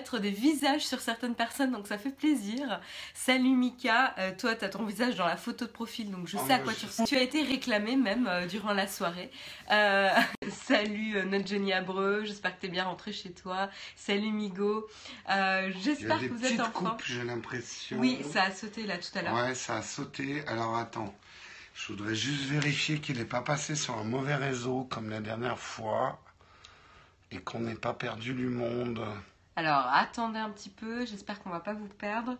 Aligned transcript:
mettre 0.00 0.18
des 0.18 0.30
visages 0.30 0.86
sur 0.86 0.98
certaines 1.00 1.34
personnes, 1.34 1.72
donc 1.72 1.86
ça 1.86 1.98
fait 1.98 2.08
plaisir. 2.10 2.80
Salut 3.12 3.50
Mika, 3.54 4.14
euh, 4.16 4.32
toi 4.36 4.54
tu 4.54 4.64
as 4.64 4.70
ton 4.70 4.86
visage 4.86 5.14
dans 5.16 5.26
la 5.26 5.36
photo 5.36 5.66
de 5.66 5.70
profil, 5.70 6.10
donc 6.10 6.26
je 6.26 6.38
Oh, 6.38 6.46
sais 6.46 6.54
à 6.54 6.58
quoi 6.58 6.72
je 6.72 6.78
tu 6.78 6.86
ressembles. 6.86 7.08
Tu 7.10 7.16
as 7.16 7.22
été 7.22 7.42
réclamé 7.42 7.96
même 7.96 8.26
euh, 8.26 8.46
durant 8.46 8.72
la 8.72 8.88
soirée. 8.88 9.30
Euh, 9.70 10.08
salut 10.50 11.18
euh, 11.18 11.24
notre 11.24 11.46
Jenny 11.46 11.74
Abreu, 11.74 12.24
j'espère 12.24 12.56
que 12.56 12.62
tu 12.62 12.66
es 12.68 12.70
bien 12.70 12.84
rentré 12.84 13.12
chez 13.12 13.30
toi. 13.32 13.68
Salut 13.94 14.32
Migo, 14.32 14.88
j'espère 15.82 16.18
que 16.18 16.28
vous 16.28 16.46
êtes 16.46 16.60
en 16.60 16.70
forme. 16.70 16.96
j'ai 17.04 17.22
l'impression. 17.24 17.98
Oui, 17.98 18.22
ça 18.32 18.44
a 18.44 18.50
sauté 18.52 18.84
là 18.84 18.96
tout 18.96 19.18
à 19.18 19.20
l'heure. 19.22 19.34
Ouais, 19.34 19.54
ça 19.54 19.76
a 19.76 19.82
sauté. 19.82 20.42
Alors 20.46 20.78
attends, 20.78 21.14
je 21.74 21.88
voudrais 21.88 22.14
juste 22.14 22.44
vérifier 22.44 23.00
qu'il 23.00 23.18
n'est 23.18 23.26
pas 23.26 23.42
passé 23.42 23.74
sur 23.76 23.98
un 23.98 24.04
mauvais 24.04 24.36
réseau 24.36 24.84
comme 24.84 25.10
la 25.10 25.20
dernière 25.20 25.58
fois 25.58 26.18
et 27.32 27.36
qu'on 27.36 27.60
n'ait 27.60 27.74
pas 27.74 27.92
perdu 27.92 28.32
du 28.32 28.46
monde. 28.46 29.04
Alors 29.60 29.88
attendez 29.92 30.38
un 30.38 30.48
petit 30.48 30.70
peu, 30.70 31.04
j'espère 31.04 31.38
qu'on 31.42 31.50
va 31.50 31.60
pas 31.60 31.74
vous 31.74 31.86
perdre. 31.86 32.38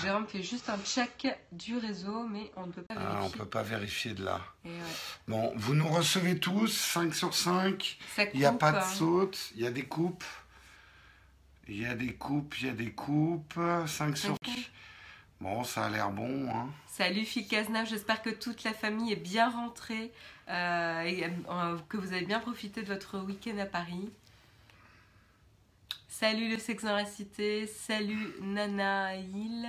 Jérôme 0.00 0.28
fait 0.28 0.40
juste 0.44 0.70
un 0.70 0.78
check 0.78 1.26
du 1.50 1.76
réseau, 1.76 2.22
mais 2.28 2.52
on 2.54 2.66
ne 2.68 2.70
peut 2.70 2.82
pas 2.82 2.94
Ah, 2.96 3.00
on 3.00 3.14
vérifier. 3.18 3.38
peut 3.40 3.44
pas 3.48 3.62
vérifier 3.64 4.14
de 4.14 4.24
là. 4.24 4.40
Et 4.64 4.68
ouais, 4.68 4.74
Bon, 5.26 5.52
vous 5.56 5.74
nous 5.74 5.88
recevez 5.88 6.38
tous, 6.38 6.68
5 6.68 7.12
sur 7.12 7.34
5. 7.34 7.98
ça 8.14 8.22
Il 8.34 8.38
n'y 8.38 8.46
a 8.46 8.52
pas 8.52 8.70
de 8.70 8.76
hein. 8.76 8.82
saute, 8.82 9.50
il 9.56 9.62
y 9.62 9.66
a 9.66 9.72
des 9.72 9.82
coupes. 9.82 10.22
Il 11.66 11.80
y 11.80 11.86
a 11.86 11.96
des 11.96 12.14
coupes, 12.14 12.54
il 12.60 12.66
y 12.68 12.70
a 12.70 12.74
des 12.74 12.92
coupes. 12.92 13.58
5 13.88 14.16
sur 14.16 14.32
Ok. 14.34 14.50
Bon, 15.40 15.64
ça 15.64 15.86
a 15.86 15.90
l'air 15.90 16.10
bon, 16.10 16.48
hein. 16.54 16.68
Salut 16.86 17.24
Fikazna, 17.24 17.84
j'espère 17.84 18.22
que 18.22 18.30
toute 18.30 18.62
la 18.62 18.74
famille 18.74 19.10
est 19.12 19.16
bien 19.16 19.48
rentrée 19.50 20.12
euh, 20.48 21.00
et 21.00 21.24
euh, 21.24 21.78
que 21.88 21.96
vous 21.96 22.12
avez 22.12 22.26
bien 22.26 22.38
profité 22.38 22.82
de 22.82 22.86
votre 22.86 23.18
week-end 23.18 23.58
à 23.58 23.64
Paris. 23.66 24.12
Salut 26.20 26.50
le 26.50 26.58
sexe 26.58 26.84
dans 26.84 26.96
la 26.96 27.06
cité, 27.06 27.66
salut 27.66 28.34
Nana 28.42 29.16
Hill. 29.16 29.66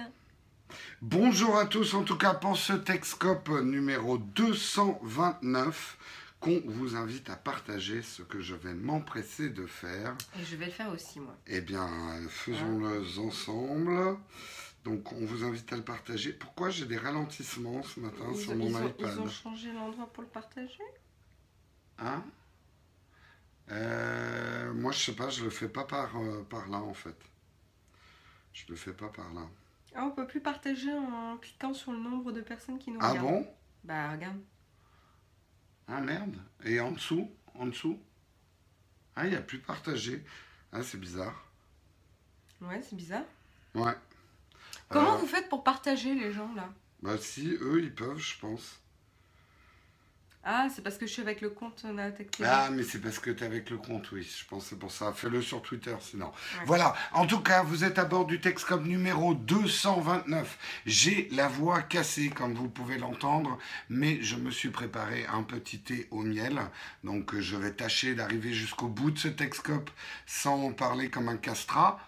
Bonjour 1.02 1.58
à 1.58 1.66
tous, 1.66 1.94
en 1.94 2.04
tout 2.04 2.18
cas 2.18 2.34
pour 2.34 2.58
ce 2.58 2.74
Texcope 2.74 3.48
numéro 3.62 4.18
229 4.18 5.98
qu'on 6.42 6.62
vous 6.66 6.98
invite 6.98 7.30
à 7.30 7.38
partager 7.38 8.02
ce 8.02 8.22
que 8.22 8.42
je 8.42 8.54
vais 8.54 8.74
m'empresser 8.74 9.48
de 9.48 9.66
faire. 9.66 10.14
Et 10.38 10.44
je 10.44 10.58
vais 10.58 10.66
le 10.66 10.72
faire 10.74 10.92
aussi 10.92 11.22
moi. 11.22 11.38
Eh 11.48 11.62
bien, 11.62 11.88
euh, 11.88 12.28
faisons-le 12.28 13.02
ensemble. 13.26 14.18
Donc, 14.84 15.14
on 15.14 15.26
vous 15.26 15.46
invite 15.46 15.72
à 15.72 15.78
le 15.78 15.84
partager. 15.84 16.34
Pourquoi 16.34 16.70
j'ai 16.70 16.86
des 16.86 16.98
ralentissements 16.98 17.82
ce 17.84 18.02
matin 18.02 18.26
Ils, 18.30 18.38
sur 18.38 18.56
mon 18.58 18.68
ils 18.68 18.76
ont, 18.76 18.88
iPad 18.90 19.10
ils 19.14 19.22
ont 19.22 19.30
changé 19.30 19.72
l'endroit 19.72 20.12
pour 20.12 20.24
le 20.24 20.30
partager? 20.30 20.84
Hein? 21.98 22.22
Euh, 23.72 24.74
Moi, 24.74 24.92
je 24.92 25.00
sais 25.00 25.16
pas, 25.16 25.30
je 25.30 25.44
le 25.44 25.50
fais 25.50 25.70
pas 25.70 25.86
par, 25.86 26.16
euh, 26.18 26.44
par 26.50 26.68
là 26.68 26.78
en 26.78 26.94
fait. 26.94 27.16
Je 28.54 28.66
le 28.70 28.76
fais 28.76 28.94
pas 28.94 29.10
par 29.10 29.34
là. 29.34 29.42
Ah, 29.96 30.04
on 30.06 30.12
peut 30.12 30.28
plus 30.28 30.42
partager 30.42 30.92
en 30.94 31.38
cliquant 31.38 31.74
sur 31.74 31.92
le 31.92 32.00
nombre 32.00 32.32
de 32.32 32.42
personnes 32.42 32.80
qui 32.80 32.92
nous 32.92 33.00
Ah 33.02 33.10
regardent. 33.10 33.28
bon? 33.28 33.56
Bah 33.84 34.12
regarde. 34.12 34.40
Ah 35.88 36.00
merde. 36.02 36.38
Et 36.64 36.80
en 36.80 36.92
dessous? 36.92 37.30
En 37.56 37.66
dessous? 37.66 38.00
Ah, 39.16 39.26
il 39.26 39.32
n'y 39.32 39.36
a 39.36 39.42
plus 39.42 39.60
partagé. 39.60 40.24
Ah, 40.72 40.84
c'est 40.84 41.00
bizarre. 41.00 41.46
Ouais, 42.62 42.82
c'est 42.82 42.96
bizarre. 42.96 43.26
Ouais. 43.76 43.94
Comment 44.90 45.16
Euh, 45.16 45.18
vous 45.18 45.28
faites 45.28 45.50
pour 45.50 45.64
partager 45.64 46.16
les 46.16 46.32
gens 46.32 46.54
là? 46.56 46.70
Bah 47.02 47.18
si, 47.18 47.58
eux, 47.62 47.82
ils 47.84 47.94
peuvent, 47.94 48.18
je 48.20 48.38
pense. 48.40 48.80
Ah, 50.44 50.68
c'est 50.74 50.82
parce 50.82 50.98
que 50.98 51.06
je 51.06 51.12
suis 51.12 51.22
avec 51.22 51.40
le 51.42 51.50
compte 51.50 51.84
Naotech 51.84 52.32
TV. 52.32 52.50
Ah, 52.52 52.70
mais 52.72 52.82
c'est 52.82 53.00
parce 53.00 53.20
que 53.20 53.30
tu 53.30 53.44
es 53.44 53.46
avec 53.46 53.70
le 53.70 53.78
compte, 53.78 54.12
oui. 54.12 54.24
Je 54.24 54.46
pense 54.46 54.64
que 54.64 54.70
c'est 54.72 54.80
pour 54.80 54.92
ça. 54.92 55.14
Fais-le 55.14 55.42
sur 55.42 55.62
Twitter, 55.62 55.96
sinon. 56.00 56.26
Ouais. 56.26 56.66
Voilà. 56.66 56.96
En 57.12 57.28
tout 57.28 57.42
cas, 57.42 57.62
vous 57.62 57.84
êtes 57.84 58.00
à 58.00 58.06
bord 58.06 58.26
du 58.26 58.42
Texcom 58.42 58.88
numéro 58.88 59.36
229. 59.36 60.58
J'ai 60.88 61.30
la 61.32 61.48
voix 61.48 61.84
cassée, 61.84 62.30
comme 62.30 62.56
vous 62.56 62.70
pouvez 62.70 62.98
l'entendre, 62.98 63.60
mais 63.90 64.20
je 64.24 64.36
me 64.36 64.50
suis 64.50 64.70
préparé 64.70 65.28
un 65.32 65.44
petit 65.44 65.80
thé 65.80 66.08
au 66.10 66.24
miel. 66.24 66.60
Donc, 67.04 67.38
je 67.40 67.56
vais 67.56 67.72
tâcher 67.72 68.16
d'arriver 68.16 68.52
jusqu'au 68.52 68.88
bout 68.88 69.12
de 69.12 69.20
ce 69.20 69.28
Texcop 69.28 69.92
sans 70.26 70.72
parler 70.72 71.10
comme 71.10 71.30
un 71.30 71.38
castrat. 71.38 72.00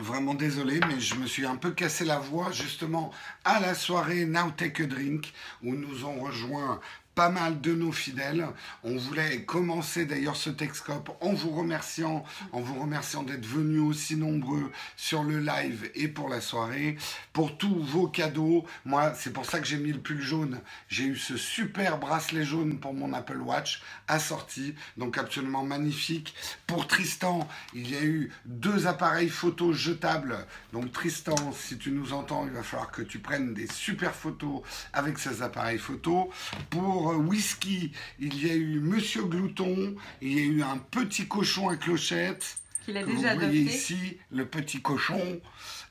Vraiment 0.00 0.34
désolé, 0.34 0.80
mais 0.88 1.00
je 1.00 1.16
me 1.16 1.26
suis 1.26 1.44
un 1.44 1.56
peu 1.56 1.72
cassé 1.72 2.04
la 2.04 2.18
voix 2.18 2.52
justement 2.52 3.10
à 3.44 3.58
la 3.58 3.74
soirée 3.74 4.26
Now 4.26 4.52
Take 4.56 4.84
a 4.84 4.86
Drink 4.86 5.32
où 5.62 5.74
nous 5.74 6.04
ont 6.04 6.20
rejoint 6.20 6.80
pas 7.18 7.30
mal 7.30 7.60
de 7.60 7.74
nos 7.74 7.90
fidèles. 7.90 8.46
On 8.84 8.96
voulait 8.96 9.42
commencer 9.42 10.06
d'ailleurs 10.06 10.36
ce 10.36 10.50
Texcope 10.50 11.10
en 11.20 11.32
vous 11.32 11.50
remerciant, 11.50 12.22
en 12.52 12.60
vous 12.60 12.80
remerciant 12.80 13.24
d'être 13.24 13.44
venus 13.44 13.80
aussi 13.80 14.14
nombreux 14.14 14.70
sur 14.96 15.24
le 15.24 15.40
live 15.40 15.90
et 15.96 16.06
pour 16.06 16.28
la 16.28 16.40
soirée, 16.40 16.96
pour 17.32 17.58
tous 17.58 17.74
vos 17.74 18.06
cadeaux. 18.06 18.64
Moi, 18.84 19.14
c'est 19.16 19.32
pour 19.32 19.46
ça 19.46 19.58
que 19.58 19.66
j'ai 19.66 19.78
mis 19.78 19.90
le 19.90 19.98
pull 19.98 20.20
jaune. 20.20 20.60
J'ai 20.86 21.06
eu 21.06 21.16
ce 21.16 21.36
super 21.36 21.98
bracelet 21.98 22.44
jaune 22.44 22.78
pour 22.78 22.94
mon 22.94 23.12
Apple 23.12 23.40
Watch 23.40 23.82
assorti, 24.06 24.76
donc 24.96 25.18
absolument 25.18 25.64
magnifique. 25.64 26.36
Pour 26.68 26.86
Tristan, 26.86 27.48
il 27.74 27.90
y 27.90 27.96
a 27.96 28.04
eu 28.04 28.30
deux 28.44 28.86
appareils 28.86 29.28
photo 29.28 29.72
jetables. 29.72 30.38
Donc 30.72 30.92
Tristan, 30.92 31.34
si 31.52 31.78
tu 31.78 31.90
nous 31.90 32.12
entends, 32.12 32.46
il 32.46 32.52
va 32.52 32.62
falloir 32.62 32.92
que 32.92 33.02
tu 33.02 33.18
prennes 33.18 33.54
des 33.54 33.66
super 33.66 34.14
photos 34.14 34.62
avec 34.92 35.18
ces 35.18 35.42
appareils 35.42 35.78
photo. 35.78 36.30
Pour 36.70 37.07
Whisky, 37.16 37.92
il 38.18 38.44
y 38.44 38.50
a 38.50 38.54
eu 38.54 38.80
Monsieur 38.80 39.24
Glouton, 39.24 39.94
il 40.20 40.32
y 40.32 40.38
a 40.40 40.44
eu 40.44 40.62
un 40.62 40.78
petit 40.78 41.26
cochon 41.26 41.68
à 41.68 41.76
clochette. 41.76 42.58
Qu'il 42.84 42.96
a 42.96 43.02
que 43.02 43.10
déjà 43.10 43.34
vous 43.34 43.40
voyez 43.40 43.60
adopté. 43.60 43.76
ici, 43.76 44.18
le 44.30 44.46
petit 44.46 44.80
cochon. 44.80 45.40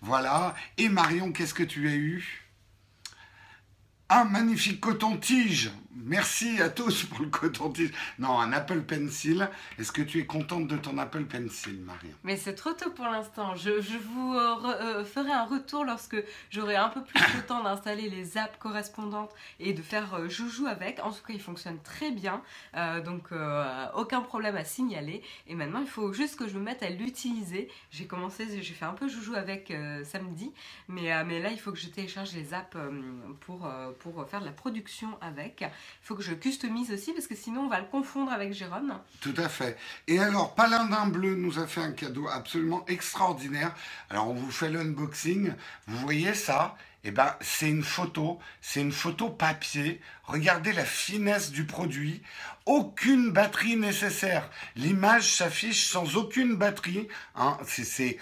Voilà. 0.02 0.56
Et 0.78 0.90
Marion, 0.90 1.32
qu'est-ce 1.32 1.54
que 1.54 1.64
tu 1.64 1.88
as 1.88 1.96
eu? 1.96 2.44
Un 4.10 4.26
magnifique 4.26 4.80
coton-tige. 4.80 5.72
Merci 6.06 6.62
à 6.62 6.70
tous 6.70 7.06
pour 7.06 7.22
le 7.22 7.28
coton-tige. 7.28 7.92
Non, 8.20 8.40
un 8.40 8.54
Apple 8.54 8.82
Pencil. 8.82 9.50
Est-ce 9.80 9.92
que 9.92 10.02
tu 10.04 10.20
es 10.20 10.26
contente 10.26 10.68
de 10.68 10.78
ton 10.78 10.98
Apple 11.00 11.26
Pencil, 11.26 11.80
Marion 11.82 12.14
Mais 12.24 12.38
c'est 12.38 12.54
trop 12.54 12.74
tôt 12.74 12.92
pour 12.92 13.06
l'instant. 13.06 13.56
Je, 13.56 13.72
vous 13.98 14.36
euh, 14.36 14.56
euh, 14.66 15.06
ferai 15.06 15.32
un 15.32 15.46
retour 15.46 15.86
lorsque 15.86 16.18
j'aurai 16.52 16.76
un 16.76 16.90
peu 16.90 17.04
plus 17.04 17.20
de 17.36 17.42
temps 17.42 17.64
d'installer 17.64 18.10
les 18.10 18.38
apps 18.38 18.58
correspondantes 18.60 19.34
et 19.60 19.74
de 19.74 19.82
faire 19.82 20.14
euh, 20.14 20.30
joujou 20.30 20.68
avec. 20.68 21.00
En 21.04 21.12
tout 21.12 21.24
cas, 21.26 21.34
il 21.34 21.42
fonctionne 21.42 21.80
très 21.82 22.12
bien. 22.12 22.44
Euh, 22.76 23.02
donc, 23.02 23.30
aucun 23.96 24.22
problème 24.22 24.56
à 24.56 24.64
signaler. 24.64 25.24
Et 25.48 25.56
maintenant, 25.56 25.82
il 25.82 25.88
faut 25.88 26.14
juste 26.14 26.38
que 26.38 26.48
je 26.48 26.58
me 26.58 26.64
mette 26.64 26.84
à 26.84 26.90
l'utiliser. 26.90 27.70
J'ai 27.90 28.06
commencé, 28.06 28.62
j'ai 28.62 28.74
fait 28.74 28.86
un 28.86 28.94
peu 28.94 29.08
joujou 29.08 29.36
avec 29.36 29.74
samedi. 30.04 30.54
Mais, 30.88 31.24
mais 31.26 31.42
là, 31.42 31.50
il 31.52 31.60
faut 31.60 31.72
que 31.72 31.78
je 31.78 31.88
télécharge 31.88 32.34
les 32.34 32.54
apps 32.54 32.78
pour, 33.42 33.70
pour 34.00 34.28
faire 34.28 34.42
de 34.42 34.46
la 34.46 34.52
production 34.52 35.18
avec. 35.22 35.64
Il 36.04 36.06
faut 36.06 36.16
que 36.16 36.24
je 36.24 36.34
customise 36.34 36.92
aussi 36.92 37.14
parce 37.14 37.28
que 37.28 37.36
sinon, 37.36 37.62
on 37.62 37.70
va 37.70 37.80
le 37.80 37.86
confondre 37.86 38.32
avec 38.32 38.54
Jérôme. 38.54 38.98
Tout 39.22 39.34
à 39.38 39.50
fait. 39.50 39.78
Et 40.08 40.20
alors, 40.20 40.56
Paladin 40.56 41.08
Bleu 41.08 41.36
nous 41.36 41.60
a 41.60 41.68
fait 41.68 41.82
un 41.82 41.92
cadeau 41.92 42.28
absolument 42.28 42.86
extraordinaire. 42.88 43.76
Alors, 44.10 44.30
on 44.30 44.34
vous 44.34 44.52
fait 44.52 44.70
l'unboxing. 44.70 45.54
Vous 45.88 45.98
voyez 45.98 46.34
ça? 46.34 46.76
Eh 47.04 47.12
ben, 47.12 47.36
c'est 47.42 47.70
une 47.70 47.84
photo. 47.84 48.40
C'est 48.62 48.82
une 48.82 48.92
photo 48.92 49.30
papier. 49.30 50.02
Regardez 50.24 50.74
la 50.74 50.86
finesse 50.86 51.52
du 51.52 51.66
produit. 51.66 52.22
Aucune 52.68 53.32
batterie 53.32 53.78
nécessaire. 53.78 54.50
L'image 54.76 55.34
s'affiche 55.34 55.86
sans 55.88 56.18
aucune 56.18 56.58
batterie. 56.58 57.08
hein. 57.36 57.58
C'est- 57.66 58.18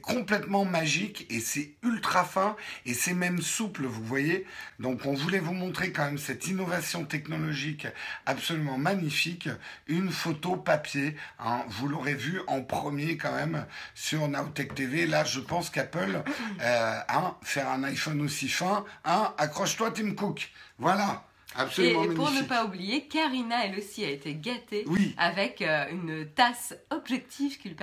complètement 0.00 0.64
magique 0.64 1.26
et 1.28 1.38
c'est 1.40 1.74
ultra 1.82 2.24
fin 2.24 2.56
et 2.86 2.94
c'est 2.94 3.12
même 3.12 3.42
souple, 3.42 3.84
vous 3.84 4.02
voyez. 4.02 4.46
Donc, 4.78 5.04
on 5.04 5.12
voulait 5.12 5.38
vous 5.38 5.52
montrer 5.52 5.92
quand 5.92 6.06
même 6.06 6.16
cette 6.16 6.46
innovation 6.46 7.04
technologique 7.04 7.86
absolument 8.24 8.78
magnifique. 8.78 9.50
Une 9.86 10.10
photo 10.10 10.56
papier. 10.56 11.14
hein. 11.38 11.62
Vous 11.68 11.86
l'aurez 11.86 12.14
vu 12.14 12.40
en 12.46 12.62
premier 12.62 13.18
quand 13.18 13.34
même 13.34 13.66
sur 13.94 14.26
Nowtech 14.28 14.74
TV. 14.74 15.06
Là, 15.06 15.24
je 15.24 15.40
pense 15.40 15.68
qu'Apple, 15.68 16.22
euh, 16.62 17.00
hein, 17.06 17.36
faire 17.42 17.68
un 17.68 17.84
iPhone 17.84 18.22
aussi 18.22 18.48
fin, 18.48 18.86
hein, 19.04 19.34
accroche-toi 19.36 19.90
Tim 19.90 20.14
Cook. 20.14 20.50
Voilà. 20.78 21.26
Et 21.56 21.60
Absolument 21.60 22.14
pour 22.14 22.30
ne 22.30 22.42
pas 22.42 22.64
oublier, 22.64 23.06
Karina, 23.08 23.64
elle 23.66 23.76
aussi, 23.78 24.04
a 24.04 24.10
été 24.10 24.34
gâtée 24.34 24.84
Oui. 24.86 25.14
avec 25.18 25.62
euh, 25.62 25.86
une 25.90 26.26
tasse 26.30 26.74
objective 26.90 27.58
qui 27.58 27.68
lui 27.68 27.76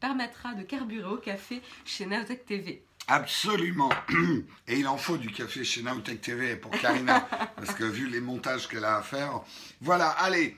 permettra, 0.00 0.54
de 0.54 0.62
carburer 0.62 1.08
au 1.08 1.18
café 1.18 1.60
chez 1.84 2.06
Naotech 2.06 2.46
TV. 2.46 2.82
Absolument. 3.08 3.90
Et 4.68 4.78
il 4.78 4.86
en 4.88 4.96
faut 4.96 5.16
du 5.16 5.30
café 5.30 5.64
chez 5.64 5.82
Nowtech 5.82 6.20
TV 6.20 6.56
pour 6.56 6.70
Karina, 6.70 7.20
parce 7.56 7.74
que 7.74 7.84
vu 7.84 8.08
les 8.08 8.20
montages 8.20 8.68
qu'elle 8.68 8.84
a 8.84 8.96
à 8.98 9.02
faire. 9.02 9.40
Voilà, 9.80 10.08
allez. 10.10 10.56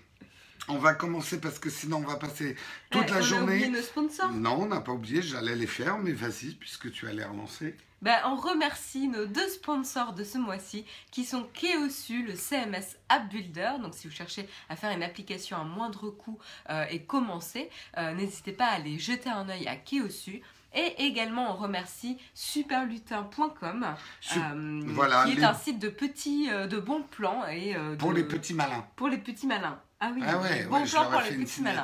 On 0.69 0.79
va 0.79 0.95
commencer 0.95 1.41
parce 1.41 1.59
que 1.59 1.69
sinon 1.71 1.99
on 1.99 2.09
va 2.09 2.17
passer 2.17 2.57
toute 2.91 3.05
Eh, 3.09 3.13
la 3.13 3.19
on 3.19 3.23
journée. 3.23 3.53
oublié 3.57 3.69
nos 3.69 3.83
sponsors. 3.83 4.33
Non, 4.33 4.63
on 4.63 4.67
n'a 4.67 4.81
pas 4.81 4.93
oublié, 4.93 5.21
j'allais 5.23 5.55
les 5.57 5.67
faire, 5.67 5.99
mais 5.99 6.13
vas-y, 6.13 6.55
puisque 6.55 6.91
tu 6.91 7.07
allais 7.07 7.25
relancer. 7.25 7.77
Ben, 8.03 8.17
on 8.27 8.37
remercie 8.37 9.09
nos 9.09 9.25
deux 9.25 9.49
sponsors 9.49 10.13
de 10.13 10.25
ce 10.25 10.37
mois-ci 10.37 10.85
qui 11.11 11.25
sont 11.25 11.47
Keosu, 11.55 12.23
le 12.27 12.35
CMS 12.35 12.97
App 13.09 13.29
Builder. 13.31 13.73
Donc 13.81 13.95
si 13.95 14.07
vous 14.09 14.13
cherchez 14.15 14.47
à 14.69 14.77
faire 14.77 14.91
une 14.95 15.03
application 15.03 15.57
à 15.57 15.65
moindre 15.65 16.11
coût 16.11 16.39
euh, 16.71 16.85
et 16.91 17.03
commencer, 17.03 17.71
euh, 17.97 18.13
n'hésitez 18.13 18.53
pas 18.53 18.67
à 18.67 18.75
aller 18.75 18.99
jeter 18.99 19.31
un 19.31 19.49
œil 19.49 19.67
à 19.69 19.77
Keosu. 19.77 20.43
Et 20.77 21.05
également 21.07 21.53
on 21.53 21.57
remercie 21.57 22.19
superlutin.com 22.35 23.87
Su- 24.21 24.39
euh, 24.39 24.81
voilà, 24.89 25.25
qui 25.25 25.33
est 25.33 25.35
les- 25.37 25.45
un 25.45 25.55
site 25.55 25.79
de 25.79 25.89
petits 25.89 26.49
de 26.49 26.79
bons 26.81 27.03
plans 27.03 27.47
et 27.47 27.75
Pour 27.99 28.11
de- 28.11 28.17
les 28.17 28.25
petits 28.25 28.55
malins. 28.55 28.85
pour 28.97 29.09
les 29.09 29.19
petits 29.19 29.47
malins. 29.47 29.81
Ah 30.07 30.11
oui, 30.15 30.23
Ah 30.27 30.37
ouais, 30.37 30.67
ouais, 30.67 30.87
je 30.87 30.97
pour 31.11 31.21
les 31.23 31.31
une 31.31 31.65
malins. 31.65 31.83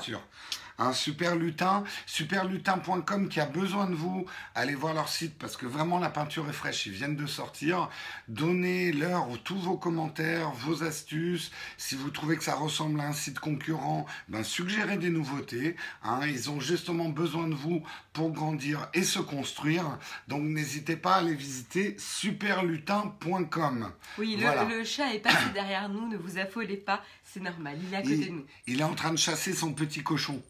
Un 0.83 0.95
super 0.95 1.37
lutin, 1.37 1.85
superlutin.com 2.07 3.29
qui 3.29 3.39
a 3.39 3.45
besoin 3.45 3.87
de 3.87 3.95
vous. 3.95 4.25
Allez 4.55 4.75
voir 4.75 4.95
leur 4.95 5.11
site 5.11 5.35
parce 5.39 5.57
que 5.59 5.67
vraiment 5.67 5.99
la 5.99 6.09
peinture 6.09 6.49
est 6.49 6.55
fraîche. 6.55 6.87
Ils 6.87 6.93
viennent 6.93 7.17
de 7.17 7.27
sortir. 7.27 7.91
Donnez-leur 8.29 9.29
tous 9.45 9.59
vos 9.59 9.77
commentaires, 9.77 10.51
vos 10.53 10.83
astuces. 10.83 11.51
Si 11.77 11.97
vous 11.97 12.09
trouvez 12.09 12.39
que 12.39 12.45
ça 12.45 12.55
ressemble 12.55 12.99
à 13.01 13.05
un 13.09 13.13
site 13.13 13.39
concurrent, 13.41 14.07
ben 14.29 14.43
suggérez 14.43 14.97
des 14.97 15.11
nouveautés. 15.11 15.77
hein. 16.03 16.21
Ils 16.27 16.49
ont 16.51 16.61
justement 16.61 17.11
besoin 17.11 17.47
de 17.47 17.55
vous 17.55 17.83
pour 18.15 18.33
grandir 18.33 18.89
et 18.95 19.03
se 19.03 19.19
construire. 19.19 19.99
Donc 20.29 20.43
n'hésitez 20.45 20.97
pas 20.97 21.17
à 21.17 21.19
aller 21.19 21.35
visiter 21.35 21.95
superlutin.com. 21.99 23.93
Oui, 24.19 24.37
le, 24.37 24.43
Voilà. 24.43 24.65
le 24.65 24.83
chat 24.85 25.15
est 25.15 25.19
passé 25.21 25.37
derrière 25.53 25.91
nous, 25.91 26.09
ne 26.09 26.17
vous 26.17 26.39
affolez 26.39 26.79
pas, 26.79 27.03
c'est 27.23 27.41
normal, 27.43 27.77
il 27.87 27.93
est 27.93 27.97
à 27.99 28.03
côté 28.03 28.15
Il- 28.15 28.27
de 28.29 28.33
nous. 28.33 28.47
Il 28.67 28.81
est 28.81 28.85
en 28.85 28.95
train 28.95 29.13
de 29.13 29.19
chasser 29.19 29.53
son 29.53 29.75
petit 29.75 30.03
cochon. 30.03 30.43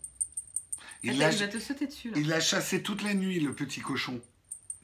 Il 1.02 1.18
l'a 1.18 1.30
te 1.30 2.40
chassé 2.40 2.82
toute 2.82 3.02
la 3.02 3.14
nuit, 3.14 3.40
le 3.40 3.54
petit 3.54 3.80
cochon. 3.80 4.20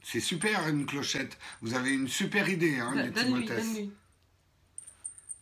C'est 0.03 0.19
super, 0.19 0.67
une 0.67 0.85
clochette. 0.85 1.37
Vous 1.61 1.73
avez 1.73 1.91
une 1.91 2.07
super 2.07 2.49
idée, 2.49 2.79
hein, 2.79 2.93
les 2.95 3.11
Timothées. 3.11 3.89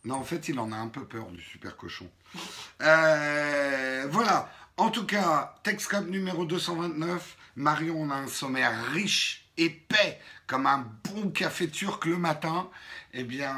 Non, 0.04 0.16
en 0.16 0.24
fait, 0.24 0.48
il 0.48 0.58
en 0.58 0.70
a 0.72 0.76
un 0.76 0.88
peu 0.88 1.04
peur 1.04 1.30
du 1.30 1.42
super 1.42 1.76
cochon. 1.76 2.10
Euh, 2.82 4.06
voilà. 4.10 4.52
En 4.76 4.90
tout 4.90 5.06
cas, 5.06 5.58
Texcop 5.62 6.06
numéro 6.08 6.44
229. 6.44 7.36
Marion, 7.56 8.02
on 8.02 8.10
a 8.10 8.16
un 8.16 8.26
sommaire 8.26 8.92
riche, 8.92 9.48
épais, 9.56 10.20
comme 10.46 10.66
un 10.66 10.86
bon 11.04 11.30
café 11.30 11.68
turc 11.68 12.04
le 12.04 12.16
matin. 12.16 12.68
Eh 13.12 13.24
bien, 13.24 13.54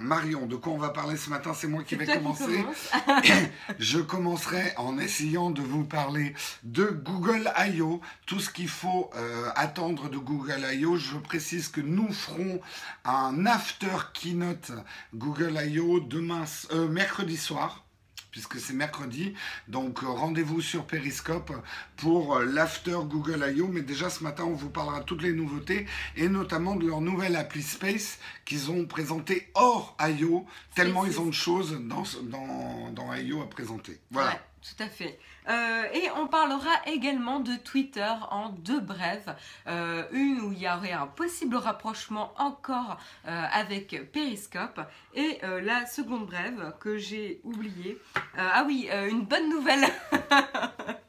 Marion, 0.00 0.46
de 0.46 0.56
quoi 0.56 0.72
on 0.72 0.78
va 0.78 0.90
parler 0.90 1.16
ce 1.16 1.30
matin? 1.30 1.54
C'est 1.54 1.68
moi 1.68 1.84
qui 1.84 1.94
vais 1.94 2.06
qui 2.06 2.12
commencer. 2.12 2.62
commence. 2.62 3.22
Je 3.78 3.98
commencerai 3.98 4.72
en 4.76 4.98
essayant 4.98 5.50
de 5.50 5.62
vous 5.62 5.84
parler 5.84 6.34
de 6.64 6.86
Google 6.86 7.50
I.O. 7.56 8.00
Tout 8.26 8.40
ce 8.40 8.50
qu'il 8.50 8.68
faut 8.68 9.10
euh, 9.14 9.50
attendre 9.54 10.10
de 10.10 10.18
Google 10.18 10.66
I.O. 10.72 10.96
Je 10.96 11.16
précise 11.16 11.68
que 11.68 11.80
nous 11.80 12.12
ferons 12.12 12.60
un 13.04 13.46
after 13.46 13.86
keynote 14.12 14.72
Google 15.14 15.58
I.O. 15.64 16.00
demain, 16.00 16.44
euh, 16.72 16.88
mercredi 16.88 17.36
soir. 17.36 17.84
Puisque 18.30 18.58
c'est 18.60 18.74
mercredi, 18.74 19.34
donc 19.68 20.02
euh, 20.02 20.06
rendez-vous 20.06 20.60
sur 20.60 20.86
Periscope 20.86 21.52
pour 21.96 22.36
euh, 22.36 22.44
l'after 22.44 22.98
Google 23.04 23.44
I.O. 23.56 23.68
Mais 23.68 23.80
déjà 23.80 24.10
ce 24.10 24.22
matin, 24.22 24.44
on 24.44 24.52
vous 24.52 24.68
parlera 24.68 25.00
de 25.00 25.04
toutes 25.04 25.22
les 25.22 25.32
nouveautés 25.32 25.86
et 26.16 26.28
notamment 26.28 26.76
de 26.76 26.86
leur 26.86 27.00
nouvelle 27.00 27.36
appli 27.36 27.62
Space 27.62 28.18
qu'ils 28.44 28.70
ont 28.70 28.84
présenté 28.84 29.48
hors 29.54 29.96
I.O. 30.00 30.46
Tellement 30.74 31.06
ils 31.06 31.18
ont 31.20 31.26
de 31.26 31.32
choses 31.32 31.80
dans, 31.80 32.04
dans, 32.24 32.90
dans 32.92 33.14
I.O. 33.14 33.42
à 33.42 33.48
présenter. 33.48 33.98
Voilà. 34.10 34.30
Ouais, 34.30 34.40
tout 34.62 34.82
à 34.82 34.88
fait. 34.88 35.18
Euh, 35.48 35.84
et 35.92 36.10
on 36.16 36.26
parlera 36.26 36.70
également 36.86 37.40
de 37.40 37.56
Twitter 37.56 38.12
en 38.30 38.50
deux 38.50 38.80
brèves. 38.80 39.34
Euh, 39.66 40.04
une 40.12 40.40
où 40.40 40.52
il 40.52 40.58
y 40.58 40.68
aurait 40.68 40.92
un 40.92 41.06
possible 41.06 41.56
rapprochement 41.56 42.32
encore 42.36 42.98
euh, 43.26 43.44
avec 43.52 44.10
Periscope. 44.12 44.80
Et 45.14 45.40
la 45.62 45.86
seconde 45.86 46.26
brève 46.26 46.74
que 46.78 46.96
j'ai 46.98 47.40
oubliée. 47.42 47.98
Ah 48.36 48.64
oui, 48.66 48.88
une 49.10 49.22
bonne 49.22 49.48
nouvelle. 49.48 49.88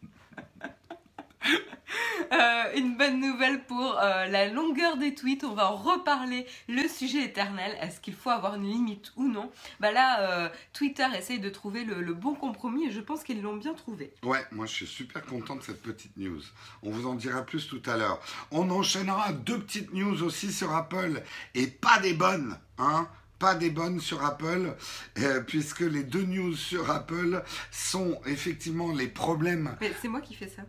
Euh, 2.31 2.63
une 2.75 2.95
bonne 2.95 3.19
nouvelle 3.19 3.63
pour 3.63 3.97
euh, 3.97 4.27
la 4.27 4.47
longueur 4.49 4.97
des 4.97 5.15
tweets. 5.15 5.43
On 5.43 5.53
va 5.53 5.71
en 5.71 5.75
reparler. 5.75 6.45
Le 6.67 6.87
sujet 6.87 7.23
éternel. 7.23 7.75
Est-ce 7.81 7.99
qu'il 7.99 8.13
faut 8.13 8.29
avoir 8.29 8.55
une 8.55 8.69
limite 8.69 9.11
ou 9.15 9.27
non? 9.27 9.49
Bah 9.79 9.91
là, 9.91 10.21
euh, 10.21 10.49
Twitter 10.73 11.07
essaye 11.17 11.39
de 11.39 11.49
trouver 11.49 11.85
le, 11.85 12.01
le 12.01 12.13
bon 12.13 12.35
compromis 12.35 12.87
et 12.87 12.91
je 12.91 12.99
pense 12.99 13.23
qu'ils 13.23 13.41
l'ont 13.41 13.55
bien 13.55 13.73
trouvé. 13.73 14.13
Ouais, 14.23 14.45
moi 14.51 14.65
je 14.67 14.73
suis 14.73 14.87
super 14.87 15.25
content 15.25 15.55
de 15.55 15.63
cette 15.63 15.81
petite 15.81 16.15
news. 16.17 16.41
On 16.83 16.91
vous 16.91 17.07
en 17.07 17.15
dira 17.15 17.41
plus 17.41 17.67
tout 17.67 17.81
à 17.87 17.97
l'heure. 17.97 18.19
On 18.51 18.69
enchaînera 18.69 19.33
deux 19.33 19.59
petites 19.59 19.93
news 19.93 20.21
aussi 20.21 20.51
sur 20.51 20.75
Apple 20.75 21.23
et 21.55 21.67
pas 21.67 21.99
des 21.99 22.13
bonnes, 22.13 22.59
hein 22.77 23.07
pas 23.39 23.55
des 23.55 23.69
bonnes 23.69 24.01
sur 24.01 24.23
Apple, 24.23 24.75
euh, 25.17 25.41
puisque 25.41 25.79
les 25.79 26.03
deux 26.03 26.23
news 26.23 26.55
sur 26.55 26.91
Apple 26.91 27.41
sont 27.71 28.19
effectivement 28.25 28.91
les 28.93 29.07
problèmes. 29.07 29.77
Mais 29.79 29.93
c'est 30.01 30.09
moi 30.09 30.19
qui 30.19 30.35
fais 30.35 30.49
ça. 30.49 30.63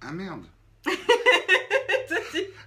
Ah 0.00 0.12
merde. 0.12 0.44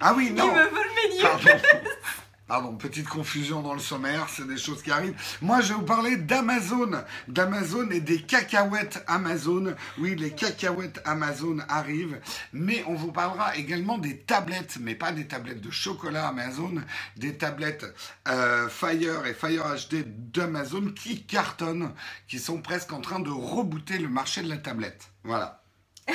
Ah 0.04 0.14
oui, 0.18 0.28
Il 0.30 0.34
non. 0.36 0.48
me 0.48 0.64
vole 0.64 0.88
mes 0.96 1.16
news. 1.16 1.22
Pardon. 1.22 1.62
Pardon, 2.48 2.76
petite 2.76 3.08
confusion 3.08 3.62
dans 3.62 3.74
le 3.76 3.80
sommaire, 3.80 4.28
c'est 4.30 4.46
des 4.48 4.58
choses 4.58 4.82
qui 4.82 4.92
arrivent. 4.92 5.16
Moi, 5.42 5.62
je 5.62 5.70
vais 5.70 5.76
vous 5.76 5.86
parler 5.86 6.18
d'Amazon, 6.18 6.92
d'Amazon 7.30 7.90
et 7.92 8.02
des 8.02 8.22
cacahuètes 8.24 9.04
Amazon. 9.08 9.74
Oui, 10.00 10.16
les 10.16 10.32
cacahuètes 10.32 11.00
Amazon 11.06 11.60
arrivent, 11.70 12.20
mais 12.52 12.84
on 12.88 12.96
vous 12.96 13.12
parlera 13.14 13.56
également 13.56 14.00
des 14.00 14.18
tablettes, 14.18 14.78
mais 14.82 14.96
pas 14.96 15.12
des 15.14 15.28
tablettes 15.28 15.62
de 15.62 15.72
chocolat 15.72 16.28
Amazon, 16.28 16.82
des 17.16 17.38
tablettes 17.38 17.86
euh, 18.28 18.68
Fire 18.68 19.26
et 19.28 19.34
Fire 19.34 19.64
HD 19.90 20.04
d'Amazon 20.06 20.92
qui 20.94 21.24
cartonnent, 21.24 21.94
qui 22.28 22.40
sont 22.40 22.62
presque 22.62 22.92
en 22.92 23.00
train 23.02 23.20
de 23.20 23.30
rebooter 23.30 23.98
le 24.00 24.10
marché 24.10 24.42
de 24.42 24.50
la 24.50 24.58
tablette. 24.58 25.12
Voilà. 25.24 25.64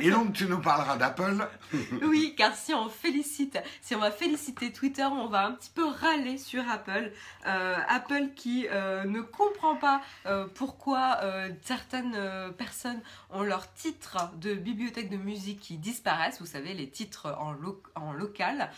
Et 0.00 0.10
donc, 0.10 0.32
tu 0.32 0.46
nous 0.46 0.60
parleras 0.60 0.96
d'Apple. 0.96 1.46
Oui, 2.02 2.34
car 2.36 2.54
si 2.54 2.74
on 2.74 2.88
félicite, 2.88 3.58
si 3.80 3.94
on 3.94 3.98
va 4.00 4.10
féliciter 4.10 4.72
Twitter, 4.72 5.04
on 5.04 5.26
va 5.28 5.46
un 5.46 5.52
petit 5.52 5.70
peu 5.70 5.86
râler 5.86 6.38
sur 6.38 6.68
Apple. 6.68 7.12
Euh, 7.46 7.76
Apple 7.88 8.30
qui 8.34 8.66
euh, 8.70 9.04
ne 9.04 9.20
comprend 9.20 9.76
pas 9.76 10.00
euh, 10.26 10.46
pourquoi 10.54 11.18
certaines 11.62 12.18
personnes 12.58 13.00
ont 13.30 13.42
leur 13.42 13.72
titre 13.74 14.30
de 14.36 14.54
bibliothèque 14.54 15.10
de 15.10 15.16
musique 15.16 15.60
qui 15.60 15.76
disparaissent. 15.76 16.40
Vous 16.40 16.46
savez, 16.46 16.74
les 16.74 16.88
titres 16.88 17.34
en, 17.38 17.52
lo- 17.52 17.82
en 17.94 18.12
local 18.12 18.70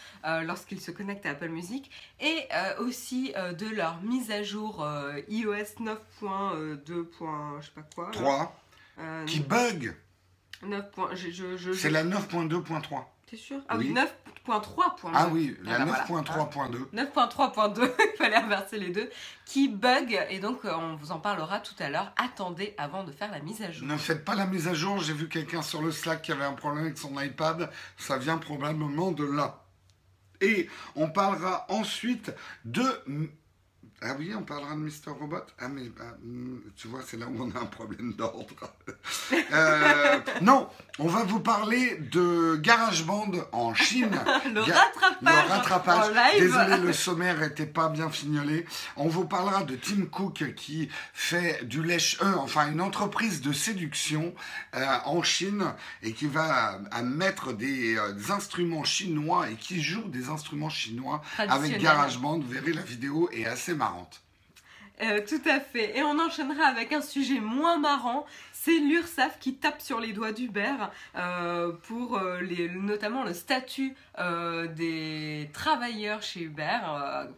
lorsqu'ils 0.42 0.80
se 0.80 0.90
connectent 0.90 1.26
à 1.26 1.30
Apple 1.30 1.48
Music. 1.48 1.90
Et 2.20 2.46
aussi 2.78 3.32
de 3.58 3.68
leur 3.68 4.00
mise 4.02 4.30
à 4.30 4.42
jour 4.42 4.86
iOS 5.28 5.80
9.2. 5.80 7.06
je 7.60 7.66
sais 7.66 7.72
pas 7.74 7.82
quoi. 7.94 8.04
là. 8.06 8.10
3, 8.12 8.56
Euh, 8.98 9.24
qui 9.24 9.40
bug. 9.40 9.96
9. 10.62 10.84
je, 11.14 11.30
je, 11.30 11.56
je- 11.56 11.72
C'est 11.72 11.90
la 11.90 12.04
9.2.3. 12.04 13.04
T'es 13.26 13.36
sûr? 13.36 13.58
Ah 13.68 13.76
Oui. 13.78 13.94
oui, 13.96 14.02
9.3. 14.46 15.10
Ah 15.14 15.28
oui, 15.32 15.56
la 15.62 15.76
Ah 15.76 15.84
bah 15.86 16.04
voilà. 16.06 16.22
9.3.2. 16.22 16.90
9.3.2, 16.92 17.90
il 18.14 18.16
fallait 18.18 18.36
inverser 18.36 18.78
les 18.78 18.90
deux, 18.90 19.08
qui 19.46 19.68
bug, 19.68 20.18
et 20.28 20.38
donc 20.38 20.64
euh, 20.64 20.74
on 20.74 20.96
vous 20.96 21.12
en 21.12 21.18
parlera 21.18 21.60
tout 21.60 21.74
à 21.78 21.88
l'heure. 21.88 22.12
Attendez 22.16 22.74
avant 22.76 23.04
de 23.04 23.12
faire 23.12 23.30
la 23.30 23.40
mise 23.40 23.62
à 23.62 23.70
jour. 23.70 23.86
Ne 23.86 23.96
faites 23.96 24.24
pas 24.24 24.34
la 24.34 24.46
mise 24.46 24.68
à 24.68 24.74
jour. 24.74 24.98
J'ai 24.98 25.14
vu 25.14 25.28
quelqu'un 25.28 25.62
sur 25.62 25.80
le 25.80 25.90
Slack 25.92 26.22
qui 26.22 26.32
avait 26.32 26.44
un 26.44 26.52
problème 26.52 26.84
avec 26.84 26.98
son 26.98 27.18
iPad. 27.18 27.70
Ça 27.96 28.18
vient 28.18 28.36
probablement 28.38 29.12
de 29.12 29.24
là. 29.24 29.64
Et 30.42 30.68
on 30.96 31.08
parlera 31.08 31.64
ensuite 31.70 32.32
de. 32.64 32.82
Ah 34.04 34.14
oui, 34.18 34.32
on 34.36 34.42
parlera 34.42 34.74
de 34.74 34.80
Mr. 34.80 35.10
Robot. 35.18 35.36
Ah 35.60 35.68
mais 35.68 35.88
bah, 35.96 36.04
hmm, 36.24 36.56
tu 36.76 36.88
vois, 36.88 37.00
c'est 37.06 37.16
là 37.16 37.26
où 37.26 37.36
on 37.40 37.50
a 37.56 37.60
un 37.62 37.66
problème 37.66 38.12
d'ordre. 38.14 38.46
Euh, 39.52 40.18
non, 40.42 40.68
on 40.98 41.06
va 41.08 41.24
vous 41.24 41.40
parler 41.40 41.96
de 42.10 42.56
GarageBand 42.56 43.32
en 43.52 43.74
Chine. 43.74 44.10
Le 44.54 44.64
Ga- 44.64 44.74
rattrapage, 44.74 45.22
Le 45.22 45.50
rattrapage. 45.50 46.12
en. 46.12 46.40
Désolé, 46.40 46.76
le 46.78 46.92
sommaire 46.92 47.38
n'était 47.38 47.66
pas 47.66 47.88
bien 47.88 48.10
fignolé. 48.10 48.66
On 48.96 49.08
vous 49.08 49.24
parlera 49.26 49.64
de 49.64 49.74
Tim 49.76 50.06
Cook 50.10 50.54
qui 50.56 50.88
fait 51.12 51.64
du 51.66 51.82
lèche 51.82 52.18
euh, 52.22 52.34
enfin 52.38 52.70
une 52.70 52.80
entreprise 52.80 53.40
de 53.40 53.52
séduction 53.52 54.34
euh, 54.74 54.86
en 55.04 55.22
Chine 55.22 55.64
et 56.02 56.12
qui 56.12 56.26
va 56.26 56.78
à 56.90 57.02
mettre 57.02 57.52
des, 57.52 57.96
euh, 57.96 58.12
des 58.12 58.30
instruments 58.30 58.84
chinois 58.84 59.48
et 59.50 59.54
qui 59.54 59.82
joue 59.82 60.08
des 60.08 60.28
instruments 60.28 60.70
chinois 60.70 61.22
avec. 61.38 61.78
GarageBand. 61.80 62.38
Vous 62.38 62.48
verrez, 62.48 62.72
la 62.72 62.82
vidéo 62.82 63.28
est 63.32 63.46
assez 63.46 63.74
marrante. 63.74 63.91
Euh, 65.02 65.20
tout 65.26 65.40
à 65.48 65.58
fait. 65.58 65.96
Et 65.96 66.02
on 66.02 66.18
enchaînera 66.18 66.64
avec 66.64 66.92
un 66.92 67.00
sujet 67.00 67.40
moins 67.40 67.78
marrant. 67.78 68.24
C'est 68.64 68.78
l'URSSAF 68.78 69.40
qui 69.40 69.56
tape 69.56 69.82
sur 69.82 69.98
les 69.98 70.12
doigts 70.12 70.30
d'Uber 70.30 70.76
euh, 71.16 71.72
pour 71.88 72.16
euh, 72.16 72.40
notamment 72.74 73.24
le 73.24 73.34
statut 73.34 73.96
euh, 74.20 74.68
des 74.68 75.50
travailleurs 75.52 76.22
chez 76.22 76.42
Uber, 76.42 76.78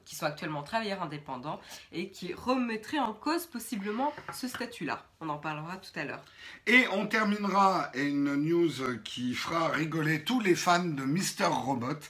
qui 0.04 0.16
sont 0.16 0.26
actuellement 0.26 0.62
travailleurs 0.62 1.02
indépendants, 1.02 1.60
et 1.92 2.10
qui 2.10 2.34
remettrait 2.34 2.98
en 2.98 3.14
cause 3.14 3.46
possiblement 3.46 4.12
ce 4.34 4.48
statut-là. 4.48 5.02
On 5.20 5.30
en 5.30 5.38
parlera 5.38 5.78
tout 5.78 5.98
à 5.98 6.04
l'heure. 6.04 6.22
Et 6.66 6.86
on 6.92 7.06
terminera 7.06 7.90
une 7.94 8.34
news 8.34 8.98
qui 9.02 9.32
fera 9.32 9.68
rigoler 9.68 10.22
tous 10.24 10.40
les 10.40 10.54
fans 10.54 10.84
de 10.84 11.04
Mr. 11.04 11.46
Robot. 11.46 12.00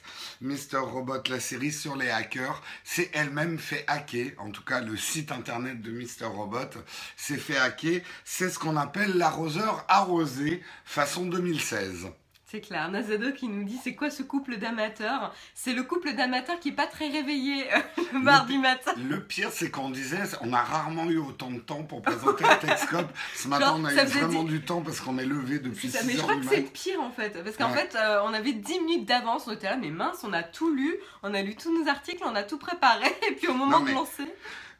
Mr. 0.41 0.79
Robot, 0.79 1.23
la 1.29 1.39
série 1.39 1.71
sur 1.71 1.95
les 1.95 2.09
hackers, 2.09 2.61
c'est 2.83 3.11
elle-même 3.13 3.57
fait 3.59 3.85
hacker. 3.87 4.31
En 4.37 4.49
tout 4.49 4.63
cas, 4.63 4.81
le 4.81 4.97
site 4.97 5.31
internet 5.31 5.81
de 5.81 5.91
Mr. 5.91 6.25
Robot 6.25 6.81
s'est 7.15 7.37
fait 7.37 7.57
hacker. 7.57 8.01
C'est 8.25 8.49
ce 8.49 8.59
qu'on 8.59 8.75
appelle 8.75 9.04
l'arroseur 9.07 9.85
arrosé 9.87 10.61
façon 10.85 11.25
2016. 11.25 12.07
C'est 12.47 12.61
clair. 12.61 12.89
Nazado 12.91 13.31
qui 13.31 13.47
nous 13.47 13.63
dit 13.63 13.77
c'est 13.83 13.95
quoi 13.95 14.11
ce 14.11 14.21
couple 14.21 14.57
d'amateurs? 14.57 15.33
C'est 15.55 15.73
le 15.73 15.81
couple 15.81 16.13
d'amateurs 16.13 16.59
qui 16.59 16.69
est 16.69 16.75
pas 16.75 16.85
très 16.85 17.09
réveillé 17.09 17.65
euh, 17.73 17.79
le 18.13 18.19
mardi 18.19 18.59
matin. 18.59 18.93
Le 19.09 19.19
pire, 19.19 19.49
c'est 19.51 19.71
qu'on 19.71 19.89
disait, 19.89 20.21
on 20.41 20.53
a 20.53 20.61
rarement 20.61 21.09
eu 21.09 21.17
autant 21.17 21.49
de 21.49 21.59
temps 21.59 21.83
pour 21.83 22.03
présenter 22.03 22.43
le 22.43 22.67
Texcope. 22.67 23.11
Ce 23.35 23.47
matin, 23.47 23.75
on 23.77 23.83
a 23.83 23.93
eu 23.93 23.97
vraiment 23.97 24.43
du 24.43 24.61
temps 24.61 24.81
parce 24.81 25.01
qu'on 25.01 25.17
est 25.17 25.25
levé 25.25 25.57
depuis 25.57 25.89
6 25.89 25.97
heures. 25.97 26.03
Mais 26.05 26.13
je 26.13 26.21
crois 26.21 26.35
que 26.35 26.45
c'est 26.45 26.61
le 26.61 26.67
pire 26.67 27.01
en 27.01 27.11
fait. 27.11 27.43
Parce 27.43 27.57
qu'en 27.57 27.71
fait, 27.71 27.95
euh, 27.95 28.21
on 28.23 28.33
avait 28.33 28.53
10 28.53 28.79
minutes 28.81 29.05
d'avance. 29.05 29.47
On 29.47 29.51
était 29.51 29.69
là, 29.69 29.77
mais 29.77 29.89
mince, 29.89 30.23
on 30.23 30.31
a 30.31 30.43
tout 30.43 30.73
lu. 30.73 30.95
On 31.23 31.33
a 31.33 31.41
lu 31.41 31.55
tous 31.55 31.77
nos 31.77 31.89
articles, 31.89 32.23
on 32.25 32.35
a 32.35 32.43
tout 32.43 32.59
préparé. 32.59 33.07
Et 33.29 33.33
puis 33.33 33.47
au 33.47 33.53
moment 33.53 33.79
de 33.79 33.91
lancer. 33.91 34.31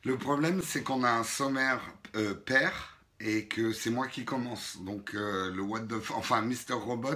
Le 0.04 0.18
problème, 0.18 0.62
c'est 0.64 0.84
qu'on 0.84 1.04
a 1.04 1.10
un 1.10 1.24
sommaire 1.24 1.82
euh, 2.16 2.36
pair 2.36 2.95
et 3.20 3.46
que 3.46 3.72
c'est 3.72 3.90
moi 3.90 4.08
qui 4.08 4.26
commence. 4.26 4.78
Donc 4.82 5.14
euh, 5.14 5.52
le 5.52 5.62
what 5.62 5.82
the 5.82 5.96
enfin 6.16 6.42
Mister 6.42 6.74
Robot 6.74 7.10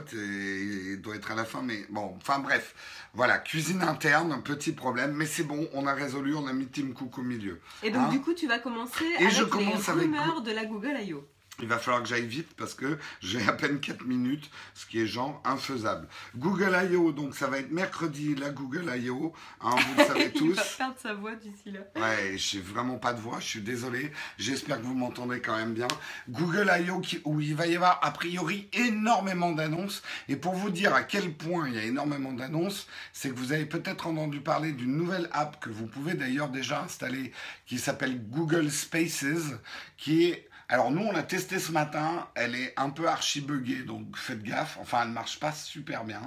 doit 1.00 1.16
être 1.16 1.32
à 1.32 1.36
la 1.36 1.46
fin, 1.46 1.62
mais 1.62 1.86
bon, 1.90 2.14
enfin 2.18 2.40
bref, 2.40 2.76
voilà, 3.14 3.38
cuisine 3.38 3.82
interne, 3.82 4.42
petit 4.44 4.72
problème, 4.72 5.14
mais 5.14 5.26
c'est 5.26 5.44
bon, 5.44 5.68
on 5.74 5.88
a 5.88 5.94
résolu, 5.94 6.36
on 6.36 6.48
a 6.48 6.54
mis 6.54 6.68
Tim 6.68 6.92
Cook 6.94 7.18
au 7.18 7.22
milieu. 7.22 7.60
Et 7.84 7.92
donc 7.92 8.04
hein 8.04 8.10
du 8.10 8.22
coup, 8.22 8.34
tu 8.34 8.48
vas 8.48 8.60
commencer 8.60 9.06
et 9.20 9.24
avec 9.24 9.36
je 9.36 9.44
commence 9.44 9.88
les 9.88 9.94
rumeurs 9.94 10.42
de 10.42 10.52
la 10.52 10.66
Google 10.66 10.98
I.O. 11.02 11.28
Il 11.62 11.68
va 11.68 11.78
falloir 11.78 12.04
que 12.04 12.10
j'aille 12.10 12.28
vite 12.28 12.54
parce 12.56 12.74
que 12.74 12.98
j'ai 13.22 13.42
à 13.48 13.54
peine 13.54 13.80
4 13.80 14.06
minutes, 14.06 14.50
ce 14.74 14.86
qui 14.86 15.02
est 15.02 15.08
genre 15.08 15.42
infaisable. 15.46 16.08
Google 16.36 16.78
I.O., 16.92 17.12
donc 17.12 17.36
ça 17.36 17.48
va 17.48 17.60
être 17.60 17.72
mercredi, 17.72 18.36
la 18.36 18.50
Google 18.50 18.92
I.O., 18.96 19.34
hein, 19.62 19.76
vous 19.76 20.02
le 20.02 20.06
savez 20.06 20.32
tous. 20.32 20.46
Il 20.50 20.54
va 20.54 20.64
perdre 20.78 20.96
sa 20.98 21.14
voix 21.14 21.36
d'ici 21.36 21.72
là. 21.72 21.80
Ouais, 21.96 22.34
j'ai 22.38 22.62
vraiment 22.62 22.98
pas 22.98 23.14
de 23.14 23.20
voix, 23.20 23.40
je 23.40 23.46
suis 23.46 23.62
désolé. 23.62 24.12
J'espère 24.38 24.78
que 24.80 24.86
vous 24.86 24.94
m'entendez 24.94 25.42
quand 25.42 25.56
même 25.56 25.74
bien. 25.74 25.88
Google 26.30 26.72
I.O., 26.80 27.02
où 27.26 27.40
il 27.40 27.56
va 27.56 27.68
y 27.68 27.76
avoir 27.76 28.00
a 28.04 28.12
priori 28.12 28.70
énormément 28.74 29.52
d'annonces. 29.52 30.04
Et 30.28 30.36
pour 30.36 30.54
vous 30.54 30.70
dire 30.70 30.94
à 30.94 31.04
quel 31.04 31.34
point 31.34 31.68
il 31.68 31.76
y 31.76 31.80
a 31.80 31.84
énormément 31.84 32.34
d'annonces, 32.34 32.88
c'est 33.14 33.30
que 33.30 33.36
vous 33.36 33.52
avez 33.52 33.66
peut-être 33.66 34.08
entendu 34.08 34.42
parler 34.42 34.72
d'une 34.72 34.96
nouvelle 34.96 35.30
app 35.32 35.60
que 35.60 35.70
vous 35.70 35.88
pouvez 35.88 36.14
d'ailleurs 36.14 36.50
déjà 36.50 36.82
installer, 36.82 37.32
qui 37.66 37.78
s'appelle 37.78 38.20
Google 38.30 38.72
Spaces, 38.72 39.54
qui 39.98 40.26
est 40.26 40.49
alors 40.70 40.92
nous, 40.92 41.02
on 41.02 41.12
l'a 41.12 41.24
testé 41.24 41.58
ce 41.58 41.72
matin, 41.72 42.28
elle 42.36 42.54
est 42.54 42.74
un 42.78 42.92
peu 42.92 43.08
archi-buggée, 43.08 43.84
donc 43.84 44.16
faites 44.16 44.44
gaffe, 44.44 44.78
enfin 44.80 45.00
elle 45.02 45.10
ne 45.10 45.14
marche 45.14 45.40
pas 45.40 45.52
super 45.52 46.06
bien. 46.06 46.22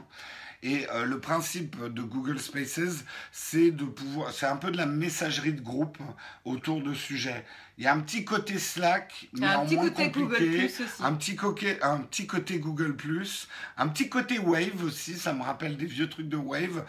Et 0.65 0.87
euh, 0.91 1.05
le 1.05 1.19
principe 1.19 1.77
de 1.83 2.03
Google 2.03 2.39
Spaces, 2.39 3.05
c'est 3.33 3.73
de 3.73 3.85
pouvoir, 3.85 4.33
c'est 4.33 4.47
un 4.47 4.57
peu 4.57 4.71
de 4.71 4.77
la 4.77 4.87
messagerie 4.87 5.53
de 5.53 5.61
groupe 5.61 5.99
autour 6.45 6.83
de 6.83 6.95
sujets. 6.95 7.45
Il 7.79 7.85
y 7.85 7.87
a 7.87 7.95
un 7.95 8.01
petit 8.01 8.25
côté 8.25 8.59
Slack, 8.59 9.29
mais 9.33 9.47
en 9.47 9.65
moins 9.65 9.91
compliqué, 9.91 10.71
un 11.01 11.15
petit 11.15 11.35
côté, 11.35 11.83
un 11.83 11.99
petit 11.99 12.27
côté 12.27 12.59
Google 12.59 12.97
un 13.77 13.89
petit 13.89 14.09
côté 14.09 14.39
Wave 14.39 14.85
aussi. 14.85 15.17
Ça 15.17 15.33
me 15.33 15.43
rappelle 15.43 15.77
des 15.77 15.87
vieux 15.87 16.09
trucs 16.09 16.29
de 16.29 16.37
Wave 16.37 16.85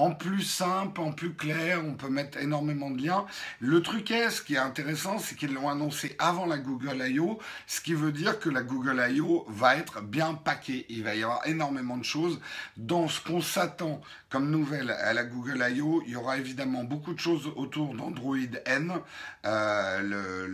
en 0.00 0.12
plus 0.12 0.40
simple, 0.42 1.02
en 1.02 1.12
plus 1.12 1.34
clair, 1.34 1.82
on 1.84 1.92
peut 1.92 2.08
mettre 2.08 2.38
énormément 2.38 2.90
de 2.90 3.02
liens. 3.02 3.26
Le 3.60 3.82
truc 3.82 4.10
est, 4.10 4.30
ce 4.30 4.40
qui 4.40 4.54
est 4.54 4.58
intéressant, 4.58 5.18
c'est 5.18 5.34
qu'ils 5.34 5.52
l'ont 5.52 5.68
annoncé 5.68 6.16
avant 6.18 6.46
la 6.46 6.56
Google 6.56 7.04
I.O., 7.06 7.38
ce 7.66 7.82
qui 7.82 7.92
veut 7.92 8.10
dire 8.10 8.40
que 8.40 8.48
la 8.48 8.62
Google 8.62 9.04
I.O. 9.10 9.44
va 9.50 9.76
être 9.76 10.00
bien 10.00 10.32
paquée. 10.32 10.86
Il 10.88 11.04
va 11.04 11.14
y 11.14 11.22
avoir 11.22 11.46
énormément 11.46 11.98
de 11.98 12.04
choses. 12.04 12.40
Dans 12.78 13.08
ce 13.08 13.20
qu'on 13.20 13.42
s'attend 13.42 14.00
comme 14.30 14.50
nouvelle 14.50 14.90
à 14.90 15.12
la 15.12 15.24
Google 15.24 15.62
I.O., 15.70 16.02
il 16.06 16.12
y 16.12 16.16
aura 16.16 16.38
évidemment 16.38 16.82
beaucoup 16.84 17.12
de 17.12 17.20
choses 17.20 17.52
autour 17.56 17.94
d'Android 17.94 18.36
N, 18.64 18.94
euh, 19.44 20.46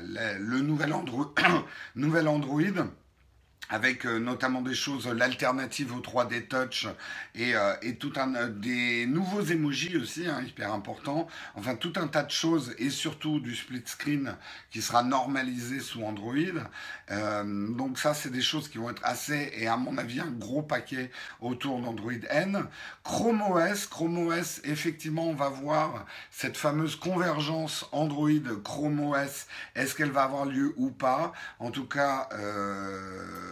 le, 0.00 0.60
nouvel 0.62 0.94
Android 0.94 1.34
avec 3.70 4.06
euh, 4.06 4.18
notamment 4.18 4.62
des 4.62 4.74
choses, 4.74 5.06
l'alternative 5.06 5.94
au 5.94 6.00
3D 6.00 6.48
Touch 6.48 6.86
et, 7.34 7.54
euh, 7.54 7.74
et 7.82 7.96
tout 7.96 8.12
un 8.16 8.34
euh, 8.34 8.48
des 8.48 9.06
nouveaux 9.06 9.42
emojis 9.42 9.96
aussi, 9.96 10.26
hein, 10.26 10.42
hyper 10.46 10.72
important. 10.72 11.28
Enfin, 11.54 11.74
tout 11.76 11.92
un 11.96 12.08
tas 12.08 12.22
de 12.22 12.30
choses 12.30 12.74
et 12.78 12.90
surtout 12.90 13.40
du 13.40 13.54
split 13.54 13.82
screen 13.84 14.36
qui 14.70 14.80
sera 14.80 15.02
normalisé 15.02 15.80
sous 15.80 16.02
Android. 16.02 16.34
donc 17.08 17.98
ça, 17.98 18.14
c'est 18.14 18.30
des 18.30 18.40
choses 18.40 18.68
qui 18.68 18.78
vont 18.78 18.90
être 18.90 19.04
assez 19.04 19.52
et 19.56 19.66
à 19.66 19.76
mon 19.76 19.98
avis 19.98 20.20
un 20.20 20.30
gros 20.30 20.62
paquet 20.62 21.10
autour 21.40 21.80
d'Android 21.80 22.12
N. 22.30 22.64
Chrome 23.04 23.42
OS, 23.42 23.86
Chrome 23.86 24.18
OS, 24.28 24.60
effectivement, 24.64 25.26
on 25.26 25.34
va 25.34 25.48
voir 25.48 26.06
cette 26.30 26.56
fameuse 26.56 26.96
convergence 26.96 27.86
Android 27.92 28.28
Chrome 28.64 29.00
OS. 29.00 29.46
Est-ce 29.74 29.94
qu'elle 29.94 30.10
va 30.10 30.24
avoir 30.24 30.44
lieu 30.44 30.74
ou 30.76 30.90
pas? 30.90 31.32
En 31.58 31.70
tout 31.70 31.86
cas. 31.86 32.28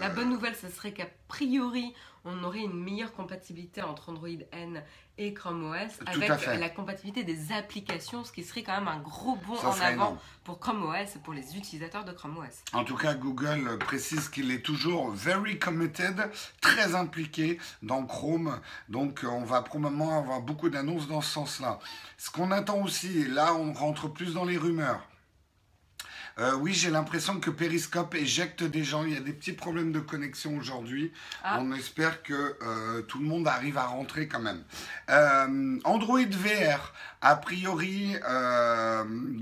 La 0.01 0.06
bonne 0.11 0.31
nouvelle, 0.31 0.55
ce 0.55 0.69
serait 0.69 0.93
qu'a 0.93 1.09
priori, 1.29 1.95
on 2.25 2.43
aurait 2.43 2.61
une 2.61 2.83
meilleure 2.83 3.13
compatibilité 3.13 3.83
entre 3.83 4.09
Android 4.09 4.29
N 4.53 4.83
et 5.19 5.33
Chrome 5.33 5.71
OS 5.71 5.93
avec 6.07 6.29
la 6.59 6.69
compatibilité 6.69 7.25
des 7.25 7.53
applications, 7.53 8.25
ce 8.25 8.33
qui 8.33 8.43
serait 8.43 8.63
quand 8.63 8.75
même 8.75 8.89
un 8.89 8.99
gros 8.99 9.37
bond 9.37 9.57
en 9.59 9.81
avant 9.81 10.19
pour 10.45 10.59
Chrome 10.59 10.83
OS 10.85 11.17
et 11.17 11.19
pour 11.21 11.33
les 11.33 11.57
utilisateurs 11.57 12.05
de 12.05 12.13
Chrome 12.13 12.37
OS. 12.39 12.63
En 12.73 12.85
tout 12.85 12.97
cas, 12.97 13.15
Google 13.15 13.79
précise 13.79 14.29
qu'il 14.29 14.51
est 14.51 14.61
toujours 14.65 15.11
very 15.11 15.59
committed, 15.59 16.31
très 16.61 16.95
impliqué 16.95 17.59
dans 17.83 18.05
Chrome. 18.05 18.61
Donc, 18.89 19.25
on 19.29 19.45
va 19.45 19.63
probablement 19.63 20.19
avoir 20.19 20.41
beaucoup 20.41 20.69
d'annonces 20.69 21.09
dans 21.09 21.21
ce 21.21 21.33
sens-là. 21.33 21.79
Ce 22.19 22.31
qu'on 22.31 22.51
attend 22.51 22.83
aussi, 22.83 23.21
et 23.21 23.29
là, 23.29 23.55
on 23.55 23.73
rentre 23.73 24.09
plus 24.09 24.35
dans 24.35 24.45
les 24.45 24.59
rumeurs. 24.59 25.01
Euh, 26.39 26.55
oui, 26.55 26.75
j'ai 26.75 26.91
l'impression 26.91 27.41
que 27.41 27.49
Periscope 27.49 28.15
éjecte 28.15 28.63
des 28.63 28.85
gens. 28.85 29.05
Il 29.05 29.15
y 29.15 29.17
a 29.17 29.21
des 29.21 29.33
petits 29.33 29.55
problèmes 29.55 29.91
de 29.91 30.01
connexion 30.01 30.57
aujourd'hui. 30.57 31.13
Ah. 31.43 31.59
On 31.61 31.73
espère 31.73 32.23
que 32.23 32.57
euh, 32.63 33.03
tout 33.03 33.19
le 33.19 33.25
monde 33.25 33.49
arrive 33.49 33.79
à 33.79 33.87
rentrer 33.87 34.29
quand 34.29 34.41
même. 34.41 34.63
Euh, 35.09 35.79
Android 35.85 36.21
VR, 36.21 36.93
a 37.23 37.37
priori, 37.37 38.15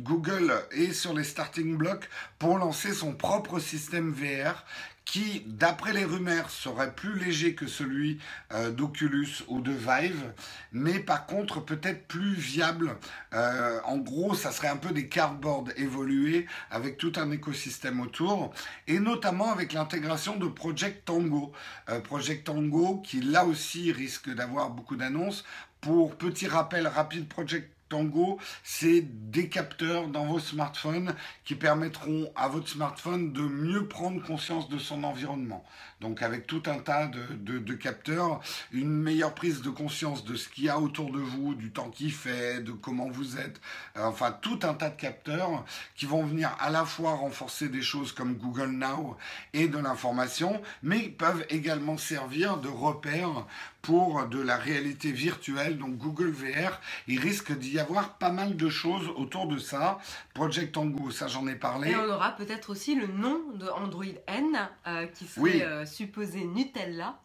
Google 0.03 0.55
est 0.71 0.93
sur 0.93 1.15
les 1.15 1.25
starting 1.25 1.77
blocks 1.77 2.09
pour 2.39 2.59
lancer 2.59 2.93
son 2.93 3.13
propre 3.13 3.59
système 3.59 4.13
VR 4.13 4.65
qui, 5.05 5.43
d'après 5.47 5.93
les 5.93 6.05
rumeurs, 6.05 6.51
serait 6.51 6.95
plus 6.95 7.19
léger 7.19 7.55
que 7.55 7.67
celui 7.67 8.19
euh, 8.53 8.71
d'Oculus 8.71 9.45
ou 9.49 9.61
de 9.61 9.73
Vive, 9.73 10.33
mais 10.73 10.99
par 10.99 11.27
contre 11.27 11.61
peut-être 11.61 12.07
plus 12.07 12.35
viable. 12.35 12.97
Euh, 13.35 13.81
en 13.85 13.99
gros, 13.99 14.35
ça 14.35 14.51
serait 14.51 14.69
un 14.69 14.77
peu 14.77 14.93
des 14.93 15.09
cardboards 15.09 15.69
évolués 15.77 16.47
avec 16.71 16.97
tout 16.97 17.13
un 17.17 17.31
écosystème 17.31 18.01
autour, 18.01 18.53
et 18.87 18.99
notamment 18.99 19.53
avec 19.53 19.73
l'intégration 19.73 20.37
de 20.37 20.47
Project 20.47 21.05
Tango. 21.05 21.53
Euh, 21.91 22.01
Project 22.01 22.45
Tango 22.47 23.03
qui 23.05 23.21
là 23.21 23.45
aussi 23.45 23.93
risque 23.93 24.31
d'avoir 24.31 24.71
beaucoup 24.71 24.97
d'annonces. 24.97 25.45
Pour 25.81 26.17
petit 26.17 26.49
rappel 26.49 26.87
rapide, 26.87 27.29
Project 27.29 27.74
Tango, 27.89 28.39
c'est 28.63 29.03
des 29.31 29.49
capteurs 29.49 30.09
dans 30.09 30.27
vos 30.27 30.41
smartphones 30.41 31.15
qui 31.45 31.55
permettront 31.55 32.33
à 32.35 32.49
votre 32.49 32.69
smartphone 32.69 33.33
de 33.33 33.43
mieux 33.43 33.87
prendre 33.87 34.23
conscience 34.23 34.69
de 34.69 34.79
son 34.79 35.05
environnement. 35.05 35.65
Donc 36.01 36.23
avec 36.23 36.47
tout 36.47 36.63
un 36.67 36.79
tas 36.79 37.07
de, 37.07 37.75
capteurs, 37.75 38.41
une 38.73 38.91
meilleure 38.91 39.35
prise 39.35 39.63
de 39.63 39.71
conscience 39.71 40.25
de 40.25 40.35
ce 40.35 40.49
qu'il 40.49 40.65
y 40.65 40.69
a 40.69 40.79
autour 40.79 41.11
de 41.11 41.19
vous, 41.19 41.55
du 41.55 41.71
temps 41.71 41.91
qu'il 41.91 42.13
fait, 42.13 42.61
de 42.61 42.73
comment 42.73 43.09
vous 43.09 43.39
êtes, 43.39 43.61
euh, 43.97 44.05
enfin 44.05 44.33
tout 44.33 44.59
un 44.63 44.75
tas 44.75 44.91
de 44.91 45.01
capteurs 45.01 45.65
qui 45.97 46.07
vont 46.07 46.25
venir 46.25 46.55
à 46.61 46.71
la 46.71 46.85
fois 46.85 47.15
renforcer 47.15 47.69
des 47.69 47.83
choses 47.83 48.13
comme 48.13 48.35
Google 48.35 48.71
Now 48.71 49.17
et 49.53 49.69
de 49.69 49.79
l'information, 49.79 50.61
mais 50.83 51.09
peuvent 51.09 51.47
également 51.49 51.97
servir 51.97 52.59
de 52.59 52.69
repère 52.69 53.47
pour 53.85 54.27
de 54.27 54.41
la 54.41 54.57
réalité 54.57 55.13
virtuelle, 55.13 55.77
donc 55.77 55.99
Google 55.99 56.31
VR, 56.31 56.81
il 57.07 57.21
risque 57.21 57.53
d'y 57.53 57.79
avoir 57.79 58.17
pas 58.17 58.31
mal 58.31 58.57
de 58.57 58.69
choses 58.71 59.11
autour 59.17 59.47
de 59.47 59.59
ça. 59.59 59.99
Project 60.33 60.73
Tango, 60.73 61.11
ça 61.11 61.27
j'en 61.27 61.47
ai 61.47 61.55
parlé. 61.55 61.91
Et 61.91 61.97
on 61.97 62.09
aura 62.09 62.33
peut-être 62.33 62.71
aussi 62.71 62.95
le 62.95 63.07
nom 63.07 63.43
de 63.55 63.69
Android 63.69 64.05
N, 64.27 64.71
euh, 64.87 65.07
qui 65.09 65.27
serait 65.27 65.63
euh, 65.63 65.85
supposé 65.85 66.45
Nutella. 66.45 67.19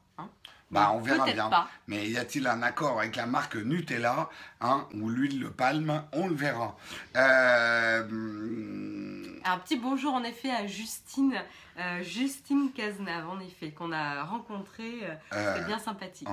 Bah, 0.71 0.91
on 0.93 0.99
verra 0.99 1.25
bien. 1.25 1.49
Mais 1.87 2.07
y 2.09 2.17
a-t-il 2.17 2.47
un 2.47 2.61
accord 2.61 2.99
avec 2.99 3.15
la 3.15 3.25
marque 3.25 3.55
Nutella 3.55 4.29
hein, 4.61 4.87
ou 4.93 5.09
l'huile 5.09 5.39
de 5.39 5.47
palme 5.47 6.03
On 6.13 6.27
le 6.27 6.35
verra. 6.35 6.77
Euh, 7.15 8.03
un 9.45 9.57
petit 9.57 9.77
bonjour 9.77 10.13
en 10.13 10.23
effet 10.23 10.51
à 10.51 10.67
Justine, 10.67 11.41
euh, 11.79 12.03
Justine 12.03 12.71
Cazenave 12.71 13.27
en 13.29 13.39
effet, 13.39 13.71
qu'on 13.71 13.91
a 13.91 14.23
rencontré. 14.23 14.99
Euh, 15.33 15.55
c'est 15.57 15.65
bien 15.65 15.79
sympathique. 15.79 16.27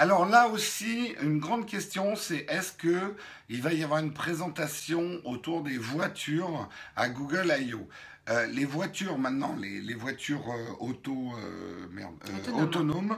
Alors 0.00 0.24
là 0.24 0.48
aussi, 0.48 1.14
une 1.20 1.40
grande 1.40 1.66
question, 1.66 2.16
c'est 2.16 2.46
est-ce 2.48 2.72
que 2.72 3.14
il 3.50 3.60
va 3.60 3.74
y 3.74 3.84
avoir 3.84 3.98
une 4.00 4.14
présentation 4.14 5.20
autour 5.24 5.62
des 5.62 5.76
voitures 5.76 6.70
à 6.96 7.10
Google 7.10 7.54
I.O. 7.60 7.86
Euh, 8.30 8.46
les 8.46 8.64
voitures 8.64 9.18
maintenant, 9.18 9.56
les, 9.60 9.94
voitures 9.94 10.52
euh, 10.52 10.72
auto, 10.78 11.32
euh, 11.36 11.86
merde, 11.90 12.14
autonomes, 12.54 13.16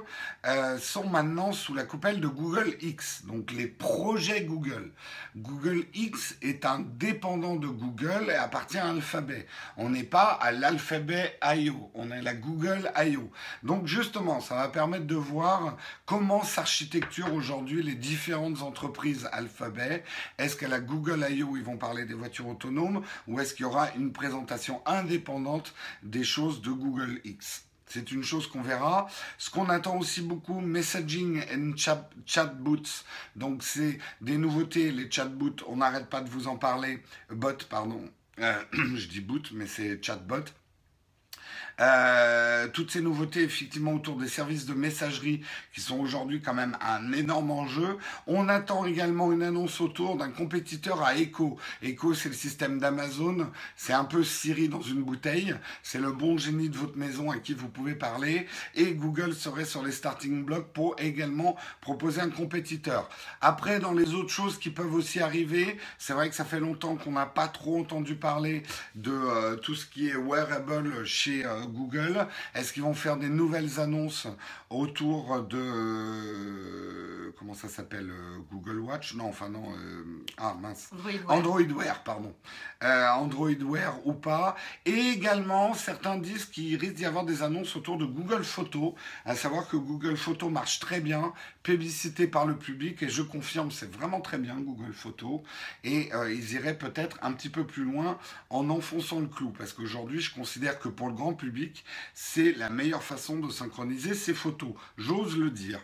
sont 0.78 1.06
maintenant 1.08 1.52
sous 1.52 1.74
la 1.74 1.84
coupelle 1.84 2.20
de 2.20 2.28
Google 2.28 2.76
X, 2.80 3.24
donc 3.26 3.52
les 3.52 3.66
projets 3.66 4.42
Google. 4.42 4.92
Google 5.36 5.84
X 5.94 6.36
est 6.40 6.64
un 6.64 6.80
dépendant 6.80 7.56
de 7.56 7.66
Google 7.66 8.30
et 8.30 8.34
appartient 8.34 8.78
à 8.78 8.88
Alphabet. 8.88 9.46
On 9.76 9.90
n'est 9.90 10.02
pas 10.02 10.30
à 10.40 10.50
l'Alphabet 10.50 11.38
I.O., 11.44 11.90
on 11.94 12.10
est 12.10 12.18
à 12.18 12.22
la 12.22 12.34
Google 12.34 12.90
I.O. 12.96 13.30
Donc 13.62 13.86
justement, 13.86 14.40
ça 14.40 14.54
va 14.54 14.68
permettre 14.68 15.06
de 15.06 15.14
voir 15.14 15.76
comment 16.06 16.42
s'architecturent 16.42 17.34
aujourd'hui 17.34 17.82
les 17.82 17.94
différentes 17.94 18.62
entreprises 18.62 19.28
Alphabet. 19.32 20.04
Est-ce 20.38 20.56
qu'à 20.56 20.68
la 20.68 20.80
Google 20.80 21.26
I.O., 21.28 21.56
ils 21.56 21.62
vont 21.64 21.76
parler 21.76 22.06
des 22.06 22.14
voitures 22.14 22.48
autonomes 22.48 23.02
ou 23.28 23.40
est-ce 23.40 23.54
qu'il 23.54 23.64
y 23.64 23.68
aura 23.68 23.92
une 23.96 24.12
présentation 24.12 24.80
indépendante 25.02 25.74
des 26.02 26.24
choses 26.24 26.62
de 26.62 26.70
Google 26.70 27.20
X. 27.24 27.64
C'est 27.86 28.10
une 28.10 28.24
chose 28.24 28.46
qu'on 28.46 28.62
verra. 28.62 29.06
Ce 29.36 29.50
qu'on 29.50 29.68
attend 29.68 29.98
aussi 29.98 30.22
beaucoup, 30.22 30.60
messaging 30.60 31.42
and 31.52 31.76
chat, 31.76 32.08
chatbots. 32.24 33.04
Donc 33.36 33.62
c'est 33.62 33.98
des 34.22 34.38
nouveautés, 34.38 34.90
les 34.90 35.10
chatbots, 35.10 35.62
on 35.66 35.76
n'arrête 35.76 36.08
pas 36.08 36.22
de 36.22 36.30
vous 36.30 36.48
en 36.48 36.56
parler. 36.56 37.02
Bot, 37.30 37.52
pardon. 37.68 38.02
Euh, 38.38 38.62
je 38.94 39.06
dis 39.08 39.20
boot, 39.20 39.50
mais 39.52 39.66
c'est 39.66 40.02
chatbot. 40.02 40.44
Euh, 41.80 42.68
toutes 42.68 42.90
ces 42.90 43.00
nouveautés 43.00 43.42
effectivement 43.42 43.94
autour 43.94 44.16
des 44.16 44.28
services 44.28 44.66
de 44.66 44.74
messagerie 44.74 45.42
qui 45.74 45.80
sont 45.80 45.98
aujourd'hui 45.98 46.40
quand 46.40 46.54
même 46.54 46.76
un 46.80 47.12
énorme 47.12 47.50
enjeu. 47.50 47.96
On 48.26 48.48
attend 48.48 48.84
également 48.84 49.32
une 49.32 49.42
annonce 49.42 49.80
autour 49.80 50.16
d'un 50.16 50.30
compétiteur 50.30 51.02
à 51.02 51.16
Echo. 51.16 51.58
Echo, 51.82 52.14
c'est 52.14 52.28
le 52.28 52.34
système 52.34 52.78
d'Amazon. 52.78 53.50
C'est 53.76 53.92
un 53.92 54.04
peu 54.04 54.22
Siri 54.22 54.68
dans 54.68 54.82
une 54.82 55.02
bouteille. 55.02 55.54
C'est 55.82 56.00
le 56.00 56.12
bon 56.12 56.36
génie 56.38 56.68
de 56.68 56.76
votre 56.76 56.96
maison 56.96 57.30
à 57.30 57.38
qui 57.38 57.54
vous 57.54 57.68
pouvez 57.68 57.94
parler. 57.94 58.46
Et 58.74 58.92
Google 58.94 59.34
serait 59.34 59.64
sur 59.64 59.82
les 59.82 59.92
starting 59.92 60.44
blocks 60.44 60.72
pour 60.72 60.96
également 60.98 61.56
proposer 61.80 62.20
un 62.20 62.30
compétiteur. 62.30 63.08
Après, 63.40 63.80
dans 63.80 63.92
les 63.92 64.14
autres 64.14 64.30
choses 64.30 64.58
qui 64.58 64.70
peuvent 64.70 64.94
aussi 64.94 65.20
arriver, 65.20 65.78
c'est 65.98 66.12
vrai 66.12 66.28
que 66.28 66.34
ça 66.34 66.44
fait 66.44 66.60
longtemps 66.60 66.96
qu'on 66.96 67.12
n'a 67.12 67.26
pas 67.26 67.48
trop 67.48 67.80
entendu 67.80 68.14
parler 68.14 68.62
de 68.94 69.12
euh, 69.12 69.56
tout 69.56 69.74
ce 69.74 69.86
qui 69.86 70.08
est 70.08 70.16
wearable 70.16 71.04
chez 71.04 71.44
euh, 71.44 71.61
Google 71.66 72.26
Est-ce 72.54 72.72
qu'ils 72.72 72.82
vont 72.82 72.94
faire 72.94 73.16
des 73.16 73.28
nouvelles 73.28 73.80
annonces 73.80 74.26
autour 74.70 75.42
de 75.42 77.22
comment 77.42 77.54
ça 77.54 77.68
s'appelle 77.68 78.08
euh, 78.10 78.38
Google 78.52 78.78
Watch? 78.78 79.14
Non, 79.14 79.28
enfin 79.28 79.48
non. 79.48 79.64
Euh, 79.72 80.24
ah 80.36 80.56
mince. 80.60 80.90
Android 81.26 81.60
Wear, 81.60 82.02
pardon. 82.04 82.32
Euh, 82.84 83.08
Android 83.10 83.50
Wear 83.50 83.94
ou 84.06 84.12
pas. 84.12 84.54
Et 84.86 84.92
également, 84.92 85.74
certains 85.74 86.18
disent 86.18 86.44
qu'il 86.44 86.76
risque 86.76 86.94
d'y 86.94 87.04
avoir 87.04 87.24
des 87.24 87.42
annonces 87.42 87.74
autour 87.74 87.98
de 87.98 88.04
Google 88.04 88.44
Photo, 88.44 88.94
à 89.24 89.34
savoir 89.34 89.68
que 89.68 89.76
Google 89.76 90.16
Photo 90.16 90.50
marche 90.50 90.78
très 90.78 91.00
bien, 91.00 91.32
publicité 91.64 92.28
par 92.28 92.46
le 92.46 92.56
public, 92.56 93.02
et 93.02 93.08
je 93.08 93.22
confirme, 93.22 93.72
c'est 93.72 93.92
vraiment 93.92 94.20
très 94.20 94.38
bien 94.38 94.56
Google 94.56 94.92
Photo. 94.92 95.42
Et 95.84 96.10
ils 96.30 96.52
iraient 96.52 96.78
peut-être 96.78 97.18
un 97.22 97.32
petit 97.32 97.48
peu 97.48 97.66
plus 97.66 97.84
loin 97.84 98.18
en 98.50 98.68
enfonçant 98.70 99.20
le 99.20 99.26
clou, 99.26 99.52
parce 99.56 99.72
qu'aujourd'hui, 99.72 100.20
je 100.20 100.34
considère 100.34 100.78
que 100.78 100.88
pour 100.88 101.08
le 101.08 101.14
grand 101.14 101.34
public, 101.34 101.51
c'est 102.14 102.52
la 102.52 102.70
meilleure 102.70 103.02
façon 103.02 103.38
de 103.38 103.50
synchroniser 103.50 104.14
ses 104.14 104.34
photos. 104.34 104.72
J'ose 104.96 105.36
le 105.36 105.50
dire. 105.50 105.80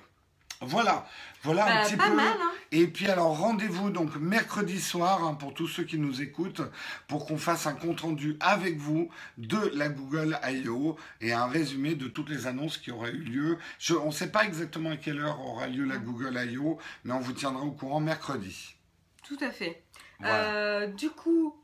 Voilà, 0.60 1.06
voilà 1.44 1.66
un 1.66 1.82
bah, 1.82 1.84
petit 1.84 1.96
peu. 1.96 2.02
Hein. 2.02 2.36
Et 2.72 2.88
puis 2.88 3.06
alors 3.06 3.38
rendez-vous 3.38 3.90
donc 3.90 4.16
mercredi 4.16 4.80
soir 4.80 5.22
hein, 5.22 5.34
pour 5.34 5.54
tous 5.54 5.68
ceux 5.68 5.84
qui 5.84 5.98
nous 5.98 6.20
écoutent 6.20 6.62
pour 7.06 7.26
qu'on 7.26 7.38
fasse 7.38 7.66
un 7.66 7.74
compte 7.74 8.00
rendu 8.00 8.36
avec 8.40 8.76
vous 8.76 9.08
de 9.38 9.70
la 9.74 9.88
Google 9.88 10.38
I.O. 10.44 10.96
et 11.20 11.32
un 11.32 11.46
résumé 11.46 11.94
de 11.94 12.08
toutes 12.08 12.28
les 12.28 12.48
annonces 12.48 12.76
qui 12.76 12.90
auraient 12.90 13.12
eu 13.12 13.22
lieu. 13.22 13.58
on 14.02 14.06
ne 14.06 14.10
sait 14.10 14.32
pas 14.32 14.44
exactement 14.44 14.90
à 14.90 14.96
quelle 14.96 15.20
heure 15.20 15.40
aura 15.40 15.68
lieu 15.68 15.84
la 15.84 15.98
Google 15.98 16.36
I.O. 16.36 16.78
mais 17.04 17.12
on 17.12 17.20
vous 17.20 17.32
tiendra 17.32 17.62
au 17.62 17.70
courant 17.70 18.00
mercredi. 18.00 18.74
Tout 19.22 19.38
à 19.40 19.50
fait. 19.50 19.84
Euh, 20.24 20.88
du 20.88 21.10
coup, 21.10 21.54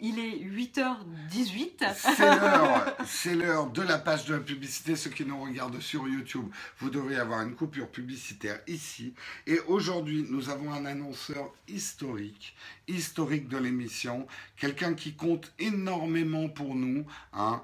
il 0.00 0.18
est 0.18 0.36
8h18. 0.36 1.94
C'est 3.06 3.34
l'heure, 3.34 3.70
de 3.70 3.82
la 3.82 3.98
page 3.98 4.26
de 4.26 4.34
la 4.34 4.40
publicité. 4.40 4.96
Ceux 4.96 5.10
qui 5.10 5.24
nous 5.24 5.40
regardent 5.42 5.80
sur 5.80 6.08
YouTube, 6.08 6.46
vous 6.78 6.90
devriez 6.90 7.18
avoir 7.18 7.42
une 7.42 7.54
coupure 7.54 7.88
publicitaire 7.88 8.60
ici. 8.66 9.14
Et 9.46 9.60
aujourd'hui, 9.68 10.26
nous 10.28 10.50
avons 10.50 10.72
un 10.72 10.84
annonceur 10.84 11.52
historique, 11.68 12.56
historique 12.88 13.48
de 13.48 13.58
l'émission, 13.58 14.26
quelqu'un 14.56 14.94
qui 14.94 15.14
compte 15.14 15.52
énormément 15.58 16.48
pour 16.48 16.74
nous. 16.74 17.06
Hein. 17.32 17.62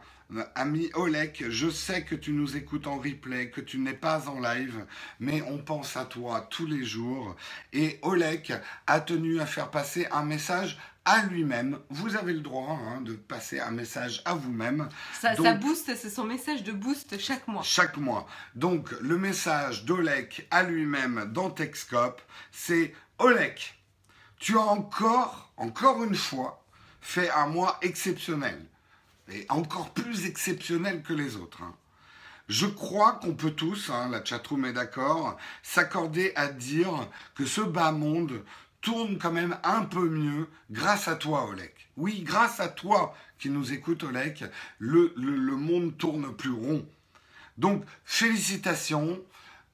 Ami 0.55 0.91
Olek, 0.95 1.45
je 1.49 1.69
sais 1.69 2.05
que 2.05 2.15
tu 2.15 2.33
nous 2.33 2.57
écoutes 2.57 2.87
en 2.87 2.99
replay, 2.99 3.51
que 3.51 3.61
tu 3.61 3.79
n'es 3.79 3.95
pas 3.95 4.29
en 4.29 4.39
live, 4.39 4.87
mais 5.19 5.43
on 5.43 5.59
pense 5.59 5.97
à 5.97 6.05
toi 6.05 6.47
tous 6.49 6.67
les 6.67 6.85
jours. 6.85 7.35
Et 7.73 7.99
Olek 8.03 8.53
a 8.87 9.01
tenu 9.01 9.41
à 9.41 9.47
faire 9.47 9.71
passer 9.71 10.07
un 10.13 10.23
message 10.23 10.79
à 11.11 11.23
lui-même. 11.25 11.79
Vous 11.89 12.15
avez 12.15 12.33
le 12.33 12.41
droit 12.41 12.79
hein, 12.81 13.01
de 13.01 13.15
passer 13.15 13.59
un 13.59 13.73
message 13.73 14.23
à 14.25 14.35
vous-même. 14.35 14.89
Ça, 15.21 15.35
ça 15.35 15.55
booste, 15.55 15.91
c'est 15.97 16.09
son 16.09 16.23
message 16.23 16.63
de 16.63 16.71
boost 16.71 17.19
chaque 17.19 17.49
mois. 17.49 17.63
Chaque 17.65 17.97
mois. 17.97 18.29
Donc 18.55 18.93
le 19.01 19.19
message 19.19 19.85
d'Olek 19.85 20.47
à 20.53 20.63
lui-même 20.63 21.29
dans 21.33 21.51
Techscope, 21.51 22.23
c'est 22.53 22.95
Olek, 23.19 23.83
tu 24.39 24.57
as 24.57 24.63
encore, 24.63 25.53
encore 25.57 26.05
une 26.05 26.15
fois, 26.15 26.65
fait 27.01 27.29
un 27.31 27.47
mois 27.47 27.79
exceptionnel. 27.83 28.65
Et 29.33 29.47
encore 29.49 29.91
plus 29.91 30.27
exceptionnel 30.27 31.03
que 31.03 31.13
les 31.13 31.37
autres. 31.37 31.63
Hein. 31.63 31.75
Je 32.49 32.67
crois 32.67 33.13
qu'on 33.13 33.35
peut 33.35 33.53
tous, 33.53 33.91
hein, 33.91 34.09
la 34.11 34.25
chatroom 34.25 34.65
est 34.65 34.73
d'accord, 34.73 35.37
s'accorder 35.63 36.33
à 36.37 36.49
dire 36.49 37.09
que 37.35 37.47
ce 37.47 37.61
bas 37.61 37.93
monde 37.93 38.45
tourne 38.81 39.19
quand 39.19 39.33
même 39.33 39.57
un 39.63 39.83
peu 39.83 40.09
mieux 40.09 40.49
grâce 40.71 41.09
à 41.09 41.17
toi, 41.17 41.49
Olek. 41.49 41.91
Oui, 41.97 42.23
grâce 42.23 42.61
à 42.61 42.69
toi 42.69 43.15
qui 43.39 43.51
nous 43.51 43.73
écoute, 43.73 44.05
Olek, 44.05 44.45
le, 44.79 45.13
le, 45.17 45.57
monde 45.57 45.97
tourne 45.97 46.35
plus 46.35 46.53
rond. 46.53 46.87
Donc, 47.59 47.85
félicitations. 48.05 49.21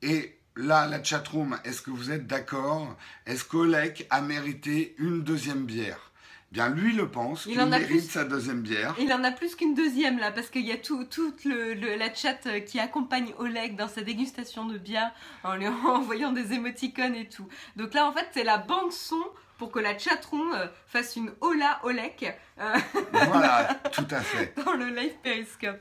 Et 0.03 0.39
là, 0.57 0.87
la 0.87 1.03
chatroom, 1.03 1.59
est-ce 1.65 1.83
que 1.83 1.91
vous 1.91 2.11
êtes 2.11 2.27
d'accord? 2.27 2.97
Est-ce 3.27 3.45
qu'Olek 3.45 4.07
a 4.11 4.21
mérité 4.21 4.95
une 4.99 5.23
deuxième 5.23 5.67
bière? 5.67 6.13
Bien, 6.53 6.69
lui 6.69 6.93
le 6.93 7.09
pense, 7.11 7.47
il, 7.47 7.61
en 7.61 7.67
mérite 7.67 8.09
sa 8.09 8.25
deuxième 8.25 8.63
bière. 8.63 8.95
Il 8.99 9.13
en 9.13 9.25
a 9.25 9.33
plus 9.33 9.57
qu'une 9.57 9.75
deuxième 9.75 10.19
là, 10.19 10.31
parce 10.31 10.49
qu'il 10.49 10.65
y 10.65 10.71
a 10.71 10.77
tout, 10.77 11.05
toute 11.05 11.45
le, 11.45 11.75
la 11.97 12.15
chat 12.15 12.47
euh, 12.47 12.61
qui 12.61 12.79
accompagne 12.79 13.33
Oleg 13.39 13.75
dans 13.75 13.89
sa 13.89 14.03
dégustation 14.03 14.65
de 14.65 14.79
bière 14.79 15.11
en 15.43 15.57
lui 15.57 15.67
envoyant 15.87 16.33
des 16.33 16.53
émoticônes 16.53 17.17
et 17.17 17.29
tout. 17.29 17.49
Donc 17.75 17.95
là, 17.95 18.07
en 18.07 18.13
fait, 18.13 18.29
c'est 18.33 18.45
la 18.45 18.59
bande 18.59 18.93
son 18.93 19.23
pour 19.59 19.73
que 19.73 19.81
la 19.81 19.99
chatroom 19.99 20.53
euh, 20.55 20.67
fasse 20.87 21.17
une 21.17 21.33
hola 21.41 21.81
Oleg. 21.83 22.37
Euh, 22.59 22.79
voilà, 23.13 23.75
tout 23.93 24.07
à 24.11 24.21
fait. 24.21 24.55
Dans 24.65 24.75
le 24.75 24.89
live 24.89 25.15
Periscope. 25.23 25.81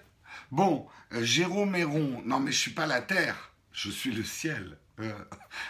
Bon, 0.51 0.87
Jérôme 1.11 1.75
Héron, 1.75 2.21
non 2.25 2.39
mais 2.39 2.51
je 2.51 2.59
suis 2.59 2.71
pas 2.71 2.87
la 2.87 3.01
terre, 3.01 3.53
je 3.71 3.89
suis 3.89 4.11
le 4.11 4.23
ciel. 4.23 4.77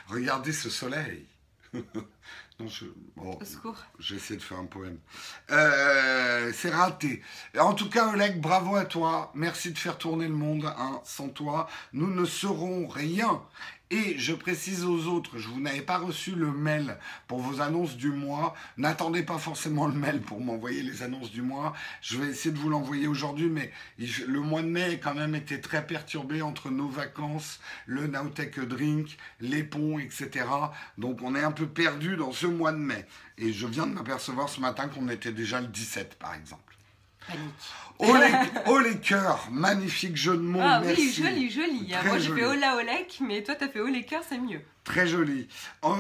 regardez 0.08 0.54
ce 0.54 0.70
soleil. 0.70 1.28
Non, 2.60 2.68
je, 2.70 2.86
bon, 3.18 3.38
j'essaie 4.00 4.38
de 4.38 4.42
faire 4.42 4.60
un 4.60 4.66
poème. 4.66 4.98
Euh, 5.52 6.54
c'est 6.54 6.70
raté. 6.70 7.22
En 7.60 7.74
tout 7.74 7.90
cas, 7.90 8.14
Oleg, 8.14 8.40
bravo 8.40 8.78
à 8.78 8.86
toi. 8.86 9.32
Merci 9.36 9.72
de 9.72 9.78
faire 9.78 9.98
tourner 9.98 10.28
le 10.28 10.34
monde. 10.34 10.74
Hein. 10.78 11.02
Sans 11.04 11.28
toi, 11.28 11.68
nous 11.92 12.08
ne 12.08 12.24
serons 12.24 12.88
rien. 12.88 13.42
Et 13.92 14.18
je 14.18 14.34
précise 14.34 14.84
aux 14.84 15.06
autres, 15.06 15.38
je 15.38 15.48
vous 15.48 15.62
n'avez 15.62 15.84
pas 15.84 16.00
reçu 16.00 16.32
le 16.32 16.52
mail 16.52 16.98
pour 17.28 17.40
vos 17.40 17.62
annonces 17.62 17.96
du 17.98 18.10
mois. 18.10 18.56
N'attendez 18.78 19.22
pas 19.22 19.38
forcément 19.38 19.86
le 19.86 19.94
mail 19.94 20.22
pour 20.22 20.42
m'envoyer 20.42 20.82
les 20.82 21.04
annonces 21.04 21.30
du 21.30 21.44
mois. 21.44 21.74
Je 22.02 22.18
vais 22.18 22.30
essayer 22.30 22.52
de 22.52 22.58
vous 22.58 22.70
l'envoyer 22.70 23.06
aujourd'hui, 23.06 23.48
mais 23.48 23.72
le 24.00 24.40
mois 24.40 24.64
de 24.64 24.68
mai 24.68 24.96
a 24.96 24.96
quand 24.96 25.14
même 25.14 25.36
été 25.36 25.62
très 25.62 25.86
perturbé 25.86 26.42
entre 26.42 26.72
nos 26.72 26.90
vacances, 26.90 27.60
le 27.86 28.08
Nowtech 28.08 28.60
Drink, 28.60 29.18
les 29.40 29.64
ponts, 29.64 30.00
etc. 30.00 30.48
Donc 30.98 31.22
on 31.22 31.36
est 31.36 31.44
un 31.44 31.52
peu 31.52 31.68
perdu 31.68 32.16
dans 32.16 32.32
ce 32.32 32.48
mois 32.48 32.72
de 32.72 32.78
mai. 32.78 33.06
Et 33.38 33.54
je 33.54 33.68
viens 33.68 33.86
de 33.86 33.94
m'apercevoir 33.94 34.50
ce 34.50 34.62
matin 34.62 34.88
qu'on 34.88 35.10
était 35.10 35.32
déjà 35.32 35.62
le 35.62 35.68
17, 35.68 36.16
par 36.16 36.34
exemple. 36.34 36.65
Oh 38.00 38.80
les, 38.80 38.98
cœurs, 38.98 39.48
magnifique 39.52 40.18
jeu 40.18 40.36
de 40.36 40.42
mots. 40.42 40.60
Ah 40.62 40.82
oui, 40.84 41.12
joli, 41.12 41.50
joli. 41.50 41.94
Moi 42.06 42.18
j'ai 42.18 42.34
fait 42.34 42.46
Ola 42.46 42.76
Olek, 42.76 43.20
mais 43.22 43.42
toi 43.44 43.56
t'as 43.56 43.70
fait 43.70 43.80
Oh 43.80 43.88
les 43.88 44.04
cœurs, 44.04 44.24
c'est 44.28 44.38
mieux. 44.38 44.62
Très 44.86 45.08
joli. 45.08 45.48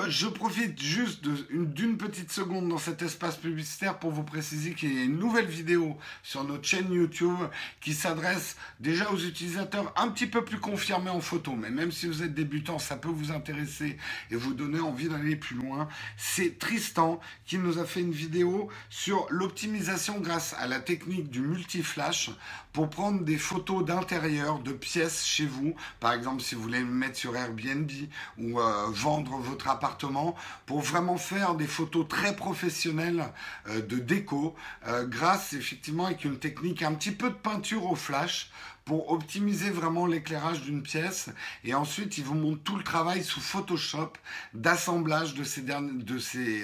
Je 0.09 0.27
profite 0.27 0.79
juste 0.79 1.25
d'une 1.49 1.97
petite 1.97 2.31
seconde 2.31 2.69
dans 2.69 2.77
cet 2.77 3.01
espace 3.01 3.35
publicitaire 3.35 3.97
pour 3.97 4.11
vous 4.11 4.23
préciser 4.23 4.75
qu'il 4.75 4.93
y 4.93 4.99
a 4.99 5.03
une 5.03 5.17
nouvelle 5.17 5.47
vidéo 5.47 5.97
sur 6.21 6.43
notre 6.43 6.65
chaîne 6.65 6.93
YouTube 6.93 7.39
qui 7.81 7.95
s'adresse 7.95 8.55
déjà 8.79 9.11
aux 9.11 9.17
utilisateurs 9.17 9.91
un 9.97 10.09
petit 10.09 10.27
peu 10.27 10.45
plus 10.45 10.59
confirmés 10.59 11.09
en 11.09 11.19
photo. 11.19 11.55
Mais 11.55 11.71
même 11.71 11.91
si 11.91 12.05
vous 12.05 12.21
êtes 12.21 12.35
débutant, 12.35 12.77
ça 12.77 12.95
peut 12.95 13.09
vous 13.09 13.31
intéresser 13.31 13.97
et 14.29 14.35
vous 14.35 14.53
donner 14.53 14.79
envie 14.79 15.09
d'aller 15.09 15.35
plus 15.35 15.55
loin. 15.55 15.89
C'est 16.15 16.59
Tristan 16.59 17.19
qui 17.47 17.57
nous 17.57 17.79
a 17.79 17.85
fait 17.85 18.01
une 18.01 18.11
vidéo 18.13 18.69
sur 18.91 19.25
l'optimisation 19.31 20.19
grâce 20.19 20.53
à 20.59 20.67
la 20.67 20.79
technique 20.79 21.31
du 21.31 21.41
multi-flash 21.41 22.29
pour 22.71 22.91
prendre 22.91 23.23
des 23.23 23.37
photos 23.39 23.83
d'intérieur, 23.83 24.59
de 24.59 24.73
pièces 24.73 25.25
chez 25.25 25.47
vous. 25.47 25.75
Par 25.99 26.13
exemple, 26.13 26.43
si 26.43 26.53
vous 26.53 26.61
voulez 26.61 26.81
me 26.81 26.93
mettre 26.93 27.17
sur 27.17 27.35
Airbnb 27.35 27.89
ou... 28.37 28.59
Euh, 28.59 28.74
euh, 28.75 28.87
vendre 28.89 29.37
votre 29.37 29.67
appartement 29.67 30.35
pour 30.65 30.81
vraiment 30.81 31.17
faire 31.17 31.55
des 31.55 31.67
photos 31.67 32.07
très 32.07 32.35
professionnelles 32.35 33.25
euh, 33.67 33.81
de 33.81 33.97
déco 33.97 34.55
euh, 34.87 35.05
grâce 35.05 35.53
effectivement 35.53 36.05
avec 36.05 36.25
une 36.25 36.37
technique 36.37 36.81
un 36.83 36.93
petit 36.93 37.11
peu 37.11 37.29
de 37.29 37.35
peinture 37.35 37.85
au 37.85 37.95
flash 37.95 38.51
pour 38.83 39.11
optimiser 39.11 39.71
vraiment 39.71 40.05
l'éclairage 40.05 40.61
d'une 40.61 40.83
pièce. 40.83 41.29
Et 41.63 41.73
ensuite, 41.73 42.19
il 42.19 42.23
vous 42.23 42.35
montre 42.35 42.61
tout 42.61 42.75
le 42.75 42.83
travail 42.83 43.23
sous 43.23 43.41
Photoshop 43.41 44.13
d'assemblage 44.53 45.33
de, 45.33 45.43
ces, 45.43 45.61
de 45.61 46.19
ces, 46.19 46.63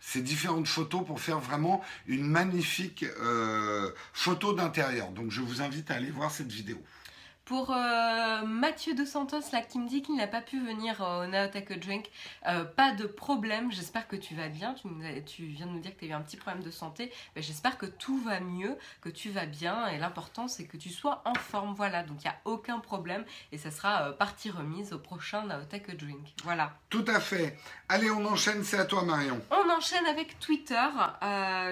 ces, 0.00 0.20
différentes 0.20 0.66
photos 0.66 1.06
pour 1.06 1.20
faire 1.20 1.38
vraiment 1.38 1.80
une 2.08 2.26
magnifique 2.26 3.04
photo 4.12 4.52
d'intérieur. 4.52 5.10
Donc, 5.12 5.30
je 5.30 5.42
vous 5.42 5.62
invite 5.62 5.92
à 5.92 5.94
aller 5.94 6.10
voir 6.10 6.32
cette 6.32 6.50
vidéo. 6.50 6.82
Pour 7.50 7.72
euh, 7.72 8.42
Mathieu 8.46 8.94
De 8.94 9.04
Santos, 9.04 9.40
là, 9.52 9.60
qui 9.60 9.80
me 9.80 9.88
dit 9.88 10.02
qu'il 10.02 10.14
n'a 10.14 10.28
pas 10.28 10.40
pu 10.40 10.64
venir 10.64 11.00
au 11.00 11.26
Now 11.26 11.48
Take 11.48 11.74
a 11.74 11.76
Drink, 11.78 12.08
euh, 12.46 12.62
pas 12.62 12.92
de 12.92 13.08
problème, 13.08 13.72
j'espère 13.72 14.06
que 14.06 14.14
tu 14.14 14.36
vas 14.36 14.46
bien. 14.46 14.76
Tu, 15.26 15.46
viens 15.46 15.66
de 15.66 15.72
nous 15.72 15.80
dire 15.80 15.92
que 15.96 15.98
tu 15.98 16.04
as 16.04 16.08
eu 16.10 16.12
un 16.12 16.20
petit 16.20 16.36
problème 16.36 16.62
de 16.62 16.70
santé. 16.70 17.10
j'espère 17.34 17.76
que 17.76 17.86
tout 17.86 18.20
va 18.20 18.38
mieux, 18.38 18.78
que 19.00 19.08
tu 19.08 19.30
vas 19.30 19.46
bien. 19.46 19.88
Et 19.88 19.98
l'important, 19.98 20.46
c'est 20.46 20.64
que 20.64 20.76
tu 20.76 20.90
sois 20.90 21.22
en 21.24 21.34
forme. 21.34 21.74
Voilà, 21.74 22.04
donc 22.04 22.18
il 22.22 22.28
n'y 22.28 22.32
a 22.32 22.38
aucun 22.44 22.78
problème. 22.78 23.24
Et 23.50 23.58
ça 23.58 23.72
sera 23.72 24.02
euh, 24.02 24.12
partie 24.12 24.50
remise 24.50 24.92
au 24.92 25.00
prochain 25.00 25.44
Now 25.44 25.64
Take 25.68 25.90
a 25.90 25.96
Drink. 25.96 26.28
Voilà. 26.44 26.74
Tout 26.88 27.04
à 27.08 27.18
fait. 27.18 27.58
Allez, 27.92 28.08
on 28.08 28.24
enchaîne, 28.24 28.62
c'est 28.62 28.78
à 28.78 28.84
toi, 28.84 29.02
Marion. 29.02 29.40
On 29.50 29.68
enchaîne 29.68 30.06
avec 30.06 30.38
Twitter. 30.38 30.76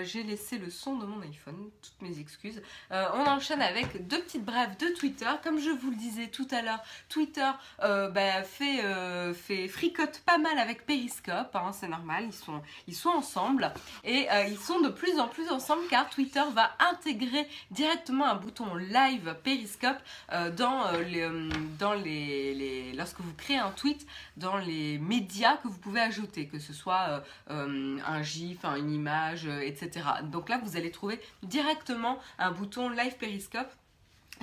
J'ai 0.02 0.24
laissé 0.24 0.58
le 0.58 0.68
son 0.68 0.96
de 0.96 1.06
mon 1.06 1.22
iPhone, 1.22 1.70
toutes 1.80 2.02
mes 2.02 2.18
excuses. 2.18 2.60
on 2.90 3.24
enchaîne 3.24 3.62
avec 3.62 4.08
deux 4.08 4.20
petites 4.22 4.44
brèves 4.44 4.76
de 4.78 4.88
Twitter. 4.98 5.30
Comme 5.44 5.60
je 5.60 5.70
vous 5.70 5.90
le 5.90 5.96
disais 5.96 6.26
tout 6.26 6.48
à 6.50 6.62
l'heure, 6.62 6.82
Twitter 7.08 7.48
euh, 7.84 8.08
bah, 8.08 8.42
fait, 8.42 8.84
euh, 8.84 9.32
fait 9.32 9.68
fricote 9.68 10.20
pas 10.26 10.38
mal 10.38 10.58
avec 10.58 10.86
Periscope, 10.86 11.54
hein, 11.54 11.70
c'est 11.72 11.86
normal, 11.86 12.24
ils 12.26 12.32
sont, 12.32 12.62
ils 12.88 12.96
sont 12.96 13.10
ensemble 13.10 13.72
et 14.02 14.28
euh, 14.32 14.46
ils 14.48 14.58
sont 14.58 14.80
de 14.80 14.88
plus 14.88 15.20
en 15.20 15.28
plus 15.28 15.48
ensemble 15.50 15.82
car 15.88 16.10
Twitter 16.10 16.42
va 16.52 16.72
intégrer 16.90 17.46
directement 17.70 18.26
un 18.26 18.34
bouton 18.34 18.74
live 18.74 19.36
Periscope 19.44 19.98
dans, 20.56 20.90
les, 21.06 21.28
dans 21.78 21.94
les, 21.94 22.92
lorsque 22.94 23.20
vous 23.20 23.34
créez 23.34 23.58
un 23.58 23.70
tweet 23.70 24.06
dans 24.36 24.56
les 24.56 24.98
médias 24.98 25.56
que 25.58 25.68
vous 25.68 25.78
pouvez 25.78 26.07
ajouter, 26.08 26.48
que 26.48 26.58
ce 26.58 26.72
soit 26.72 27.22
un 27.48 28.22
GIF, 28.22 28.64
une 28.64 28.90
image, 28.90 29.46
etc. 29.46 30.06
Donc 30.24 30.48
là, 30.48 30.60
vous 30.62 30.76
allez 30.76 30.90
trouver 30.90 31.20
directement 31.42 32.18
un 32.38 32.50
bouton 32.50 32.88
live 32.88 33.16
Periscope 33.16 33.68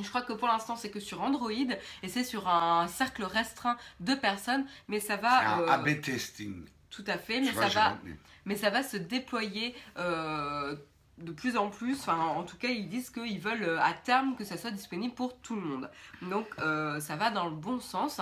je 0.01 0.09
crois 0.09 0.21
que 0.21 0.33
pour 0.33 0.47
l'instant 0.47 0.75
c'est 0.75 0.89
que 0.89 0.99
sur 0.99 1.21
Android 1.21 1.51
et 1.51 2.09
c'est 2.09 2.23
sur 2.23 2.47
un 2.47 2.87
cercle 2.87 3.23
restreint 3.23 3.77
de 3.99 4.13
personnes, 4.13 4.65
mais 4.87 4.99
ça 4.99 5.17
va. 5.17 5.39
C'est 5.39 5.45
un 5.45 5.59
euh, 5.61 5.69
AB 5.69 6.01
testing. 6.01 6.65
Tout 6.89 7.03
à 7.07 7.17
fait, 7.17 7.41
mais 7.41 7.51
ça 7.51 7.67
va, 7.67 7.97
mais 8.45 8.55
ça 8.55 8.69
va 8.69 8.83
se 8.83 8.97
déployer. 8.97 9.75
Euh, 9.97 10.75
de 11.17 11.31
plus 11.31 11.55
en 11.55 11.69
plus, 11.69 11.97
enfin 12.01 12.17
en 12.17 12.43
tout 12.43 12.57
cas 12.57 12.67
ils 12.67 12.89
disent 12.89 13.09
qu'ils 13.09 13.39
veulent 13.39 13.63
euh, 13.63 13.79
à 13.79 13.93
terme 13.93 14.35
que 14.35 14.43
ça 14.43 14.57
soit 14.57 14.71
disponible 14.71 15.13
pour 15.13 15.37
tout 15.37 15.55
le 15.55 15.61
monde. 15.61 15.89
Donc 16.21 16.47
ça 16.57 17.15
va 17.15 17.31
dans 17.31 17.45
le 17.45 17.55
bon 17.55 17.79
sens. 17.79 18.19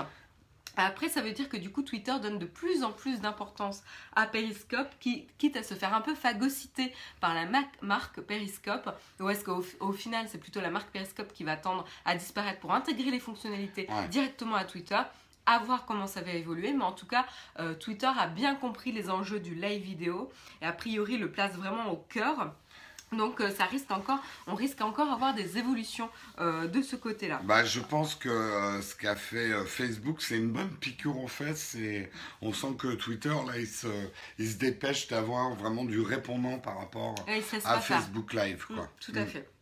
Après, 0.78 1.10
ça 1.10 1.22
veut 1.22 1.32
dire 1.32 1.50
que 1.50 1.58
du 1.58 1.72
coup, 1.72 1.84
Twitter 1.84 2.14
donne 2.22 2.40
de 2.40 2.46
plus 2.46 2.84
en 2.84 2.92
plus 2.92 3.22
d'importance 3.22 3.84
à 4.16 4.26
Periscope, 4.26 4.90
qui, 5.00 5.28
quitte 5.38 5.56
à 5.58 5.64
se 5.64 5.74
faire 5.74 5.94
un 5.94 6.02
peu 6.02 6.16
phagocyter 6.16 6.94
par 7.20 7.34
la 7.34 7.46
marque 7.82 8.22
Periscope, 8.22 8.90
ou 9.20 9.30
est-ce 9.30 9.44
qu'au 9.44 9.92
final, 9.92 10.28
c'est 10.28 10.40
plutôt 10.40 10.62
la 10.62 10.72
marque 10.72 10.90
Periscope 10.92 11.32
qui 11.34 11.44
va 11.44 11.58
tendre 11.58 11.86
à 12.06 12.16
disparaître 12.16 12.60
pour 12.60 12.74
intégrer 12.74 13.12
les 13.12 13.20
fonctionnalités 13.20 13.88
directement 14.10 14.56
à 14.56 14.66
Twitter 14.66 15.00
à 15.46 15.60
voir 15.60 15.86
comment 15.86 16.08
ça 16.08 16.22
va 16.22 16.32
évoluer, 16.32 16.74
mais 16.74 16.84
en 16.84 16.92
tout 16.92 17.06
cas, 17.06 17.26
euh, 17.60 17.74
Twitter 17.74 18.10
a 18.18 18.28
bien 18.28 18.56
compris 18.56 18.92
les 18.92 19.10
enjeux 19.10 19.40
du 19.40 19.56
live 19.56 19.84
vidéo. 19.84 20.32
Et 20.62 20.66
a 20.66 20.72
priori 20.72 21.18
le 21.18 21.30
place 21.32 21.54
vraiment 21.56 21.92
au 21.92 21.98
cœur 21.98 22.54
donc 23.14 23.42
euh, 23.42 23.50
ça 23.50 23.66
risque 23.66 23.92
encore, 23.92 24.20
on 24.48 24.56
risque 24.56 24.82
encore 24.82 25.08
d'avoir 25.08 25.34
des 25.34 25.58
évolutions 25.58 26.10
euh, 26.40 26.68
de 26.68 26.82
ce 26.82 26.96
côté-là. 26.96 27.42
Bah, 27.44 27.64
je 27.64 27.80
pense 27.80 28.16
que 28.16 28.30
euh, 28.30 28.82
ce 28.82 28.96
qu'a 28.96 29.16
fait 29.16 29.52
Facebook, 29.66 30.22
c'est 30.22 30.38
une 30.38 30.52
bonne 30.52 30.70
piqûre 30.70 31.18
aux 31.18 31.28
fesses 31.28 31.76
et 31.76 32.10
on 32.42 32.54
sent 32.54 32.76
que 32.78 32.94
Twitter, 32.96 33.30
là, 33.30 33.58
il 33.58 33.68
se, 33.68 33.88
il 34.40 34.50
se 34.50 34.58
dépêche 34.58 35.08
d'avoir 35.08 35.54
vraiment 35.56 35.86
du 35.86 36.02
répondant 36.02 36.60
par 36.60 36.80
rapport 36.80 37.16
à 37.66 37.80
Facebook 37.80 38.34
Live. 38.34 38.66
Quoi. 38.68 38.88
tout 39.00 39.14
à 39.16 39.22
mm. 39.22 39.28
fait. 39.28 39.53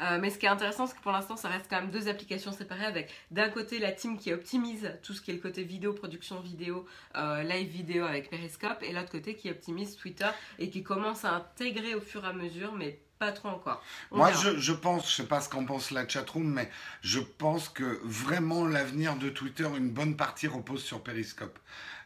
Euh, 0.00 0.18
mais 0.20 0.30
ce 0.30 0.38
qui 0.38 0.46
est 0.46 0.50
intéressant, 0.50 0.86
c'est 0.86 0.96
que 0.96 1.02
pour 1.02 1.12
l'instant, 1.12 1.36
ça 1.36 1.48
reste 1.48 1.66
quand 1.68 1.80
même 1.80 1.90
deux 1.90 2.08
applications 2.08 2.52
séparées 2.52 2.86
avec 2.86 3.10
d'un 3.30 3.48
côté 3.48 3.78
la 3.78 3.92
team 3.92 4.18
qui 4.18 4.32
optimise 4.32 4.90
tout 5.02 5.14
ce 5.14 5.20
qui 5.20 5.30
est 5.30 5.34
le 5.34 5.40
côté 5.40 5.62
vidéo, 5.62 5.92
production 5.92 6.40
vidéo, 6.40 6.86
euh, 7.16 7.42
live 7.42 7.68
vidéo 7.68 8.04
avec 8.04 8.30
Periscope, 8.30 8.82
et 8.82 8.92
l'autre 8.92 9.10
côté 9.10 9.34
qui 9.34 9.50
optimise 9.50 9.96
Twitter 9.96 10.28
et 10.58 10.70
qui 10.70 10.82
commence 10.82 11.24
à 11.24 11.34
intégrer 11.34 11.94
au 11.94 12.00
fur 12.00 12.24
et 12.24 12.28
à 12.28 12.32
mesure, 12.32 12.72
mais 12.72 12.98
pas 13.18 13.30
trop 13.30 13.50
encore. 13.50 13.80
Moi, 14.10 14.32
je, 14.32 14.58
je, 14.58 14.72
pense, 14.72 15.08
je 15.08 15.14
sais 15.14 15.26
pas 15.28 15.40
ce 15.40 15.48
qu'en 15.48 15.64
pense 15.64 15.92
la 15.92 16.08
chatroom, 16.08 16.44
mais 16.44 16.68
je 17.02 17.20
pense 17.20 17.68
que 17.68 18.00
vraiment 18.02 18.66
l'avenir 18.66 19.14
de 19.14 19.28
Twitter, 19.28 19.68
une 19.76 19.90
bonne 19.90 20.16
partie 20.16 20.48
repose 20.48 20.82
sur 20.82 21.02
Periscope. 21.02 21.56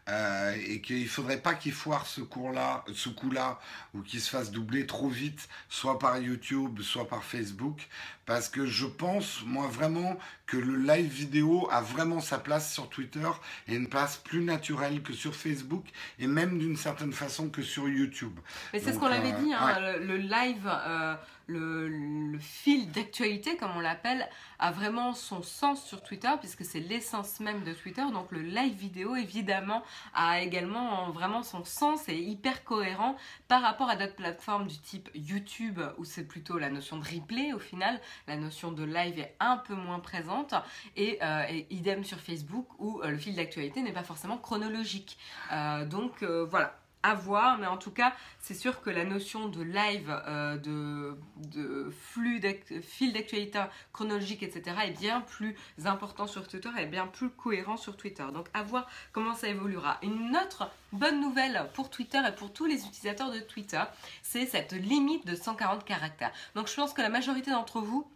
Euh, 0.09 0.55
et 0.69 0.81
qu'il 0.81 1.03
ne 1.03 1.09
faudrait 1.09 1.40
pas 1.40 1.55
qu'il 1.55 1.73
foire 1.73 2.07
ce 2.07 2.21
cours-là, 2.21 2.85
ce 2.95 3.09
coup-là, 3.09 3.59
ou 3.92 4.03
qu'il 4.03 4.21
se 4.21 4.31
fasse 4.31 4.53
doubler 4.53 4.87
trop 4.87 5.09
vite, 5.09 5.49
soit 5.69 5.99
par 5.99 6.19
YouTube, 6.19 6.81
soit 6.81 7.09
par 7.09 7.25
Facebook, 7.25 7.88
parce 8.25 8.49
que 8.49 8.66
je 8.66 8.87
pense, 8.87 9.42
moi, 9.45 9.66
vraiment, 9.66 10.16
que 10.47 10.57
le 10.57 10.77
live 10.77 11.11
vidéo 11.11 11.69
a 11.73 11.81
vraiment 11.81 12.21
sa 12.21 12.38
place 12.38 12.73
sur 12.73 12.88
Twitter 12.88 13.29
et 13.66 13.75
une 13.75 13.88
place 13.88 14.16
plus 14.16 14.45
naturelle 14.45 15.03
que 15.03 15.12
sur 15.12 15.35
Facebook, 15.35 15.85
et 16.21 16.29
même 16.29 16.57
d'une 16.61 16.77
certaine 16.77 17.12
façon 17.12 17.49
que 17.49 17.62
sur 17.62 17.88
YouTube. 17.88 18.38
Mais 18.73 18.79
c'est 18.79 18.92
ce 18.92 18.99
qu'on 19.01 19.07
avait 19.07 19.33
dit, 19.33 19.53
hein, 19.53 19.97
le, 19.99 20.19
live... 20.19 20.69
Euh, 20.69 21.16
le, 21.46 22.38
fil 22.38 22.90
d'actualité, 22.92 23.56
comme 23.56 23.70
on 23.76 23.80
l'appelle, 23.80 24.28
a 24.59 24.70
vraiment 24.70 25.14
son 25.14 25.42
sens 25.42 25.85
sur 25.85 26.02
Twitter, 26.02 26.30
puisque 26.40 26.64
c'est 26.64 26.80
l'essence 26.80 27.40
même 27.40 27.64
de 27.64 27.72
Twitter. 27.72 28.02
Donc 28.12 28.30
le 28.30 28.42
live 28.42 28.74
vidéo, 28.74 29.16
évidemment, 29.16 29.82
a 30.14 30.40
également 30.40 31.11
vraiment 31.11 31.42
son 31.42 31.64
sens 31.64 32.09
et 32.09 32.16
hyper 32.16 32.64
cohérent 32.64 33.16
par 33.48 33.62
rapport 33.62 33.88
à 33.88 33.96
d'autres 33.96 34.16
plateformes 34.16 34.66
du 34.66 34.78
type 34.78 35.09
YouTube, 35.14 35.80
où 35.98 36.04
c'est 36.04 36.26
plutôt 36.26 36.59
la 36.59 36.70
notion 36.70 36.98
de 36.98 37.04
replay 37.04 37.52
au 37.52 37.59
final, 37.59 38.00
la 38.26 38.37
notion 38.37 38.72
de 38.72 38.85
live 38.85 39.18
est 39.18 39.37
un 39.40 39.56
peu 39.56 39.74
moins 39.74 40.00
présente, 40.00 40.54
et, 40.96 41.18
euh, 41.22 41.44
idem 41.70 42.04
sur 42.04 42.18
Facebook, 42.18 42.66
où 42.78 43.00
euh, 43.02 43.11
le 43.11 43.18
fil 43.18 43.35
d'actualité 43.35 43.82
n'est 43.82 43.92
pas 43.92 44.04
forcément 44.04 44.38
chronologique. 44.38 45.18
Euh, 45.52 45.85
donc 45.85 46.22
voilà 46.22 46.78
voir, 47.14 47.59
mais 47.59 47.66
en 47.66 47.77
tout 47.77 47.90
cas, 47.90 48.12
c'est 48.40 48.55
sûr 48.55 48.81
que 48.81 48.90
la 48.90 49.05
notion 49.05 49.49
de 49.49 49.62
live, 49.62 50.11
euh, 50.27 50.57
de, 50.57 51.16
de, 51.37 51.90
flux, 51.90 52.40
fil 52.83 53.12
d'actualité 53.12 53.64
chronologique, 53.92 54.42
etc., 54.42 54.77
est 54.85 54.99
bien 54.99 55.21
plus 55.21 55.57
important 55.85 56.27
sur 56.27 56.47
Twitter 56.47 56.71
et 56.79 56.87
bien 56.87 57.07
plus 57.07 57.31
cohérent 57.31 57.77
sur 57.77 57.97
Twitter. 57.97 58.25
Donc, 58.33 58.47
à 58.55 58.62
voir 58.62 58.88
comment 59.12 59.35
ça 59.35 59.49
évoluera. 59.49 59.99
Une 60.03 60.37
autre 60.37 60.71
bonne 60.92 61.21
nouvelle 61.21 61.69
pour 61.75 61.90
Twitter 61.90 62.21
et 62.27 62.33
pour 62.33 62.53
tous 62.53 62.66
les 62.66 62.87
utilisateurs 62.87 63.31
de 63.31 63.40
Twitter, 63.40 63.83
c'est 64.23 64.47
cette 64.47 64.73
limite 64.73 65.27
de 65.27 65.35
140 65.35 65.85
caractères. 65.85 66.33
Donc, 66.55 66.69
je 66.69 66.75
pense 66.75 66.92
que 66.92 67.03
la 67.03 67.09
majorité 67.09 67.51
d'entre 67.51 67.81
vous 67.81 68.09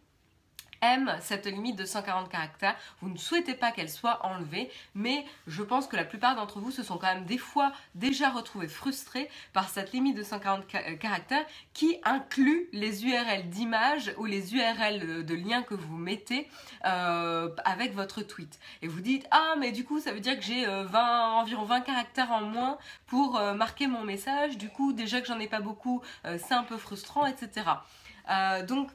aime 0.83 1.17
cette 1.21 1.47
limite 1.47 1.77
de 1.77 1.85
140 1.85 2.29
caractères. 2.29 2.77
Vous 3.01 3.09
ne 3.09 3.19
souhaitez 3.19 3.55
pas 3.55 3.71
qu'elle 3.73 3.91
soit 3.91 4.25
enlevée, 4.25 4.71
mais 4.95 5.25
je 5.47 5.63
pense 5.63 5.87
que 5.87 5.97
la 5.97 6.05
plupart 6.05 6.37
d'entre 6.37 6.61
vous 6.61 6.71
se 6.71 6.83
sont 6.83 6.99
quand 6.99 7.13
même 7.13 7.25
des 7.25 7.39
fois 7.39 7.73
déjà 7.95 8.31
retrouvés 8.31 8.69
frustrés 8.69 9.29
par 9.53 9.69
cette 9.69 9.93
limite 9.93 10.17
de 10.17 10.23
140 10.23 10.65
euh, 10.75 10.97
caractères 10.97 11.45
qui 11.75 11.99
inclut 12.05 12.69
les 12.73 13.05
URL 13.07 13.49
d'images 13.49 14.13
ou 14.19 14.25
les 14.25 14.55
URL 14.55 15.25
de 15.25 15.35
liens 15.35 15.63
que 15.63 15.75
vous 15.75 15.97
mettez 15.97 16.49
euh, 16.87 17.49
avec 17.65 17.95
votre 17.95 18.23
tweet. 18.23 18.59
Et 18.83 18.89
vous 18.89 19.01
dites 19.01 19.27
ah 19.31 19.55
mais 19.59 19.73
du 19.73 19.85
coup 19.85 20.01
ça 20.01 20.13
veut 20.13 20.21
dire 20.21 20.39
que 20.39 20.45
j'ai 20.45 20.67
20 20.67 20.71
euh, 20.71 21.41
environ 21.41 21.65
20 21.65 21.81
caractères 21.83 22.33
en 22.33 22.43
moins 22.43 22.79
pour 23.07 23.41
marquer 23.55 23.87
mon 23.87 24.05
message. 24.05 24.57
Du 24.57 24.69
coup 24.69 24.93
déjà 24.93 25.21
que 25.21 25.27
j'en 25.27 25.39
ai 25.39 25.49
pas 25.49 25.61
beaucoup, 25.61 26.03
c'est 26.25 26.55
un 26.55 26.63
peu 26.63 26.77
frustrant, 26.77 27.27
etc. 27.27 27.67
donc 28.67 28.91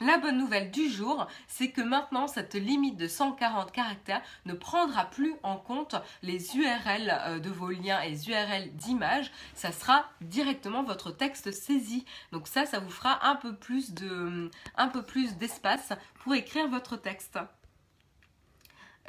La 0.00 0.16
bonne 0.16 0.38
nouvelle 0.38 0.70
du 0.70 0.88
jour, 0.88 1.26
c'est 1.46 1.70
que 1.70 1.82
maintenant 1.82 2.26
cette 2.26 2.54
limite 2.54 2.96
de 2.96 3.06
140 3.06 3.70
caractères 3.70 4.22
ne 4.46 4.54
prendra 4.54 5.04
plus 5.04 5.34
en 5.42 5.56
compte 5.56 5.94
les 6.22 6.56
URL 6.56 7.10
euh, 7.10 7.38
de 7.38 7.50
vos 7.50 7.68
liens 7.68 8.00
et 8.00 8.08
les 8.08 8.30
URL 8.30 8.74
d'images. 8.76 9.30
Ça 9.54 9.72
sera 9.72 10.06
directement 10.22 10.82
votre 10.82 11.10
texte 11.10 11.52
saisi. 11.52 12.06
Donc 12.32 12.48
ça, 12.48 12.64
ça 12.64 12.78
vous 12.78 12.88
fera 12.88 13.28
un 13.28 13.36
peu 13.36 13.54
plus 13.54 13.92
de, 13.92 14.50
un 14.76 14.88
peu 14.88 15.02
plus 15.02 15.36
d'espace 15.36 15.92
pour 16.24 16.34
écrire 16.34 16.66
votre 16.68 16.96
texte. 16.96 17.38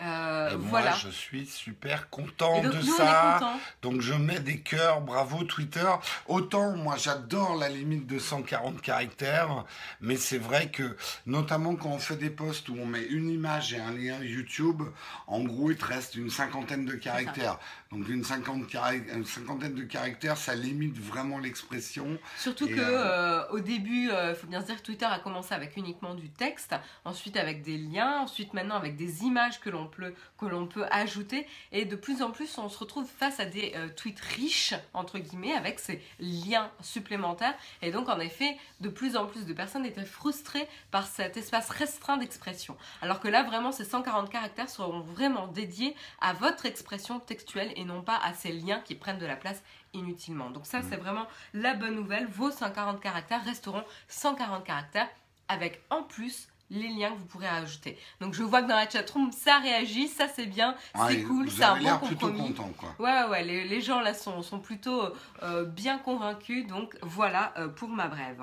Euh, 0.02 0.58
voilà. 0.58 0.94
je 0.94 1.10
suis 1.10 1.46
super 1.46 2.10
content 2.10 2.62
de 2.62 2.82
ça. 2.82 3.58
Donc 3.82 4.02
je 4.02 4.14
mets 4.14 4.40
des 4.40 4.60
cœurs, 4.60 5.02
bravo 5.02 5.44
Twitter. 5.44 5.90
Autant 6.28 6.76
moi 6.76 6.96
j'adore 6.98 7.56
la 7.56 7.70
limite 7.70 8.08
de 8.08 8.18
140 8.18 8.82
caractères, 8.82 9.66
mais 10.00 10.18
c'est 10.18 10.38
vrai 10.38 10.70
que 10.70 10.96
notamment 11.26 11.76
quand 11.76 11.90
on 11.90 12.00
fait 12.00 12.16
des 12.16 12.30
posts 12.30 12.70
où 12.70 12.78
on 12.82 12.86
met 12.86 13.04
une 13.04 13.30
image 13.30 13.74
et 13.74 13.80
un 13.80 13.92
lien 13.92 14.20
YouTube, 14.22 14.82
en 15.28 15.44
gros 15.44 15.72
il 15.72 15.78
te 15.78 15.86
reste 15.86 16.16
une 16.16 16.30
cinquantaine 16.30 16.86
de 16.86 16.94
caractères. 16.94 17.60
Donc 17.92 18.08
une, 18.08 18.24
cinquantaine 18.24 19.76
de 19.76 19.84
caractères, 19.84 20.38
ça 20.38 20.56
limite 20.56 20.98
vraiment 20.98 21.40
l'expression. 21.40 22.18
Surtout 22.38 22.68
que 22.68 22.74
euh, 22.78 23.46
au 23.50 23.60
début, 23.60 24.06
il 24.06 24.12
euh, 24.12 24.34
faut 24.34 24.48
bien 24.48 24.62
se 24.62 24.68
dire 24.68 24.78
que 24.78 24.84
Twitter 24.86 25.06
a 25.06 25.20
commencé 25.20 25.54
avec 25.54 25.76
uniquement 25.76 26.16
du 26.16 26.30
texte, 26.30 26.74
ensuite 27.04 27.36
avec 27.36 27.64
des 27.64 27.78
liens, 27.78 28.22
ensuite 28.22 28.54
maintenant 28.54 28.76
avec 28.76 28.96
des 28.96 29.24
images 29.24 29.60
que 29.60 29.70
l'on 29.70 29.88
peut, 29.88 30.14
que 30.38 30.46
l'on 30.46 30.68
peut 30.68 30.86
ajouter. 30.90 31.46
Et 31.74 31.84
de 31.84 31.98
plus 31.98 32.22
en 32.22 32.32
plus, 32.32 32.58
on 32.58 32.70
se 32.70 32.78
retrouve 32.80 33.06
face 33.06 33.42
à 33.42 33.46
des 33.46 33.74
euh, 33.76 33.90
tweets 33.90 34.22
riches, 34.22 34.74
entre 34.94 35.20
guillemets, 35.20 35.52
avec 35.52 35.78
ces 35.78 36.02
liens 36.20 36.72
supplémentaires. 36.80 37.56
Et 37.82 37.92
donc 37.92 38.08
en 38.08 38.22
effet, 38.22 38.56
de 38.80 38.88
plus 38.88 39.18
en 39.18 39.26
plus 39.26 39.46
de 39.46 39.52
personnes 39.52 39.86
étaient 39.86 40.06
frustrées 40.06 40.70
par 40.92 41.08
cet 41.08 41.36
espace 41.36 41.70
restreint 41.70 42.16
d'expression. 42.16 42.78
Alors 43.02 43.20
que 43.20 43.28
là, 43.28 43.44
vraiment, 43.44 43.74
ces 43.74 43.84
140 43.84 44.30
caractères 44.30 44.70
seront 44.70 45.02
vraiment 45.02 45.48
dédiés 45.48 45.94
à 46.22 46.32
votre 46.32 46.66
expression 46.66 47.20
textuelle 47.20 47.74
et 47.76 47.81
non 47.86 48.02
pas 48.02 48.18
à 48.18 48.34
ces 48.34 48.52
liens 48.52 48.80
qui 48.80 48.96
prennent 48.96 49.20
de 49.20 49.26
la 49.26 49.36
place 49.36 49.62
inutilement. 49.94 50.50
Donc 50.50 50.66
ça, 50.66 50.82
c'est 50.82 50.98
mm. 50.98 51.02
vraiment 51.02 51.28
la 51.54 51.74
bonne 51.74 51.96
nouvelle. 51.96 52.28
Vos 52.28 52.52
140 52.52 53.02
caractères 53.02 53.44
resteront 53.44 53.84
140 54.08 54.64
caractères 54.64 55.10
avec 55.48 55.82
en 55.90 56.04
plus 56.04 56.48
les 56.72 56.88
liens 56.88 57.12
que 57.12 57.18
vous 57.18 57.26
pourrez 57.26 57.48
ajouter. 57.48 57.98
Donc 58.22 58.34
je 58.34 58.44
vois 58.44 58.62
que 58.62 58.70
dans 58.70 58.76
la 58.76 58.90
chatroom 58.90 59.32
ça 59.32 59.60
réagit, 59.60 60.08
ça 60.08 60.28
c'est 60.34 60.46
bien, 60.46 60.76
c'est 61.10 61.22
cool, 61.24 61.52
c'est 61.52 61.64
un 61.64 61.78
bon 61.78 61.98
compromis. 61.98 62.54
Content, 62.54 62.72
quoi. 62.78 62.96
Ouais 62.98 63.30
ouais, 63.30 63.44
les, 63.44 63.68
les, 63.68 63.82
gens 63.82 64.00
là 64.00 64.14
sont, 64.14 64.42
sont 64.42 64.60
plutôt 64.60 65.04
euh, 65.44 65.66
bien 65.66 65.98
convaincus, 65.98 66.66
donc 66.66 66.98
voilà 67.02 67.54
euh, 67.58 67.68
pour 67.68 67.90
ma 67.90 68.08
brève. 68.08 68.42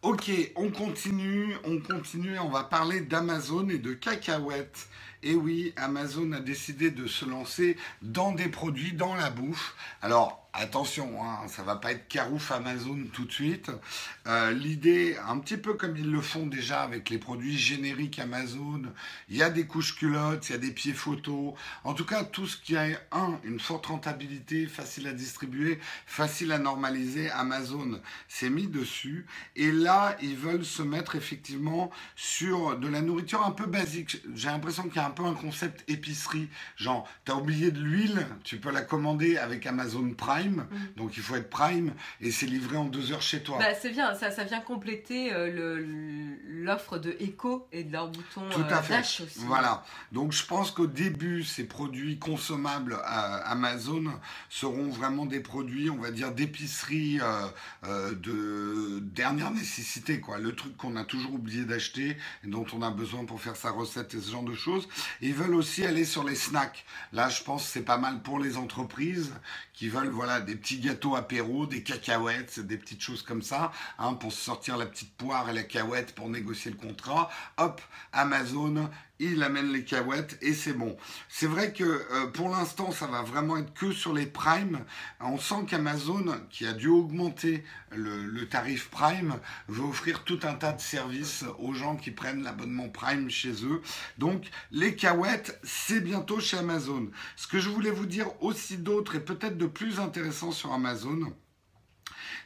Ok, 0.00 0.30
on 0.56 0.70
continue, 0.70 1.56
on 1.64 1.80
continue, 1.80 2.38
on 2.38 2.48
va 2.48 2.64
parler 2.64 3.00
d'Amazon 3.00 3.68
et 3.68 3.78
de 3.78 3.92
cacahuètes. 3.92 4.88
Et 5.22 5.34
oui, 5.34 5.72
Amazon 5.76 6.32
a 6.32 6.40
décidé 6.40 6.90
de 6.90 7.06
se 7.06 7.24
lancer 7.24 7.76
dans 8.02 8.32
des 8.32 8.48
produits, 8.48 8.92
dans 8.92 9.14
la 9.14 9.30
bouffe. 9.30 9.74
Alors, 10.00 10.47
Attention, 10.54 11.22
hein, 11.22 11.46
ça 11.46 11.62
va 11.62 11.76
pas 11.76 11.92
être 11.92 12.08
carouf 12.08 12.50
Amazon 12.50 12.98
tout 13.12 13.26
de 13.26 13.32
suite. 13.32 13.70
Euh, 14.26 14.50
l'idée, 14.50 15.16
un 15.28 15.38
petit 15.38 15.58
peu 15.58 15.74
comme 15.74 15.94
ils 15.96 16.10
le 16.10 16.22
font 16.22 16.46
déjà 16.46 16.80
avec 16.80 17.10
les 17.10 17.18
produits 17.18 17.56
génériques 17.56 18.18
Amazon, 18.18 18.82
il 19.28 19.36
y 19.36 19.42
a 19.42 19.50
des 19.50 19.66
couches 19.66 19.94
culottes, 19.94 20.48
il 20.48 20.52
y 20.52 20.54
a 20.54 20.58
des 20.58 20.70
pieds 20.70 20.94
photos. 20.94 21.52
En 21.84 21.92
tout 21.92 22.06
cas, 22.06 22.24
tout 22.24 22.46
ce 22.46 22.56
qui 22.56 22.76
a 22.76 22.86
un, 23.12 23.38
une 23.44 23.60
forte 23.60 23.86
rentabilité, 23.86 24.66
facile 24.66 25.06
à 25.06 25.12
distribuer, 25.12 25.80
facile 26.06 26.50
à 26.50 26.58
normaliser, 26.58 27.30
Amazon 27.30 28.00
s'est 28.26 28.50
mis 28.50 28.68
dessus. 28.68 29.26
Et 29.54 29.70
là, 29.70 30.16
ils 30.22 30.36
veulent 30.36 30.64
se 30.64 30.82
mettre 30.82 31.14
effectivement 31.14 31.90
sur 32.16 32.78
de 32.78 32.88
la 32.88 33.02
nourriture 33.02 33.44
un 33.44 33.52
peu 33.52 33.66
basique. 33.66 34.22
J'ai 34.34 34.48
l'impression 34.48 34.84
qu'il 34.84 34.96
y 34.96 35.00
a 35.00 35.06
un 35.06 35.10
peu 35.10 35.24
un 35.24 35.34
concept 35.34 35.84
épicerie. 35.90 36.48
Genre, 36.76 37.06
tu 37.26 37.32
as 37.32 37.36
oublié 37.36 37.70
de 37.70 37.80
l'huile, 37.80 38.26
tu 38.44 38.56
peux 38.56 38.72
la 38.72 38.82
commander 38.82 39.36
avec 39.36 39.66
Amazon 39.66 40.10
Prime 40.16 40.37
Donc 40.96 41.16
il 41.16 41.22
faut 41.22 41.36
être 41.36 41.50
Prime, 41.50 41.92
et 42.20 42.30
c'est 42.30 42.46
livré 42.46 42.76
en 42.76 42.84
deux 42.84 43.12
heures 43.12 43.22
chez 43.22 43.42
toi. 43.42 43.58
Bah, 43.58 43.74
c'est 43.80 43.90
bien, 43.90 44.14
ça, 44.14 44.30
ça 44.30 44.44
vient 44.44 44.60
compléter 44.60 45.32
euh, 45.32 45.84
l'offre 46.46 46.98
de 46.98 47.16
Echo 47.20 47.66
et 47.72 47.84
de 47.84 47.92
leur 47.92 48.08
bouton 48.08 48.42
Tout 48.50 48.60
à 48.68 48.78
euh, 48.78 48.82
fait. 48.82 49.00
aussi. 49.00 49.26
Voilà, 49.38 49.84
donc 50.12 50.32
je 50.32 50.44
pense 50.44 50.70
qu'au 50.70 50.86
début, 50.86 51.44
ces 51.44 51.64
produits 51.64 52.18
consommables 52.18 52.98
à 53.04 53.36
Amazon 53.50 54.04
seront 54.48 54.88
vraiment 54.88 55.26
des 55.26 55.40
produits, 55.40 55.90
on 55.90 55.98
va 55.98 56.10
dire, 56.10 56.32
d'épicerie 56.32 57.20
euh, 57.84 58.14
de 58.14 59.00
dernière 59.00 59.50
nécessité, 59.50 60.20
quoi. 60.20 60.38
Le 60.38 60.54
truc 60.54 60.76
qu'on 60.76 60.96
a 60.96 61.04
toujours 61.04 61.34
oublié 61.34 61.64
d'acheter 61.64 62.16
et 62.44 62.48
dont 62.48 62.66
on 62.72 62.82
a 62.82 62.90
besoin 62.90 63.24
pour 63.24 63.40
faire 63.40 63.56
sa 63.56 63.70
recette 63.70 64.14
et 64.14 64.20
ce 64.20 64.30
genre 64.30 64.42
de 64.42 64.54
choses. 64.54 64.88
ils 65.20 65.34
veulent 65.34 65.54
aussi 65.54 65.84
aller 65.84 66.04
sur 66.04 66.24
les 66.24 66.34
snacks. 66.34 66.84
Là, 67.12 67.28
je 67.28 67.42
pense 67.42 67.64
que 67.64 67.70
c'est 67.70 67.82
pas 67.82 67.98
mal 67.98 68.22
pour 68.22 68.38
les 68.38 68.56
entreprises 68.56 69.32
qui 69.72 69.88
veulent 69.88 70.08
voilà 70.08 70.27
des 70.44 70.56
petits 70.56 70.78
gâteaux 70.78 71.16
apéro, 71.16 71.66
des 71.66 71.82
cacahuètes, 71.82 72.60
des 72.60 72.76
petites 72.76 73.02
choses 73.02 73.22
comme 73.22 73.42
ça, 73.42 73.72
hein, 73.98 74.14
pour 74.14 74.32
sortir 74.32 74.76
la 74.76 74.86
petite 74.86 75.12
poire 75.16 75.48
et 75.50 75.52
la 75.52 75.62
cacahuète 75.62 76.14
pour 76.14 76.28
négocier 76.28 76.70
le 76.70 76.76
contrat. 76.76 77.30
Hop, 77.56 77.80
Amazon, 78.12 78.90
il 79.20 79.42
amène 79.42 79.72
les 79.72 79.84
cacahuètes 79.84 80.38
et 80.42 80.54
c'est 80.54 80.72
bon. 80.72 80.96
C'est 81.28 81.46
vrai 81.46 81.72
que 81.72 81.84
euh, 81.84 82.26
pour 82.28 82.48
l'instant, 82.50 82.92
ça 82.92 83.06
va 83.06 83.22
vraiment 83.22 83.56
être 83.56 83.72
que 83.74 83.92
sur 83.92 84.12
les 84.12 84.26
Prime. 84.26 84.84
On 85.20 85.38
sent 85.38 85.66
qu'Amazon, 85.68 86.40
qui 86.50 86.66
a 86.66 86.72
dû 86.72 86.88
augmenter 86.88 87.64
le, 87.90 88.44
tarif 88.48 88.90
Prime, 88.90 89.38
veut 89.68 89.84
offrir 89.84 90.24
tout 90.24 90.40
un 90.42 90.54
tas 90.54 90.72
de 90.72 90.80
services 90.80 91.44
aux 91.58 91.74
gens 91.74 91.96
qui 91.96 92.10
prennent 92.10 92.42
l'abonnement 92.42 92.88
Prime 92.88 93.30
chez 93.30 93.64
eux. 93.64 93.82
Donc, 94.18 94.48
les 94.70 94.94
cacahuètes, 94.94 95.58
c'est 95.62 96.00
bientôt 96.00 96.40
chez 96.40 96.58
Amazon. 96.58 97.10
Ce 97.36 97.46
que 97.46 97.58
je 97.58 97.68
voulais 97.68 97.90
vous 97.90 98.06
dire 98.06 98.28
aussi 98.42 98.78
d'autre 98.78 99.16
et 99.16 99.20
peut-être 99.20 99.58
de 99.58 99.66
plus 99.66 100.00
intéressant 100.00 100.52
sur 100.52 100.72
Amazon, 100.72 101.32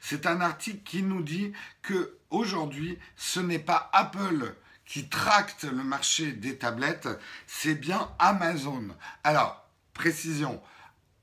c'est 0.00 0.26
un 0.26 0.40
article 0.40 0.82
qui 0.84 1.02
nous 1.02 1.22
dit 1.22 1.52
que 1.82 2.18
aujourd'hui, 2.30 2.98
ce 3.16 3.40
n'est 3.40 3.58
pas 3.58 3.90
Apple 3.92 4.54
qui 4.92 5.08
tracte 5.08 5.64
le 5.64 5.82
marché 5.82 6.32
des 6.32 6.58
tablettes, 6.58 7.08
c'est 7.46 7.76
bien 7.76 8.10
Amazon. 8.18 8.88
Alors, 9.24 9.66
précision, 9.94 10.60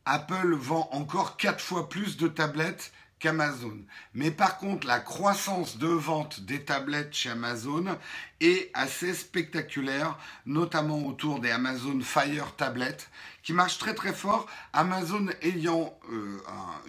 Apple 0.06 0.56
vend 0.56 0.90
encore 0.92 1.38
4 1.38 1.62
fois 1.62 1.88
plus 1.88 2.18
de 2.18 2.28
tablettes 2.28 2.92
qu'Amazon. 3.20 3.78
Mais 4.16 4.32
par 4.32 4.58
contre, 4.58 4.88
la 4.88 5.00
croissance 5.00 5.78
de 5.78 5.86
vente 5.86 6.40
des 6.40 6.66
tablettes 6.66 7.14
chez 7.14 7.30
Amazon 7.30 7.96
est 8.42 8.72
assez 8.74 9.14
spectaculaire, 9.14 10.18
notamment 10.46 11.06
autour 11.06 11.40
des 11.40 11.52
Amazon 11.52 12.00
Fire 12.02 12.56
tablettes, 12.56 13.10
qui 13.44 13.54
marchent 13.54 13.78
très 13.78 13.96
très 13.96 14.14
fort. 14.14 14.48
Amazon 14.74 15.28
ayant 15.42 15.98
euh, 16.12 16.38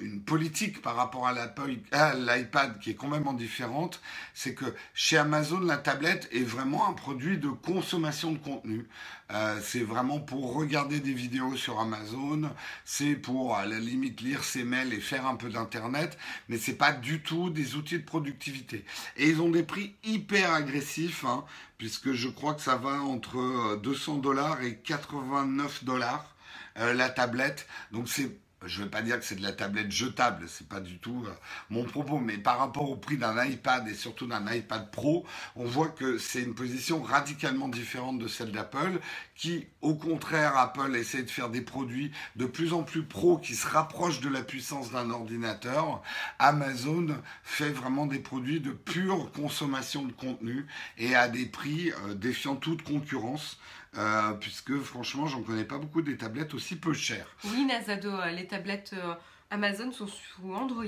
une 0.00 0.20
politique 0.20 0.82
par 0.82 0.96
rapport 0.96 1.26
à 1.26 1.32
l'iPad 1.32 2.78
qui 2.80 2.90
est 2.90 2.94
complètement 2.94 3.32
différente, 3.32 4.00
c'est 4.34 4.54
que 4.54 4.66
chez 4.94 5.16
Amazon, 5.16 5.60
la 5.60 5.78
tablette 5.78 6.28
est 6.32 6.42
vraiment 6.42 6.88
un 6.88 6.92
produit 6.92 7.38
de 7.38 7.48
consommation 7.48 8.32
de 8.32 8.38
contenu. 8.38 8.88
Euh, 9.32 9.60
c'est 9.62 9.82
vraiment 9.82 10.18
pour 10.18 10.54
regarder 10.54 10.98
des 10.98 11.12
vidéos 11.12 11.54
sur 11.54 11.78
Amazon, 11.78 12.50
c'est 12.84 13.14
pour 13.14 13.56
à 13.56 13.64
la 13.64 13.78
limite 13.78 14.20
lire 14.20 14.42
ses 14.42 14.64
mails 14.64 14.92
et 14.92 15.00
faire 15.00 15.26
un 15.26 15.36
peu 15.36 15.50
d'internet, 15.50 16.18
mais 16.48 16.58
c'est 16.58 16.74
pas 16.74 16.92
du 16.92 17.22
tout 17.22 17.48
des 17.48 17.76
outils 17.76 17.98
de 17.98 18.04
productivité. 18.04 18.84
Et 19.16 19.28
ils 19.28 19.40
ont 19.40 19.50
des 19.50 19.62
prix 19.62 19.94
hyper 20.02 20.52
agressifs. 20.52 21.24
Hein 21.24 21.39
puisque 21.78 22.12
je 22.12 22.28
crois 22.28 22.54
que 22.54 22.62
ça 22.62 22.76
va 22.76 23.02
entre 23.02 23.76
200 23.82 24.16
euh, 24.16 24.20
dollars 24.20 24.62
et 24.62 24.76
89 24.76 25.84
dollars 25.84 26.34
euh, 26.78 26.92
la 26.94 27.08
tablette. 27.10 27.66
Donc 27.92 28.08
c'est 28.08 28.30
je 28.66 28.80
ne 28.80 28.84
vais 28.84 28.90
pas 28.90 29.02
dire 29.02 29.18
que 29.18 29.24
c'est 29.24 29.36
de 29.36 29.42
la 29.42 29.52
tablette 29.52 29.90
jetable, 29.90 30.44
c'est 30.48 30.68
pas 30.68 30.80
du 30.80 30.98
tout 30.98 31.24
euh, 31.26 31.32
mon 31.70 31.84
propos, 31.84 32.18
mais 32.18 32.36
par 32.36 32.58
rapport 32.58 32.90
au 32.90 32.96
prix 32.96 33.16
d'un 33.16 33.42
iPad 33.44 33.88
et 33.88 33.94
surtout 33.94 34.26
d'un 34.26 34.52
iPad 34.52 34.90
Pro, 34.90 35.24
on 35.56 35.64
voit 35.64 35.88
que 35.88 36.18
c'est 36.18 36.42
une 36.42 36.54
position 36.54 37.02
radicalement 37.02 37.68
différente 37.68 38.18
de 38.18 38.28
celle 38.28 38.52
d'Apple, 38.52 39.00
qui, 39.34 39.66
au 39.80 39.94
contraire, 39.94 40.56
Apple 40.58 40.94
essaie 40.94 41.22
de 41.22 41.30
faire 41.30 41.48
des 41.48 41.62
produits 41.62 42.12
de 42.36 42.44
plus 42.44 42.74
en 42.74 42.82
plus 42.82 43.02
pro 43.02 43.38
qui 43.38 43.54
se 43.54 43.66
rapprochent 43.66 44.20
de 44.20 44.28
la 44.28 44.42
puissance 44.42 44.90
d'un 44.90 45.10
ordinateur. 45.10 46.02
Amazon 46.38 47.06
fait 47.42 47.70
vraiment 47.70 48.06
des 48.06 48.18
produits 48.18 48.60
de 48.60 48.72
pure 48.72 49.32
consommation 49.32 50.04
de 50.04 50.12
contenu 50.12 50.66
et 50.98 51.14
à 51.14 51.28
des 51.28 51.46
prix 51.46 51.92
euh, 51.92 52.14
défiant 52.14 52.56
toute 52.56 52.82
concurrence. 52.82 53.58
Euh, 53.98 54.32
puisque 54.34 54.78
franchement, 54.78 55.26
j'en 55.26 55.42
connais 55.42 55.64
pas 55.64 55.78
beaucoup 55.78 56.02
des 56.02 56.16
tablettes 56.16 56.54
aussi 56.54 56.76
peu 56.76 56.92
chères. 56.92 57.26
Oui, 57.44 57.64
Nazado, 57.64 58.10
euh, 58.10 58.30
les 58.30 58.46
tablettes 58.46 58.92
euh, 58.94 59.14
Amazon 59.50 59.90
sont 59.90 60.06
sous 60.06 60.54
Android. 60.54 60.84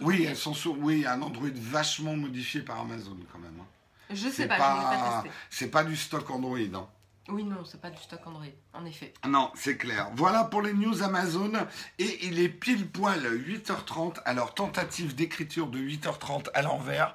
Oui, 0.00 0.24
elles 0.24 0.36
sont 0.36 0.54
sous 0.54 0.74
oui, 0.78 1.04
un 1.06 1.20
Android 1.20 1.50
vachement 1.54 2.16
modifié 2.16 2.62
par 2.62 2.80
Amazon 2.80 3.16
quand 3.30 3.38
même. 3.38 3.58
Hein. 3.60 3.66
Je 4.10 4.28
sais 4.28 4.48
pas, 4.48 4.56
pas. 4.56 5.24
C'est 5.50 5.70
pas 5.70 5.84
du 5.84 5.96
stock 5.96 6.30
Android. 6.30 6.58
Hein. 6.58 6.86
Oui, 7.28 7.42
non, 7.42 7.64
c'est 7.64 7.80
pas 7.80 7.90
du 7.90 8.00
stock 8.00 8.20
Android, 8.24 8.44
en 8.72 8.86
effet. 8.86 9.12
Non, 9.26 9.50
c'est 9.54 9.76
clair. 9.76 10.10
Voilà 10.14 10.44
pour 10.44 10.62
les 10.62 10.72
news 10.72 11.02
Amazon. 11.02 11.52
Et 11.98 12.26
il 12.26 12.38
est 12.38 12.48
pile 12.48 12.88
poil 12.88 13.20
8h30. 13.20 14.18
Alors, 14.24 14.54
tentative 14.54 15.14
d'écriture 15.14 15.66
de 15.66 15.78
8h30 15.78 16.46
à 16.54 16.62
l'envers. 16.62 17.14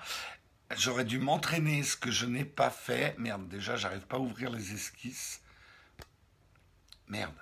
J'aurais 0.77 1.05
dû 1.05 1.19
m'entraîner, 1.19 1.84
ce 1.84 1.95
que 1.95 2.12
je 2.12 2.25
n'ai 2.25 2.45
pas 2.45 2.69
fait. 2.69 3.15
Merde, 3.17 3.47
déjà, 3.47 3.75
j'arrive 3.75 4.05
pas 4.07 4.17
à 4.17 4.19
ouvrir 4.19 4.49
les 4.49 4.73
esquisses. 4.73 5.41
Merde. 7.07 7.34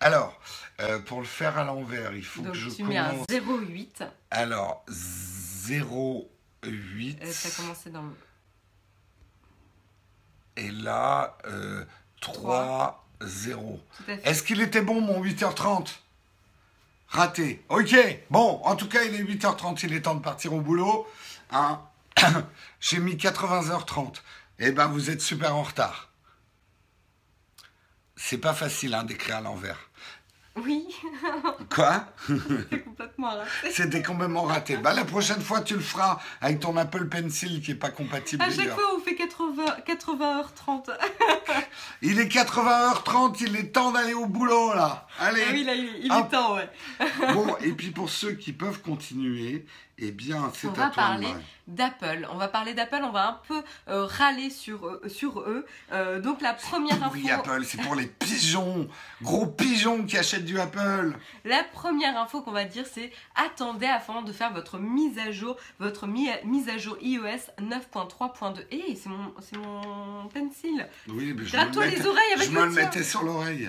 Alors, 0.00 0.40
euh, 0.80 0.98
pour 1.00 1.20
le 1.20 1.26
faire 1.26 1.58
à 1.58 1.64
l'envers, 1.64 2.14
il 2.14 2.24
faut 2.24 2.40
Donc 2.40 2.52
que 2.52 2.58
je 2.58 2.70
tu 2.70 2.84
mets 2.84 2.96
un 2.96 3.10
commence. 3.10 3.26
0,8. 3.28 4.08
Alors, 4.30 4.82
0,8. 4.88 7.22
Euh, 7.22 7.32
ça 7.32 7.48
a 7.48 7.52
commencé 7.52 7.90
dans 7.90 8.04
le... 8.04 8.16
Et 10.56 10.70
là, 10.70 11.36
euh, 11.44 11.84
3, 12.22 13.09
0. 13.20 13.80
Tout 13.96 14.02
à 14.02 14.16
fait. 14.16 14.28
Est-ce 14.28 14.42
qu'il 14.42 14.60
était 14.60 14.82
bon 14.82 15.00
mon 15.00 15.22
8h30 15.22 15.88
Raté. 17.08 17.64
Ok. 17.68 17.94
Bon, 18.30 18.60
en 18.64 18.76
tout 18.76 18.88
cas, 18.88 19.02
il 19.02 19.14
est 19.14 19.24
8h30, 19.24 19.80
il 19.82 19.94
est 19.94 20.02
temps 20.02 20.14
de 20.14 20.22
partir 20.22 20.54
au 20.54 20.60
boulot. 20.60 21.08
Hein 21.50 21.80
J'ai 22.80 22.98
mis 22.98 23.16
80h30. 23.16 24.16
Eh 24.60 24.70
ben, 24.72 24.86
vous 24.86 25.10
êtes 25.10 25.20
super 25.20 25.56
en 25.56 25.62
retard. 25.62 26.10
C'est 28.14 28.38
pas 28.38 28.54
facile 28.54 28.94
hein, 28.94 29.04
d'écrire 29.04 29.38
à 29.38 29.40
l'envers. 29.40 29.89
Oui, 30.56 30.84
Quoi? 31.74 32.04
C'est 32.26 32.84
complètement 32.84 33.28
raté. 33.28 33.70
C'était 33.70 34.02
complètement 34.02 34.42
raté. 34.42 34.76
Bah, 34.76 34.92
la 34.92 35.04
prochaine 35.04 35.40
fois, 35.40 35.60
tu 35.60 35.74
le 35.74 35.80
feras 35.80 36.18
avec 36.40 36.58
ton 36.60 36.76
Apple 36.76 37.06
Pencil 37.08 37.62
qui 37.62 37.70
est 37.70 37.76
pas 37.76 37.90
compatible. 37.90 38.42
À 38.42 38.46
chaque 38.46 38.56
d'ailleurs. 38.56 38.78
fois, 38.78 38.88
on 38.96 39.00
fait 39.00 39.14
80, 39.14 39.64
80h30. 39.86 40.90
Il 42.02 42.18
est 42.18 42.26
80h30, 42.26 43.36
il 43.42 43.56
est 43.56 43.72
temps 43.72 43.92
d'aller 43.92 44.14
au 44.14 44.26
boulot 44.26 44.74
là. 44.74 45.06
Allez. 45.20 45.42
Ah 45.46 45.50
oui, 45.52 45.64
là, 45.64 45.74
il, 45.74 46.06
est 46.06 46.28
temps, 46.30 46.56
ouais. 46.56 46.68
Bon, 47.34 47.56
et 47.62 47.72
puis 47.72 47.90
pour 47.90 48.08
ceux 48.10 48.32
qui 48.32 48.52
peuvent 48.52 48.80
continuer, 48.80 49.64
eh 49.98 50.12
bien, 50.12 50.50
c'est 50.54 50.66
On 50.66 50.72
à 50.72 50.74
va 50.74 50.86
toi. 50.86 50.94
parler 50.94 51.28
d'Apple. 51.66 52.26
On 52.32 52.36
va 52.38 52.48
parler 52.48 52.72
d'Apple, 52.72 53.00
on 53.04 53.10
va 53.10 53.28
un 53.28 53.40
peu 53.46 53.62
euh, 53.88 54.06
râler 54.06 54.48
sur, 54.48 54.86
eux- 54.86 55.02
sur 55.08 55.40
eux. 55.40 55.66
Euh, 55.92 56.20
donc 56.20 56.40
la 56.40 56.54
première 56.54 57.02
info, 57.04 57.12
Oui, 57.14 57.30
Apple, 57.30 57.62
c'est 57.66 57.80
pour 57.82 57.94
les 57.94 58.06
pigeons, 58.18 58.88
gros 59.20 59.46
pigeons 59.46 60.04
qui 60.04 60.16
achètent 60.16 60.46
du 60.46 60.58
Apple. 60.58 61.12
la 61.44 61.62
première 61.64 62.16
info 62.18 62.40
qu'on 62.40 62.50
va 62.52 62.64
dire, 62.64 62.86
c'est 62.90 63.12
attendez 63.34 63.86
avant 63.86 64.22
de 64.22 64.32
faire 64.32 64.52
votre 64.54 64.78
mise 64.78 65.18
à 65.18 65.30
jour, 65.32 65.56
votre 65.80 66.06
mi- 66.06 66.30
mise 66.44 66.70
à 66.70 66.78
jour 66.78 66.96
iOS 67.02 67.50
9.3.2. 67.60 68.64
Et 68.70 68.96
c'est 68.96 69.10
mon, 69.10 69.34
c'est 69.40 69.58
mon 69.58 70.28
pencil. 70.28 70.88
Oui, 71.08 71.34
mais 71.36 71.44
je 71.44 71.52
Gratte-toi 71.52 71.84
me 71.86 71.90
le 71.90 71.96
les 71.98 72.06
oreilles 72.06 72.32
avec 72.36 72.48
Je 72.48 72.54
me 72.54 72.64
le 72.64 72.70
mettais 72.70 73.04
sur 73.04 73.22
l'oreille. 73.22 73.66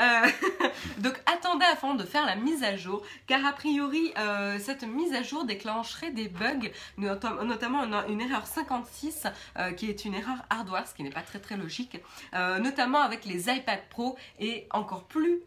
Euh, 0.00 0.26
donc 0.98 1.14
attendez 1.26 1.64
avant 1.64 1.94
de 1.94 2.04
faire 2.04 2.26
la 2.26 2.36
mise 2.36 2.62
à 2.62 2.76
jour, 2.76 3.02
car 3.26 3.44
a 3.44 3.52
priori 3.52 4.12
euh, 4.18 4.58
cette 4.58 4.82
mise 4.82 5.12
à 5.14 5.22
jour 5.22 5.44
déclencherait 5.44 6.10
des 6.10 6.28
bugs, 6.28 6.70
notam- 6.98 7.42
notamment 7.44 7.84
une, 8.08 8.20
erreur 8.20 8.46
56 8.46 9.26
euh, 9.58 9.72
qui 9.72 9.88
est 9.88 10.04
une 10.04 10.14
erreur 10.14 10.44
hardware, 10.50 10.86
ce 10.86 10.94
qui 10.94 11.02
n'est 11.02 11.10
pas 11.10 11.22
très 11.22 11.38
très 11.38 11.56
logique, 11.56 11.98
notamment 12.32 13.00
avec 13.00 13.24
les 13.24 13.48
iPad 13.48 13.80
Pro 13.90 14.16
et 14.38 14.66
encore 14.70 15.04
plus 15.04 15.42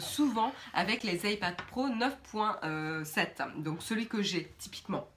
souvent 0.00 0.52
avec 0.74 1.02
les 1.02 1.32
iPad 1.32 1.54
Pro 1.70 1.88
9.7, 1.88 3.62
donc 3.62 3.82
celui 3.82 4.06
que 4.06 4.22
j'ai 4.22 4.52
typiquement. 4.58 5.08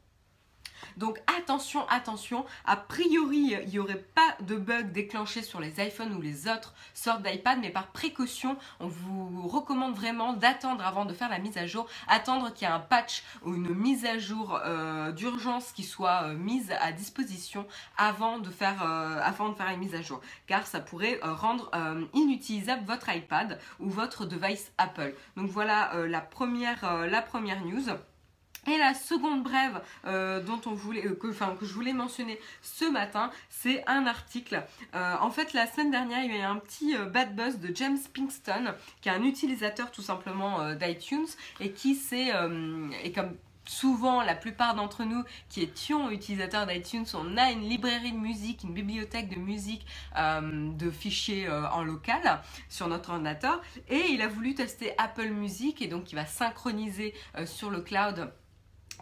Donc 0.98 1.22
attention, 1.38 1.88
attention, 1.90 2.46
a 2.66 2.78
priori 2.78 3.56
il 3.64 3.70
n'y 3.70 3.80
aurait 3.80 3.96
pas 4.16 4.36
de 4.42 4.56
bug 4.56 4.92
déclenché 4.92 5.42
sur 5.42 5.60
les 5.60 5.80
iPhones 5.86 6.14
ou 6.14 6.22
les 6.22 6.48
autres 6.48 6.74
sortes 6.94 7.24
d'iPad, 7.24 7.60
mais 7.62 7.70
par 7.70 7.88
précaution, 7.88 8.58
on 8.80 8.88
vous 8.88 9.48
recommande 9.48 9.96
vraiment 9.96 10.34
d'attendre 10.34 10.86
avant 10.86 11.06
de 11.06 11.14
faire 11.14 11.30
la 11.30 11.40
mise 11.40 11.58
à 11.58 11.66
jour, 11.66 11.88
attendre 12.08 12.54
qu'il 12.54 12.68
y 12.68 12.72
ait 12.72 12.74
un 12.74 12.80
patch 12.80 13.24
ou 13.46 13.56
une 13.56 13.74
mise 13.74 14.06
à 14.06 14.18
jour 14.18 14.60
euh, 14.64 15.12
d'urgence 15.12 15.72
qui 15.72 15.84
soit 15.84 16.24
euh, 16.24 16.34
mise 16.34 16.72
à 16.82 16.92
disposition 16.92 17.68
avant 17.98 18.40
de 18.40 18.50
faire, 18.50 18.84
euh, 18.84 19.78
mise 19.78 19.96
à 19.96 20.02
jour, 20.02 20.22
car 20.48 20.66
ça 20.68 20.80
pourrait 20.80 21.20
euh, 21.24 21.34
rendre 21.34 21.72
inutilisable 22.14 22.86
votre 22.86 23.10
iPad 23.10 23.60
ou 23.80 23.90
votre 23.90 24.26
device 24.26 24.72
Apple. 24.78 25.14
Donc 25.38 25.50
voilà 25.50 25.92
la 26.08 26.22
première 26.22 27.66
news. 27.66 27.90
Et 28.68 28.78
la 28.78 28.94
seconde 28.94 29.42
brève 29.42 29.82
euh, 30.06 30.40
dont 30.40 30.62
on 30.68 30.74
voulait, 30.74 31.08
euh, 31.08 31.16
que, 31.16 31.28
que 31.28 31.66
je 31.66 31.74
voulais 31.74 31.94
mentionner 31.94 32.40
ce 32.62 32.86
matin, 32.86 33.32
c'est 33.50 33.84
un 33.88 34.06
article. 34.06 34.64
Euh, 34.94 35.16
en 35.20 35.32
fait, 35.32 35.54
la 35.54 35.66
semaine 35.66 35.90
dernière, 35.90 36.24
il 36.24 36.32
y 36.32 36.36
a 36.36 36.42
eu 36.42 36.44
un 36.44 36.58
petit 36.58 36.96
bad 37.12 37.36
buzz 37.36 37.58
de 37.58 37.76
James 37.76 37.98
Pinkston, 38.14 38.76
qui 39.02 39.10
est 39.10 39.12
un 39.12 39.24
utilisateur 39.24 39.90
tout 39.92 40.04
simplement 40.04 40.76
d'iTunes 40.76 41.28
et 41.60 41.72
qui 41.72 41.96
s'est, 41.96 42.32
et 43.04 43.12
comme 43.12 43.36
souvent 43.66 44.22
la 44.22 44.36
plupart 44.36 44.76
d'entre 44.76 45.06
nous 45.06 45.24
qui 45.50 45.62
étions 45.62 46.12
utilisateurs 46.12 46.68
d'iTunes, 46.68 47.06
on 47.16 47.38
a 47.38 47.52
une 47.52 47.62
librairie 47.62 48.12
de 48.12 48.18
musique, 48.18 48.64
une 48.64 48.74
bibliothèque 48.74 49.30
de 49.30 49.40
musique, 49.40 49.86
de 50.18 50.92
fichiers 50.92 51.50
en 51.50 51.84
local 51.84 52.42
sur 52.70 52.88
notre 52.88 53.12
ordinateur, 53.12 53.62
et 53.90 54.04
il 54.10 54.22
a 54.22 54.28
voulu 54.28 54.54
tester 54.54 54.94
Apple 54.98 55.30
Music 55.30 55.82
et 55.82 55.88
donc 55.88 56.12
il 56.12 56.16
va 56.16 56.26
synchroniser 56.26 57.14
sur 57.46 57.70
le 57.70 57.82
cloud 57.82 58.32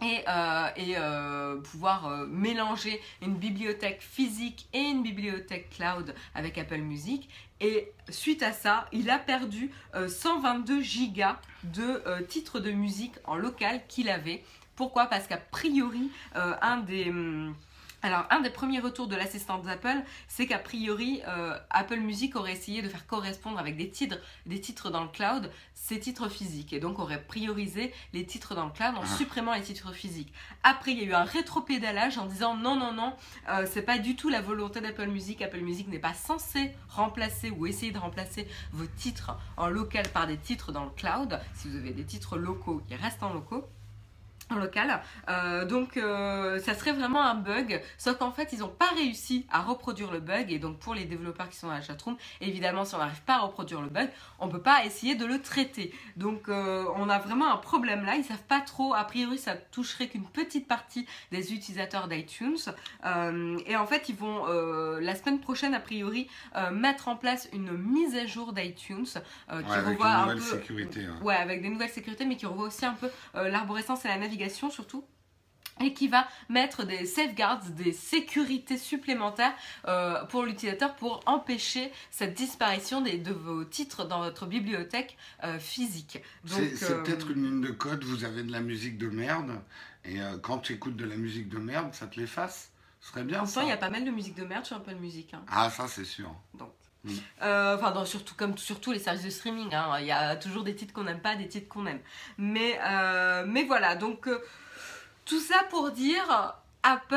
et, 0.02 0.24
euh, 0.28 0.68
euh, 0.78 1.56
pouvoir 1.60 2.06
euh, 2.06 2.26
mélanger 2.26 3.00
une 3.22 3.36
bibliothèque 3.36 4.00
physique 4.00 4.68
et 4.72 4.80
une 4.80 5.02
bibliothèque 5.02 5.70
cloud 5.70 6.14
avec 6.34 6.58
Apple 6.58 6.78
Music. 6.78 7.28
Et 7.60 7.92
suite 8.08 8.42
à 8.42 8.52
ça, 8.52 8.86
il 8.92 9.10
a 9.10 9.18
perdu 9.18 9.70
euh, 9.94 10.08
122 10.08 10.80
gigas 10.80 11.38
de 11.64 12.02
titres 12.28 12.58
de 12.58 12.70
musique 12.70 13.14
en 13.24 13.36
local 13.36 13.82
qu'il 13.88 14.08
avait. 14.08 14.42
Pourquoi? 14.76 15.06
Parce 15.06 15.26
qu'a 15.26 15.36
priori, 15.36 16.10
un 16.34 16.78
des... 16.78 17.10
hum, 17.10 17.54
alors, 18.02 18.24
un 18.30 18.40
des 18.40 18.50
premiers 18.50 18.80
retours 18.80 19.08
de 19.08 19.16
l'assistante 19.16 19.62
d'Apple, 19.62 20.02
c'est 20.28 20.46
qu'a 20.46 20.58
priori, 20.58 21.20
euh, 21.28 21.58
Apple 21.70 21.98
Music 22.00 22.34
aurait 22.36 22.52
essayé 22.52 22.80
de 22.82 22.88
faire 22.88 23.06
correspondre 23.06 23.58
avec 23.58 23.76
des 23.76 23.90
titres, 23.90 24.18
des 24.46 24.60
titres 24.60 24.90
dans 24.90 25.02
le 25.02 25.08
cloud, 25.08 25.50
ces 25.74 26.00
titres 26.00 26.28
physiques, 26.28 26.72
et 26.72 26.80
donc 26.80 26.98
aurait 26.98 27.22
priorisé 27.22 27.92
les 28.12 28.24
titres 28.24 28.54
dans 28.54 28.64
le 28.66 28.70
cloud 28.72 28.94
en 28.96 29.02
Ah. 29.02 29.16
supprimant 29.18 29.54
les 29.54 29.62
titres 29.62 29.92
physiques. 29.92 30.32
Après, 30.62 30.92
il 30.92 30.98
y 30.98 31.02
a 31.02 31.04
eu 31.04 31.12
un 31.14 31.24
rétropédalage 31.24 32.16
en 32.18 32.26
disant 32.26 32.56
non, 32.56 32.76
non, 32.76 32.92
non, 32.92 33.14
euh, 33.48 33.66
c'est 33.70 33.82
pas 33.82 33.98
du 33.98 34.16
tout 34.16 34.28
la 34.30 34.40
volonté 34.40 34.80
d'Apple 34.80 35.06
Music. 35.08 35.42
Apple 35.42 35.60
Music 35.60 35.88
n'est 35.88 35.98
pas 35.98 36.14
censé 36.14 36.72
remplacer 36.88 37.50
ou 37.50 37.66
essayer 37.66 37.92
de 37.92 37.98
remplacer 37.98 38.48
vos 38.72 38.86
titres 38.86 39.32
en 39.56 39.68
local 39.68 40.08
par 40.08 40.26
des 40.26 40.36
titres 40.38 40.72
dans 40.72 40.84
le 40.84 40.90
cloud. 40.90 41.40
Si 41.54 41.68
vous 41.68 41.76
avez 41.76 41.92
des 41.92 42.04
titres 42.04 42.38
locaux, 42.38 42.82
ils 42.90 42.96
restent 42.96 43.22
en 43.22 43.32
locaux 43.32 43.68
en 44.50 44.56
local. 44.56 45.00
Euh, 45.28 45.64
donc 45.64 45.96
euh, 45.96 46.58
ça 46.60 46.74
serait 46.74 46.92
vraiment 46.92 47.22
un 47.22 47.34
bug, 47.34 47.80
sauf 47.98 48.18
qu'en 48.18 48.32
fait 48.32 48.52
ils 48.52 48.60
n'ont 48.60 48.68
pas 48.68 48.88
réussi 48.96 49.46
à 49.50 49.60
reproduire 49.60 50.10
le 50.10 50.20
bug 50.20 50.50
et 50.52 50.58
donc 50.58 50.78
pour 50.78 50.94
les 50.94 51.04
développeurs 51.04 51.48
qui 51.48 51.56
sont 51.56 51.68
dans 51.68 51.74
la 51.74 51.80
chatroom, 51.82 52.16
évidemment 52.40 52.84
si 52.84 52.94
on 52.94 52.98
n'arrive 52.98 53.22
pas 53.22 53.34
à 53.36 53.38
reproduire 53.40 53.80
le 53.80 53.88
bug, 53.88 54.08
on 54.38 54.48
peut 54.48 54.60
pas 54.60 54.84
essayer 54.84 55.14
de 55.14 55.24
le 55.24 55.40
traiter. 55.40 55.94
Donc 56.16 56.48
euh, 56.48 56.84
on 56.96 57.08
a 57.08 57.18
vraiment 57.18 57.52
un 57.52 57.56
problème 57.56 58.04
là, 58.04 58.16
ils 58.16 58.24
savent 58.24 58.42
pas 58.42 58.60
trop, 58.60 58.94
a 58.94 59.04
priori 59.04 59.38
ça 59.38 59.54
toucherait 59.54 60.08
qu'une 60.08 60.24
petite 60.26 60.66
partie 60.66 61.06
des 61.32 61.52
utilisateurs 61.52 62.08
d'iTunes 62.08 62.56
et 63.66 63.76
en 63.76 63.86
fait 63.86 64.08
ils 64.08 64.16
vont 64.16 64.46
la 65.00 65.14
semaine 65.14 65.40
prochaine 65.40 65.74
a 65.74 65.80
priori 65.80 66.28
mettre 66.72 67.08
en 67.08 67.16
place 67.16 67.48
une 67.52 67.70
mise 67.72 68.16
à 68.16 68.26
jour 68.26 68.52
d'iTunes 68.52 69.04
qui 69.06 69.20
Ouais, 69.50 69.76
avec 69.76 69.98
revoit 69.98 70.08
une 70.08 70.30
un 70.30 70.34
peu 70.34 70.40
sécurité. 70.40 71.04
hein. 71.04 71.18
Ouais, 71.22 71.36
avec 71.36 71.62
des 71.62 71.68
nouvelles 71.68 71.88
sécurités, 71.90 72.24
mais 72.24 72.36
qui 72.36 72.46
revoit 72.46 72.66
aussi 72.66 72.84
un 72.84 72.94
peu 72.94 73.08
l'arborescence 73.34 74.04
et 74.04 74.08
la 74.08 74.16
navigation 74.16 74.39
surtout. 74.48 75.04
Et 75.82 75.94
qui 75.94 76.08
va 76.08 76.28
mettre 76.50 76.84
des 76.84 77.06
safeguards, 77.06 77.62
des 77.70 77.92
sécurités 77.92 78.76
supplémentaires 78.76 79.54
euh, 79.88 80.24
pour 80.26 80.42
l'utilisateur 80.42 80.94
pour 80.94 81.22
empêcher 81.24 81.90
cette 82.10 82.34
disparition 82.34 83.00
des, 83.00 83.16
de 83.16 83.32
vos 83.32 83.64
titres 83.64 84.04
dans 84.04 84.20
votre 84.20 84.44
bibliothèque 84.44 85.16
euh, 85.42 85.58
physique. 85.58 86.18
C'est 86.44 86.82
euh, 86.82 87.02
peut-être 87.02 87.30
une 87.30 87.44
ligne 87.44 87.60
de 87.62 87.70
code, 87.70 88.04
vous 88.04 88.24
avez 88.24 88.42
de 88.42 88.52
la 88.52 88.60
musique 88.60 88.98
de 88.98 89.08
merde, 89.08 89.58
et 90.04 90.18
quand 90.42 90.58
tu 90.58 90.74
écoutes 90.74 90.96
de 90.96 91.04
la 91.06 91.16
musique 91.16 91.48
de 91.48 91.58
merde, 91.58 91.94
ça 91.94 92.06
te 92.06 92.20
l'efface. 92.20 92.72
Ce 93.00 93.08
serait 93.12 93.24
bien 93.24 93.42
En 93.42 93.62
il 93.62 93.68
y 93.68 93.72
a 93.72 93.76
pas 93.78 93.90
mal 93.90 94.04
de 94.04 94.10
musique 94.10 94.34
de 94.34 94.44
merde 94.44 94.66
sur 94.66 94.76
Apple 94.76 94.96
Music. 94.96 95.32
hein. 95.32 95.42
Ah, 95.48 95.70
ça 95.70 95.88
c'est 95.88 96.04
sûr. 96.04 96.34
Donc. 96.54 96.72
Mm. 97.04 97.10
Euh, 97.42 97.76
Enfin, 97.76 98.04
surtout 98.04 98.34
comme 98.34 98.58
surtout 98.58 98.92
les 98.92 98.98
services 98.98 99.24
de 99.24 99.30
streaming, 99.30 99.74
hein. 99.74 99.98
il 100.00 100.06
y 100.06 100.12
a 100.12 100.36
toujours 100.36 100.64
des 100.64 100.74
titres 100.74 100.92
qu'on 100.92 101.04
n'aime 101.04 101.20
pas, 101.20 101.36
des 101.36 101.48
titres 101.48 101.68
qu'on 101.68 101.86
aime. 101.86 102.00
Mais, 102.38 102.78
euh, 102.84 103.44
mais 103.46 103.64
voilà, 103.64 103.96
donc 103.96 104.26
euh, 104.28 104.38
tout 105.24 105.40
ça 105.40 105.62
pour 105.70 105.90
dire, 105.90 106.54
Apple, 106.82 107.16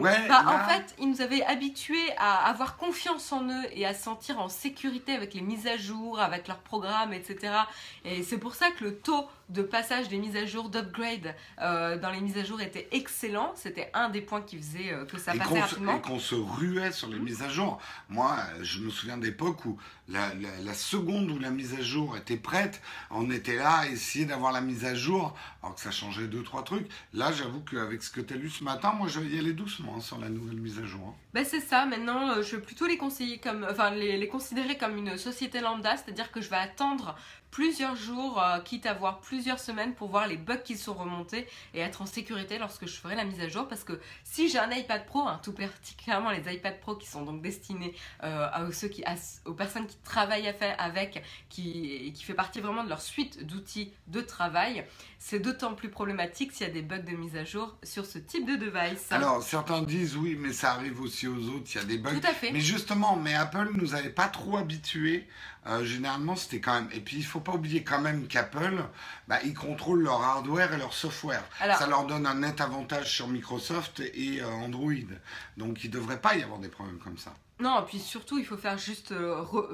Ouais, 0.00 0.28
bah, 0.28 0.44
en 0.46 0.68
fait, 0.68 0.94
ils 0.98 1.08
nous 1.10 1.20
avaient 1.20 1.42
habitués 1.44 2.12
à 2.18 2.48
avoir 2.48 2.76
confiance 2.76 3.32
en 3.32 3.48
eux 3.48 3.64
et 3.72 3.86
à 3.86 3.94
se 3.94 4.02
sentir 4.02 4.40
en 4.40 4.48
sécurité 4.48 5.12
avec 5.12 5.34
les 5.34 5.40
mises 5.40 5.66
à 5.66 5.76
jour, 5.76 6.20
avec 6.20 6.48
leurs 6.48 6.58
programmes, 6.58 7.12
etc. 7.12 7.52
Et 8.04 8.22
c'est 8.22 8.38
pour 8.38 8.54
ça 8.54 8.70
que 8.70 8.84
le 8.84 8.96
taux 8.96 9.28
de 9.52 9.62
passage 9.62 10.08
des 10.08 10.18
mises 10.18 10.36
à 10.36 10.46
jour, 10.46 10.68
d'upgrade 10.70 11.34
euh, 11.60 11.98
dans 11.98 12.10
les 12.10 12.20
mises 12.20 12.38
à 12.38 12.44
jour 12.44 12.60
était 12.60 12.88
excellent. 12.90 13.52
C'était 13.56 13.90
un 13.94 14.08
des 14.08 14.20
points 14.20 14.42
qui 14.42 14.56
faisait 14.56 14.92
euh, 14.92 15.04
que 15.04 15.18
ça 15.18 15.34
et 15.34 15.38
passait 15.38 15.54
se, 15.54 15.60
rapidement. 15.60 15.96
et 15.98 16.00
qu'on 16.00 16.18
se 16.18 16.34
ruait 16.34 16.92
sur 16.92 17.08
les 17.08 17.18
mises 17.18 17.42
à 17.42 17.48
jour. 17.48 17.78
Moi, 18.08 18.36
euh, 18.56 18.64
je 18.64 18.80
me 18.80 18.90
souviens 18.90 19.18
d'époques 19.18 19.64
où 19.64 19.78
la, 20.08 20.34
la- 20.34 20.58
la 20.64 20.74
seconde 20.74 21.30
où 21.30 21.38
la 21.38 21.50
mise 21.50 21.74
à 21.74 21.82
jour 21.82 22.16
était 22.16 22.36
prête, 22.36 22.80
on 23.10 23.30
était 23.30 23.56
là 23.56 23.78
à 23.78 23.86
essayer 23.88 24.24
d'avoir 24.24 24.52
la 24.52 24.60
mise 24.60 24.84
à 24.84 24.94
jour, 24.94 25.34
alors 25.62 25.74
que 25.74 25.80
ça 25.80 25.90
changeait 25.90 26.26
deux, 26.28 26.42
trois 26.42 26.64
trucs. 26.64 26.88
Là, 27.12 27.30
j'avoue 27.32 27.60
qu'avec 27.60 28.02
ce 28.02 28.10
que 28.10 28.20
tu 28.20 28.34
as 28.34 28.36
lu 28.36 28.50
ce 28.50 28.64
matin, 28.64 28.92
moi, 28.92 29.08
je 29.08 29.20
vais 29.20 29.28
y 29.36 29.38
aller 29.38 29.52
doucement 29.52 29.96
hein, 29.96 30.00
sur 30.00 30.18
la 30.18 30.28
nouvelle 30.28 30.56
mise 30.56 30.78
à 30.78 30.84
jour. 30.86 31.06
hein. 31.08 31.14
Ben 31.34 31.46
c'est 31.46 31.60
ça, 31.60 31.86
maintenant 31.86 32.28
euh, 32.28 32.42
je 32.42 32.56
vais 32.56 32.62
plutôt 32.62 32.86
les 32.86 32.98
considérer 32.98 33.38
comme 34.76 34.96
une 34.98 35.16
société 35.16 35.60
lambda, 35.60 35.96
c'est-à-dire 35.96 36.30
que 36.30 36.42
je 36.42 36.50
vais 36.50 36.56
attendre 36.56 37.16
plusieurs 37.50 37.96
jours, 37.96 38.42
euh, 38.42 38.60
quitte 38.60 38.84
à 38.84 38.92
voir 38.92 39.20
plusieurs 39.20 39.58
semaines 39.58 39.94
pour 39.94 40.08
voir 40.08 40.26
les 40.26 40.36
bugs 40.36 40.56
qui 40.56 40.76
sont 40.76 40.92
remontés 40.92 41.46
et 41.72 41.80
être 41.80 42.02
en 42.02 42.06
sécurité 42.06 42.58
lorsque 42.58 42.86
je 42.86 42.96
ferai 42.98 43.14
la 43.14 43.24
mise 43.24 43.40
à 43.40 43.48
jour. 43.48 43.66
Parce 43.66 43.84
que 43.84 43.98
si 44.24 44.50
j'ai 44.50 44.58
un 44.58 44.70
iPad 44.70 45.06
Pro, 45.06 45.20
hein, 45.20 45.40
tout 45.42 45.52
particulièrement 45.52 46.30
les 46.30 46.54
iPad 46.54 46.80
Pro 46.80 46.96
qui 46.96 47.06
sont 47.06 47.22
donc 47.22 47.40
destinés 47.40 47.94
euh, 48.24 48.70
aux 49.46 49.54
personnes 49.54 49.86
qui 49.86 49.96
travaillent 50.04 50.48
à 50.48 50.54
faire 50.54 50.74
avec, 50.78 51.22
qui, 51.48 52.12
qui 52.14 52.24
fait 52.24 52.34
partie 52.34 52.60
vraiment 52.60 52.84
de 52.84 52.88
leur 52.88 53.02
suite 53.02 53.46
d'outils 53.46 53.92
de 54.08 54.20
travail, 54.20 54.84
c'est 55.24 55.38
d'autant 55.38 55.74
plus 55.74 55.88
problématique 55.88 56.50
s'il 56.52 56.66
y 56.66 56.70
a 56.70 56.72
des 56.72 56.82
bugs 56.82 56.98
de 56.98 57.12
mise 57.16 57.36
à 57.36 57.44
jour 57.44 57.76
sur 57.84 58.04
ce 58.04 58.18
type 58.18 58.44
de 58.44 58.56
device. 58.56 59.12
Alors, 59.12 59.40
certains 59.40 59.80
disent 59.82 60.16
oui, 60.16 60.36
mais 60.38 60.52
ça 60.52 60.72
arrive 60.72 61.00
aussi 61.00 61.28
aux 61.28 61.48
autres, 61.48 61.66
il 61.72 61.74
y 61.76 61.78
a 61.78 61.84
des 61.84 61.98
bugs. 61.98 62.10
Tout 62.20 62.26
à 62.26 62.32
fait. 62.34 62.50
Mais 62.50 62.58
justement, 62.60 63.14
mais 63.14 63.34
Apple 63.34 63.70
nous 63.74 63.94
avait 63.94 64.10
pas 64.10 64.26
trop 64.26 64.56
habitués. 64.56 65.28
Euh, 65.68 65.84
généralement, 65.84 66.34
c'était 66.34 66.58
quand 66.60 66.74
même. 66.74 66.88
Et 66.92 66.98
puis, 67.00 67.18
il 67.18 67.24
faut 67.24 67.38
pas 67.38 67.52
oublier 67.52 67.84
quand 67.84 68.00
même 68.00 68.26
qu'Apple, 68.26 68.82
bah, 69.28 69.38
ils 69.44 69.54
contrôlent 69.54 70.02
leur 70.02 70.20
hardware 70.20 70.72
et 70.74 70.76
leur 70.76 70.92
software. 70.92 71.44
Alors- 71.60 71.78
Ça 71.78 71.86
leur 71.86 72.04
donne 72.04 72.26
un 72.26 72.34
net 72.34 72.60
avantage 72.60 73.14
sur 73.14 73.28
Microsoft 73.28 74.00
et 74.00 74.40
euh, 74.42 74.46
Android. 74.48 74.90
Donc, 75.56 75.84
il 75.84 75.90
devrait 75.90 76.20
pas 76.20 76.34
y 76.34 76.42
avoir 76.42 76.58
des 76.58 76.68
problèmes 76.68 76.98
comme 76.98 77.16
ça. 77.16 77.32
Non, 77.60 77.80
et 77.80 77.84
puis 77.86 78.00
surtout, 78.00 78.38
il 78.38 78.44
faut 78.44 78.56
faire 78.56 78.76
juste 78.76 79.12
euh, 79.12 79.40
re- 79.40 79.68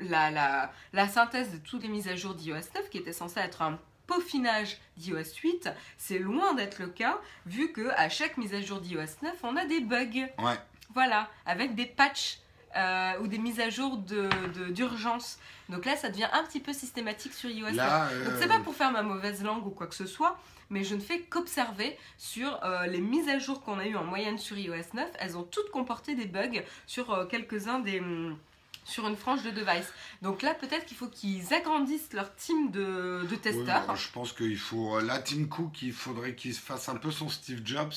la, 0.00 0.30
la, 0.30 0.70
la 0.92 1.08
synthèse 1.08 1.50
de 1.50 1.56
toutes 1.56 1.82
les 1.82 1.88
mises 1.88 2.08
à 2.08 2.14
jour 2.14 2.34
d'iOS 2.34 2.56
9, 2.74 2.90
qui 2.90 2.98
était 2.98 3.14
censé 3.14 3.40
être 3.40 3.62
un 3.62 3.78
peaufinage 4.06 4.78
d'iOS 4.96 5.34
8. 5.42 5.70
C'est 5.98 6.18
loin 6.18 6.54
d'être 6.54 6.78
le 6.80 6.88
cas, 6.88 7.18
vu 7.46 7.72
que 7.72 7.88
à 7.96 8.08
chaque 8.08 8.36
mise 8.36 8.54
à 8.54 8.60
jour 8.60 8.80
d'iOS 8.80 9.00
9, 9.22 9.32
on 9.42 9.56
a 9.56 9.64
des 9.64 9.80
bugs. 9.80 10.28
Ouais. 10.38 10.58
Voilà, 10.94 11.30
avec 11.46 11.74
des 11.74 11.86
patchs 11.86 12.38
euh, 12.76 13.18
ou 13.20 13.26
des 13.26 13.38
mises 13.38 13.60
à 13.60 13.68
jour 13.70 13.98
de- 13.98 14.28
de- 14.54 14.70
d'urgence. 14.72 15.38
Donc 15.68 15.84
là, 15.84 15.96
ça 15.96 16.08
devient 16.10 16.28
un 16.32 16.42
petit 16.44 16.60
peu 16.60 16.72
systématique 16.72 17.34
sur 17.34 17.50
iOS 17.50 17.66
9. 17.68 17.76
Là, 17.76 18.08
Donc 18.08 18.28
euh, 18.28 18.38
c'est 18.40 18.48
pas 18.48 18.60
pour 18.60 18.74
faire 18.74 18.90
ma 18.92 19.02
mauvaise 19.02 19.42
langue 19.42 19.66
ou 19.66 19.70
quoi 19.70 19.86
que 19.86 19.94
ce 19.94 20.06
soit, 20.06 20.38
mais 20.70 20.84
je 20.84 20.94
ne 20.94 21.00
fais 21.00 21.20
qu'observer 21.20 21.98
sur 22.18 22.62
euh, 22.64 22.86
les 22.86 23.00
mises 23.00 23.28
à 23.28 23.38
jour 23.38 23.62
qu'on 23.62 23.78
a 23.78 23.86
eues 23.86 23.96
en 23.96 24.04
moyenne 24.04 24.38
sur 24.38 24.56
iOS 24.58 24.74
9. 24.94 25.08
Elles 25.18 25.36
ont 25.36 25.42
toutes 25.44 25.70
comporté 25.70 26.14
des 26.14 26.26
bugs 26.26 26.62
sur 26.86 27.12
euh, 27.12 27.26
quelques-uns 27.26 27.78
des... 27.80 28.00
hum, 28.00 28.38
sur 28.84 29.06
une 29.08 29.16
frange 29.16 29.42
de 29.42 29.50
device. 29.50 29.92
Donc 30.22 30.42
là, 30.42 30.54
peut-être 30.54 30.84
qu'il 30.86 30.96
faut 30.96 31.08
qu'ils 31.08 31.52
agrandissent 31.54 32.12
leur 32.12 32.34
team 32.34 32.70
de, 32.70 33.24
testeurs. 33.42 33.86
bon, 33.86 33.94
je 33.94 34.10
pense 34.10 34.32
qu'il 34.32 34.58
faut. 34.58 34.96
euh, 34.98 35.02
Là, 35.02 35.18
Tim 35.18 35.44
Cook, 35.44 35.82
il 35.82 35.92
faudrait 35.92 36.34
qu'il 36.34 36.54
se 36.54 36.60
fasse 36.60 36.88
un 36.88 36.96
peu 36.96 37.10
son 37.10 37.28
Steve 37.28 37.60
Jobs 37.64 37.92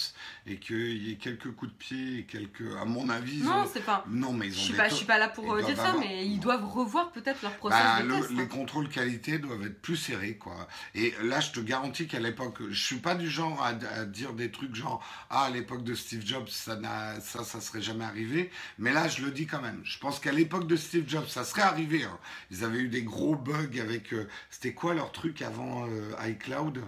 et 0.48 0.58
qu'il 0.58 1.08
y 1.08 1.12
ait 1.12 1.16
quelques 1.16 1.52
coups 1.52 1.72
de 1.72 1.78
pied 1.78 2.20
et 2.20 2.24
quelques. 2.26 2.64
À 2.80 2.86
mon 2.86 3.10
avis, 3.10 3.38
non, 3.42 3.64
ont- 3.64 3.70
c'est 3.72 3.84
pas... 3.86 4.04
Non, 4.08 4.32
mais 4.34 4.48
ils 4.48 4.54
ont 4.54 4.56
Je 4.56 4.60
suis 4.62 4.74
pas, 4.74 4.90
je 4.90 4.96
suis 4.96 5.06
pas 5.06 5.18
là 5.18 5.28
pour 5.30 5.46
ils 5.46 5.50
euh, 5.50 5.52
doivent 5.62 5.66
dire 5.66 5.78
ça, 5.78 5.90
avoir- 5.90 6.00
mais 6.04 6.26
ils 6.28 6.40
doivent 6.40 6.66
revoir 6.66 7.12
peut-être 7.12 7.42
leur 7.42 7.56
process 7.58 7.80
Bah, 7.80 8.02
de 8.04 8.08
le- 8.08 8.16
test. 8.22 8.32
les 8.32 8.48
contrôles 8.48 8.90
qualité 8.90 9.38
doivent 9.40 9.66
être 9.66 9.82
plus 9.82 9.98
serrés, 9.98 10.36
quoi. 10.38 10.68
Et 10.94 11.14
là, 11.24 11.40
je 11.40 11.52
te 11.52 11.60
garantis 11.60 12.08
qu'à 12.08 12.20
l'époque, 12.20 12.60
je 12.70 12.84
suis 12.84 12.98
pas 13.00 13.16
du 13.16 13.30
genre 13.30 13.62
à, 13.64 13.70
à 13.70 14.06
dire 14.06 14.34
des 14.34 14.52
trucs 14.52 14.76
genre 14.76 15.04
ah 15.30 15.44
à 15.46 15.50
l'époque 15.50 15.84
de 15.84 15.94
Steve 15.96 16.26
Jobs, 16.26 16.48
ça, 16.50 16.80
ça, 17.22 17.44
ça 17.44 17.62
serait 17.62 17.82
jamais 17.82 18.06
arrivé. 18.06 18.52
Mais 18.80 18.92
là, 18.94 19.08
je 19.08 19.24
le 19.24 19.32
dis 19.32 19.46
quand 19.48 19.62
même. 19.62 19.82
Je 19.84 19.98
pense 20.00 20.20
qu'à 20.20 20.32
l'époque 20.32 20.68
de 20.68 20.75
Steve 20.78 21.08
Jobs, 21.08 21.28
ça 21.28 21.44
serait 21.44 21.62
arrivé. 21.62 22.04
hein. 22.04 22.18
Ils 22.52 22.64
avaient 22.64 22.80
eu 22.80 22.88
des 22.90 23.04
gros 23.04 23.36
bugs 23.36 23.80
avec. 23.82 24.14
euh, 24.14 24.28
C'était 24.50 24.74
quoi 24.74 24.94
leur 24.94 25.12
truc 25.12 25.42
avant 25.42 25.88
euh, 25.88 26.12
iCloud? 26.28 26.82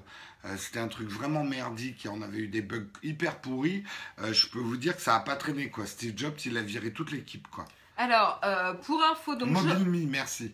Euh, 0.46 0.56
C'était 0.58 0.80
un 0.80 0.88
truc 0.88 1.08
vraiment 1.10 1.44
merdique. 1.44 2.06
et 2.06 2.10
On 2.10 2.22
avait 2.22 2.40
eu 2.40 2.48
des 2.48 2.62
bugs 2.62 2.88
hyper 3.04 3.40
pourris. 3.42 3.84
Je 4.32 4.48
peux 4.48 4.60
vous 4.60 4.78
dire 4.78 4.96
que 4.96 5.02
ça 5.02 5.16
a 5.16 5.20
pas 5.20 5.36
traîné, 5.36 5.70
quoi. 5.70 5.86
Steve 5.86 6.14
Jobs, 6.18 6.36
il 6.46 6.58
a 6.58 6.62
viré 6.62 6.92
toute 6.92 7.12
l'équipe, 7.12 7.48
quoi. 7.50 7.66
Alors, 7.98 8.40
pour 8.84 9.04
info, 9.04 9.36
donc 9.36 9.50
je, 9.50 9.54
Mobile 9.54 9.86
Me, 9.90 10.06
merci. 10.08 10.54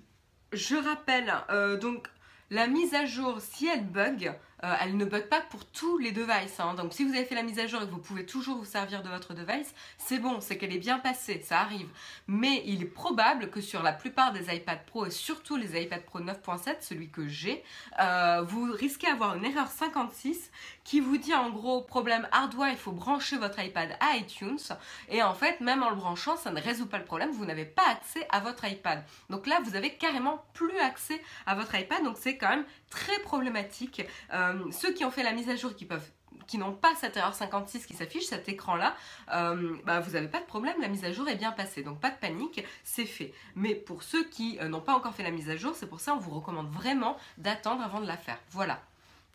Je 0.54 0.76
rappelle, 0.76 1.32
donc 1.80 2.08
la 2.50 2.68
mise 2.68 2.94
à 2.94 3.06
jour, 3.06 3.40
si 3.42 3.68
elle 3.68 3.86
bug, 3.86 4.34
euh, 4.64 4.74
elle 4.82 4.98
ne 4.98 5.06
bug 5.06 5.28
pas 5.28 5.42
pour 5.42 5.66
tous 5.66 5.98
les 5.98 6.12
devices. 6.12 6.60
hein. 6.60 6.74
Donc 6.76 6.94
si 6.94 7.04
vous 7.04 7.14
avez 7.14 7.26
fait 7.26 7.36
la 7.36 7.44
mise 7.44 7.60
à 7.60 7.68
jour 7.68 7.82
et 7.82 7.86
que 7.86 7.92
vous 7.92 7.98
pouvez 7.98 8.26
toujours 8.26 8.58
vous 8.58 8.66
servir 8.66 9.04
de 9.04 9.10
votre 9.10 9.34
device, 9.34 9.74
c'est 9.98 10.20
bon, 10.20 10.40
c'est 10.42 10.58
qu'elle 10.58 10.74
est 10.74 10.80
bien 10.80 11.00
passée, 11.00 11.42
ça 11.44 11.60
arrive. 11.60 11.88
Mais 12.28 12.64
il 12.66 12.82
est 12.82 12.86
probable 12.86 13.50
que 13.50 13.62
sur 13.62 13.84
la 13.84 13.92
plupart 13.94 14.32
des 14.34 14.54
iPad 14.56 14.80
Pro 14.86 15.06
et 15.06 15.12
surtout 15.12 15.58
les 15.58 15.82
iPad 15.82 16.02
Pro 16.04 16.20
9.7, 16.20 16.78
celui 16.82 17.10
que 17.10 17.28
j'ai, 17.28 17.64
euh, 18.00 18.42
vous 18.44 18.72
risquez 18.72 19.08
d'avoir 19.08 19.36
une 19.36 19.46
erreur 19.46 19.68
56 19.68 20.52
qui 20.84 21.00
vous 21.00 21.18
dit 21.18 21.34
en 21.34 21.50
gros 21.50 21.82
problème 21.82 22.28
hardware, 22.32 22.72
il 22.72 22.78
faut 22.78 22.92
brancher 22.92 23.38
votre 23.38 23.60
iPad 23.60 23.96
à 24.00 24.18
iTunes. 24.18 24.60
Et 25.10 25.24
en 25.24 25.34
fait, 25.34 25.62
même 25.62 25.84
en 25.84 25.90
le 25.90 25.96
branchant, 25.96 26.36
ça 26.36 26.52
ne 26.52 26.62
résout 26.62 26.88
pas 26.88 26.98
le 26.98 27.06
problème, 27.06 27.32
vous 27.32 27.46
n'avez 27.46 27.66
pas 27.66 27.88
accès 27.90 28.28
à 28.32 28.40
votre 28.40 28.66
iPad. 28.66 29.04
Donc 29.30 29.48
là, 29.48 29.60
vous 29.64 29.76
avez 29.76 29.94
carrément 29.94 30.44
plus 30.54 30.78
accès 30.80 31.22
à 31.46 31.56
votre 31.56 31.76
iPad, 31.76 32.04
donc 32.04 32.18
c'est 32.20 32.38
quand 32.38 32.50
même 32.50 32.66
très 32.90 33.18
problématique. 33.20 34.06
Euh, 34.34 34.72
ceux 34.72 34.94
qui 34.94 35.06
ont 35.06 35.12
fait 35.12 35.24
la 35.24 35.32
mise 35.32 35.50
à 35.50 35.56
jour, 35.56 35.72
qui 36.48 36.58
n'ont 36.58 36.74
pas 36.74 36.94
cette 36.96 37.18
erreur 37.18 37.34
56 37.34 37.86
qui 37.86 37.94
s'affiche, 37.94 38.26
cet 38.26 38.50
écran-là, 38.50 38.96
euh, 39.34 39.78
bah, 39.86 40.00
vous 40.00 40.12
n'avez 40.12 40.28
pas 40.28 40.40
de 40.40 40.46
problème, 40.46 40.76
la 40.82 40.88
mise 40.88 41.06
à 41.06 41.12
jour 41.12 41.28
est 41.30 41.36
bien 41.36 41.52
passée. 41.52 41.84
Donc 41.84 42.00
pas 42.00 42.10
de 42.10 42.18
panique, 42.18 42.64
c'est 42.84 43.06
fait. 43.06 43.34
Mais 43.56 43.74
pour 43.76 44.04
ceux 44.04 44.24
qui 44.26 44.58
euh, 44.60 44.68
n'ont 44.68 44.82
pas 44.82 44.94
encore 44.94 45.14
fait 45.14 45.24
la 45.24 45.32
mise 45.32 45.50
à 45.50 45.56
jour, 45.56 45.74
c'est 45.76 45.88
pour 45.88 46.00
ça 46.00 46.12
qu'on 46.12 46.20
vous 46.20 46.36
recommande 46.36 46.70
vraiment 46.72 47.18
d'attendre 47.38 47.82
avant 47.82 48.02
de 48.02 48.08
la 48.08 48.18
faire. 48.18 48.38
Voilà. 48.52 48.82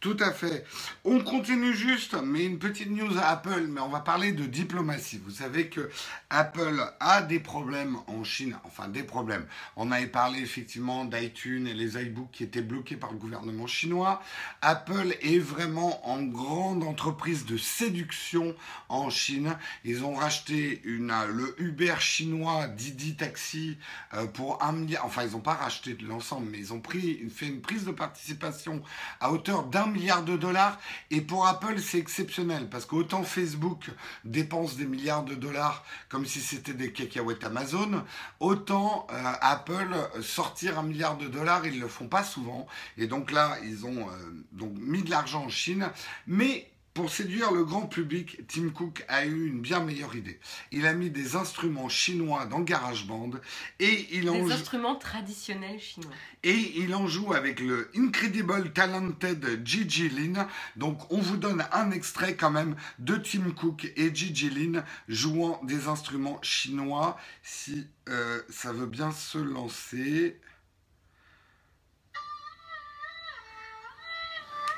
Tout 0.00 0.16
à 0.20 0.30
fait. 0.30 0.64
On 1.04 1.18
continue 1.18 1.74
juste, 1.74 2.14
mais 2.22 2.44
une 2.44 2.60
petite 2.60 2.88
news 2.88 3.18
à 3.18 3.30
Apple, 3.30 3.66
mais 3.68 3.80
on 3.80 3.88
va 3.88 3.98
parler 3.98 4.30
de 4.30 4.46
diplomatie. 4.46 5.20
Vous 5.24 5.32
savez 5.32 5.70
que 5.70 5.90
Apple 6.30 6.80
a 7.00 7.20
des 7.20 7.40
problèmes 7.40 7.96
en 8.06 8.22
Chine, 8.22 8.56
enfin 8.62 8.86
des 8.86 9.02
problèmes. 9.02 9.44
On 9.74 9.90
avait 9.90 10.06
parlé 10.06 10.38
effectivement 10.38 11.04
d'iTunes 11.04 11.66
et 11.66 11.74
les 11.74 12.00
iBooks 12.00 12.30
qui 12.30 12.44
étaient 12.44 12.62
bloqués 12.62 12.94
par 12.94 13.10
le 13.10 13.18
gouvernement 13.18 13.66
chinois. 13.66 14.22
Apple 14.62 15.16
est 15.20 15.40
vraiment 15.40 16.08
en 16.08 16.22
grande 16.22 16.84
entreprise 16.84 17.44
de 17.44 17.56
séduction 17.56 18.54
en 18.88 19.10
Chine. 19.10 19.56
Ils 19.84 20.04
ont 20.04 20.14
racheté 20.14 20.80
le 20.84 21.60
Uber 21.60 21.96
chinois 21.98 22.68
Didi 22.68 23.16
Taxi 23.16 23.78
euh, 24.14 24.26
pour 24.26 24.62
un 24.62 24.70
milliard. 24.70 25.04
Enfin, 25.04 25.24
ils 25.24 25.32
n'ont 25.32 25.40
pas 25.40 25.54
racheté 25.54 25.98
l'ensemble, 26.06 26.46
mais 26.52 26.58
ils 26.58 26.72
ont 26.72 26.80
pris, 26.80 27.28
fait 27.30 27.48
une 27.48 27.60
prise 27.62 27.84
de 27.84 27.90
participation 27.90 28.80
à 29.18 29.32
hauteur 29.32 29.64
d'un 29.64 29.87
milliard 29.88 30.22
de 30.22 30.36
dollars. 30.36 30.78
Et 31.10 31.20
pour 31.20 31.46
Apple, 31.46 31.78
c'est 31.78 31.98
exceptionnel 31.98 32.68
parce 32.68 32.86
qu'autant 32.86 33.22
Facebook 33.22 33.90
dépense 34.24 34.76
des 34.76 34.86
milliards 34.86 35.24
de 35.24 35.34
dollars 35.34 35.84
comme 36.08 36.26
si 36.26 36.40
c'était 36.40 36.74
des 36.74 36.92
cacahuètes 36.92 37.44
Amazon, 37.44 38.04
autant 38.40 39.06
euh, 39.10 39.32
Apple 39.40 39.94
sortir 40.22 40.78
un 40.78 40.82
milliard 40.82 41.16
de 41.16 41.26
dollars, 41.26 41.66
ils 41.66 41.80
le 41.80 41.88
font 41.88 42.08
pas 42.08 42.24
souvent. 42.24 42.66
Et 42.96 43.06
donc 43.06 43.30
là, 43.30 43.56
ils 43.64 43.86
ont 43.86 44.08
euh, 44.08 44.44
donc 44.52 44.72
mis 44.76 45.02
de 45.02 45.10
l'argent 45.10 45.44
en 45.44 45.48
Chine, 45.48 45.90
mais 46.26 46.70
pour 46.94 47.10
séduire 47.10 47.52
le 47.52 47.64
grand 47.64 47.86
public, 47.86 48.40
Tim 48.48 48.70
Cook 48.70 49.04
a 49.06 49.24
eu 49.24 49.46
une 49.46 49.60
bien 49.60 49.78
meilleure 49.80 50.16
idée. 50.16 50.40
Il 50.72 50.84
a 50.84 50.94
mis 50.94 51.10
des 51.10 51.36
instruments 51.36 51.88
chinois 51.88 52.46
dans 52.46 52.58
GarageBand 52.60 53.30
et 53.78 54.08
il 54.16 54.28
en 54.28 54.32
Des 54.34 54.40
joue- 54.48 54.52
instruments 54.52 54.96
traditionnels 54.96 55.78
chinois. 55.78 56.10
et 56.42 56.56
il 56.80 56.92
en 56.96 57.06
joue 57.06 57.32
avec 57.34 57.60
le 57.60 57.88
Incredible 57.96 58.72
Talented 58.72 59.62
Gigi 59.64 60.08
Lin. 60.08 60.48
Donc 60.74 61.12
on 61.12 61.20
vous 61.20 61.36
donne 61.36 61.64
un 61.70 61.92
extrait 61.92 62.34
quand 62.34 62.50
même 62.50 62.74
de 62.98 63.14
Tim 63.16 63.50
Cook 63.52 63.92
et 63.94 64.12
Gigi 64.12 64.50
Lin 64.50 64.82
jouant 65.08 65.60
des 65.62 65.86
instruments 65.86 66.40
chinois. 66.42 67.16
Si 67.44 67.86
euh, 68.08 68.42
ça 68.48 68.72
veut 68.72 68.86
bien 68.86 69.12
se 69.12 69.38
lancer. 69.38 70.40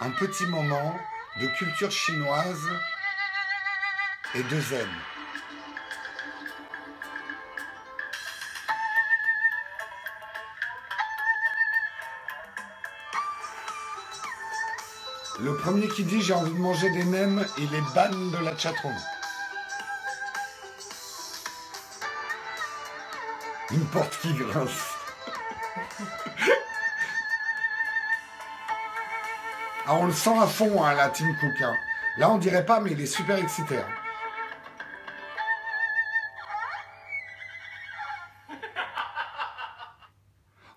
Un 0.02 0.10
petit 0.10 0.44
moment 0.46 0.98
de 1.36 1.46
culture 1.46 1.90
chinoise 1.90 2.68
et 4.34 4.42
de 4.42 4.60
zen. 4.60 4.88
Le 15.40 15.56
premier 15.56 15.88
qui 15.88 16.04
dit 16.04 16.20
j'ai 16.20 16.34
envie 16.34 16.52
de 16.52 16.58
manger 16.58 16.90
des 16.90 17.04
nems, 17.04 17.46
il 17.56 17.74
est 17.74 17.94
ban 17.94 18.10
de 18.10 18.44
la 18.44 18.56
chatroom. 18.58 18.94
Une 23.70 23.86
porte 23.86 24.18
qui 24.20 24.34
grince. 24.34 24.96
Ah, 29.86 29.96
on 29.96 30.06
le 30.06 30.12
sent 30.12 30.36
à 30.40 30.46
fond, 30.46 30.82
hein, 30.84 30.94
la 30.94 31.08
Team 31.08 31.34
Cook. 31.40 31.60
hein. 31.62 31.76
Là, 32.16 32.30
on 32.30 32.38
dirait 32.38 32.64
pas, 32.66 32.80
mais 32.80 32.90
il 32.92 33.00
est 33.00 33.06
super 33.06 33.36
excité. 33.38 33.76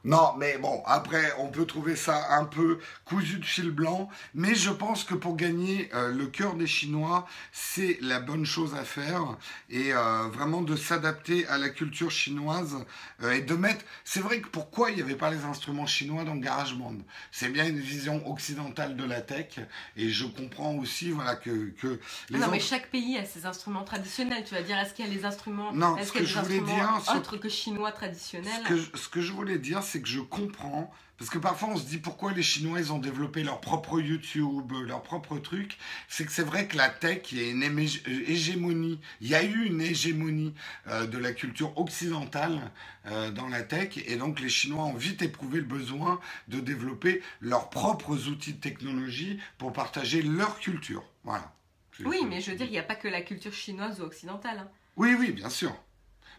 Non, 0.05 0.33
mais 0.37 0.57
bon, 0.57 0.83
après, 0.85 1.33
on 1.39 1.47
peut 1.47 1.65
trouver 1.65 1.95
ça 1.95 2.35
un 2.37 2.43
peu 2.45 2.79
cousu 3.05 3.37
de 3.39 3.45
fil 3.45 3.71
blanc, 3.71 4.09
mais 4.33 4.53
je 4.53 4.69
pense 4.69 5.05
que 5.05 5.13
pour 5.15 5.37
gagner 5.37 5.89
euh, 5.93 6.11
le 6.13 6.27
cœur 6.27 6.55
des 6.55 6.67
Chinois, 6.67 7.25
c'est 7.53 7.97
la 8.01 8.19
bonne 8.19 8.45
chose 8.45 8.75
à 8.75 8.83
faire, 8.83 9.37
et 9.69 9.93
euh, 9.93 10.27
vraiment 10.27 10.61
de 10.61 10.75
s'adapter 10.75 11.47
à 11.47 11.57
la 11.57 11.69
culture 11.69 12.11
chinoise, 12.11 12.75
euh, 13.21 13.31
et 13.31 13.41
de 13.41 13.53
mettre... 13.55 13.85
C'est 14.03 14.19
vrai 14.19 14.41
que 14.41 14.47
pourquoi 14.49 14.89
il 14.91 14.97
n'y 14.97 15.01
avait 15.01 15.15
pas 15.15 15.31
les 15.31 15.45
instruments 15.45 15.85
chinois 15.85 16.25
dans 16.25 16.35
GarageBand 16.35 16.97
C'est 17.31 17.47
bien 17.49 17.65
une 17.65 17.79
vision 17.79 18.29
occidentale 18.29 18.97
de 18.97 19.05
la 19.05 19.21
tech, 19.21 19.59
et 19.95 20.09
je 20.09 20.25
comprends 20.25 20.75
aussi, 20.75 21.11
voilà, 21.11 21.35
que, 21.37 21.69
que 21.79 21.99
les 22.29 22.39
non, 22.39 22.47
mais 22.51 22.59
chaque 22.59 22.89
pays 22.91 23.17
a 23.17 23.23
ses 23.25 23.45
instruments 23.45 23.83
traditionnels. 23.85 24.43
Tu 24.43 24.53
vas 24.53 24.63
dire, 24.63 24.77
est-ce 24.79 24.93
qu'il 24.93 25.05
y 25.05 25.09
a 25.09 25.13
les 25.13 25.23
instruments 25.23 25.71
Non, 25.71 25.95
Est-ce 25.95 26.07
ce 26.09 26.11
qu'il 26.13 26.21
y 26.23 26.25
que 26.25 26.29
a 26.39 26.43
je 26.43 26.47
des 26.49 26.59
voulais 26.59 26.73
instruments 26.73 26.97
dire, 26.99 27.05
ce- 27.13 27.17
autres 27.17 27.37
que 27.37 27.47
chinois 27.49 27.91
traditionnels? 27.93 28.51
Ce 28.63 28.67
que, 28.67 28.77
je, 28.77 28.89
ce 28.95 29.07
que 29.07 29.21
je 29.21 29.31
voulais 29.31 29.57
dire, 29.59 29.81
c'est 29.81 29.92
que 30.01 30.07
je 30.07 30.19
comprends, 30.19 30.91
parce 31.17 31.29
que 31.29 31.37
parfois 31.37 31.69
on 31.69 31.77
se 31.77 31.85
dit 31.85 31.97
pourquoi 31.99 32.33
les 32.33 32.43
Chinois 32.43 32.79
ils 32.79 32.91
ont 32.91 32.99
développé 32.99 33.43
leur 33.43 33.61
propre 33.61 33.99
YouTube, 34.01 34.71
leur 34.85 35.03
propre 35.03 35.37
truc. 35.37 35.77
C'est 36.09 36.25
que 36.25 36.31
c'est 36.31 36.43
vrai 36.43 36.67
que 36.67 36.75
la 36.77 36.89
tech, 36.89 37.31
il 37.31 37.37
y 37.41 37.45
a 37.47 37.49
une 37.51 37.63
euh, 37.63 38.23
hégémonie, 38.27 38.99
il 39.21 39.27
y 39.29 39.35
a 39.35 39.43
eu 39.43 39.65
une 39.65 39.81
hégémonie 39.81 40.53
euh, 40.87 41.05
de 41.05 41.17
la 41.17 41.31
culture 41.33 41.77
occidentale 41.77 42.71
euh, 43.05 43.31
dans 43.31 43.47
la 43.47 43.61
tech, 43.63 43.97
et 44.05 44.15
donc 44.17 44.39
les 44.39 44.49
Chinois 44.49 44.83
ont 44.85 44.95
vite 44.95 45.21
éprouvé 45.21 45.59
le 45.59 45.65
besoin 45.65 46.19
de 46.47 46.59
développer 46.59 47.21
leurs 47.41 47.69
propres 47.69 48.27
outils 48.27 48.53
de 48.53 48.59
technologie 48.59 49.39
pour 49.57 49.71
partager 49.73 50.21
leur 50.21 50.59
culture. 50.59 51.03
Voilà. 51.23 51.53
C'est- 51.97 52.05
Oui, 52.05 52.17
c'est- 52.21 52.27
mais 52.27 52.41
je 52.41 52.51
veux 52.51 52.57
dire, 52.57 52.65
il 52.65 52.71
n'y 52.71 52.79
a 52.79 52.83
pas 52.83 52.95
que 52.95 53.07
la 53.07 53.21
culture 53.21 53.53
chinoise 53.53 54.01
ou 54.01 54.03
occidentale. 54.03 54.59
hein. 54.59 54.69
Oui, 54.97 55.15
oui, 55.19 55.31
bien 55.31 55.49
sûr. 55.49 55.75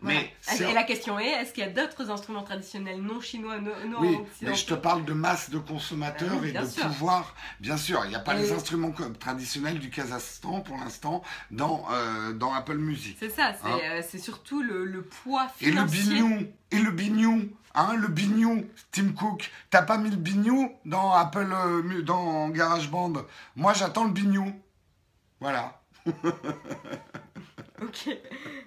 Voilà. 0.02 0.20
Mais 0.20 0.34
c'est- 0.40 0.70
Et 0.70 0.72
la 0.74 0.82
question 0.84 1.18
est, 1.18 1.28
est-ce 1.28 1.52
qu'il 1.52 1.64
y 1.64 1.66
a 1.66 1.70
d'autres 1.70 2.10
instruments 2.10 2.42
traditionnels 2.42 3.00
non 3.00 3.20
chinois, 3.20 3.58
non, 3.58 3.72
non 3.88 3.98
Oui, 4.00 4.18
mais 4.42 4.54
je 4.54 4.66
te 4.66 4.74
parle 4.74 5.04
de 5.04 5.12
masse 5.12 5.50
de 5.50 5.58
consommateurs 5.58 6.32
Ah 6.42 6.46
et 6.46 6.52
de 6.52 6.64
sûr. 6.66 6.86
pouvoir. 6.86 7.34
Bien 7.60 7.76
sûr, 7.76 8.00
il 8.04 8.08
n'y 8.10 8.14
a 8.16 8.20
pas 8.20 8.34
Et- 8.34 8.38
les 8.40 8.52
instruments 8.52 8.92
traditionnels 9.18 9.78
du 9.78 9.90
Kazakhstan 9.90 10.60
pour 10.60 10.76
l'instant 10.76 11.22
dans, 11.50 11.86
euh, 11.92 12.32
dans 12.32 12.52
Apple 12.52 12.76
Music. 12.78 13.16
C'est 13.18 13.30
ça, 13.30 13.52
c'est 13.54 13.68
Hein 13.68 13.78
euh, 13.82 14.18
surtout 14.18 14.62
le, 14.62 14.84
le 14.84 15.02
poids 15.02 15.48
Et 15.60 15.66
le 15.70 15.86
financier. 15.86 16.02
bignou, 16.14 16.46
et 16.70 16.78
le 16.78 16.90
bignou, 16.90 17.48
hein, 17.74 17.94
le 17.96 18.08
bignou, 18.08 18.66
Tim 18.92 19.08
Cook. 19.12 19.50
T'as 19.70 19.82
pas 19.82 19.96
mis 19.98 20.10
le 20.10 20.16
bignou 20.16 20.72
dans 20.84 21.12
Apple, 21.12 21.48
euh, 21.52 22.02
dans 22.02 22.48
GarageBand? 22.50 23.12
Moi, 23.56 23.72
j'attends 23.74 24.04
le 24.04 24.10
bignou. 24.12 24.52
Voilà. 25.40 25.80
Ok. 27.84 28.08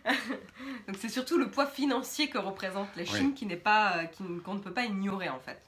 Donc 0.88 0.96
c'est 1.00 1.10
surtout 1.10 1.38
le 1.38 1.50
poids 1.50 1.66
financier 1.68 2.30
que 2.30 2.38
représente 2.38 2.90
la 2.96 3.06
Chine 3.06 3.28
Oui. 3.28 3.34
qui 3.34 3.46
n'est 3.46 3.56
pas, 3.58 3.98
euh, 3.98 4.04
qui- 4.06 4.24
qu'on 4.44 4.54
ne 4.56 4.60
peut 4.60 4.74
pas 4.74 4.86
ignorer 4.86 5.30
en 5.30 5.40
fait. 5.40 5.62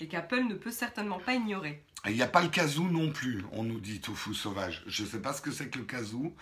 Et 0.00 0.06
qu'Apple 0.08 0.42
ne 0.44 0.54
peut 0.54 0.70
certainement 0.70 1.18
pas 1.18 1.34
ignorer. 1.34 1.82
Il 2.06 2.14
n'y 2.14 2.22
a 2.22 2.28
pas 2.28 2.42
le 2.42 2.48
kazoo 2.48 2.84
non 2.84 3.10
plus, 3.10 3.44
on 3.52 3.64
nous 3.64 3.80
dit 3.80 4.00
tofu 4.00 4.32
sauvage. 4.34 4.84
Je 4.86 5.04
sais 5.04 5.20
pas 5.20 5.32
ce 5.32 5.42
que 5.42 5.50
c'est 5.50 5.68
que 5.68 5.78
le 5.78 5.84
kazoo. 5.84 6.34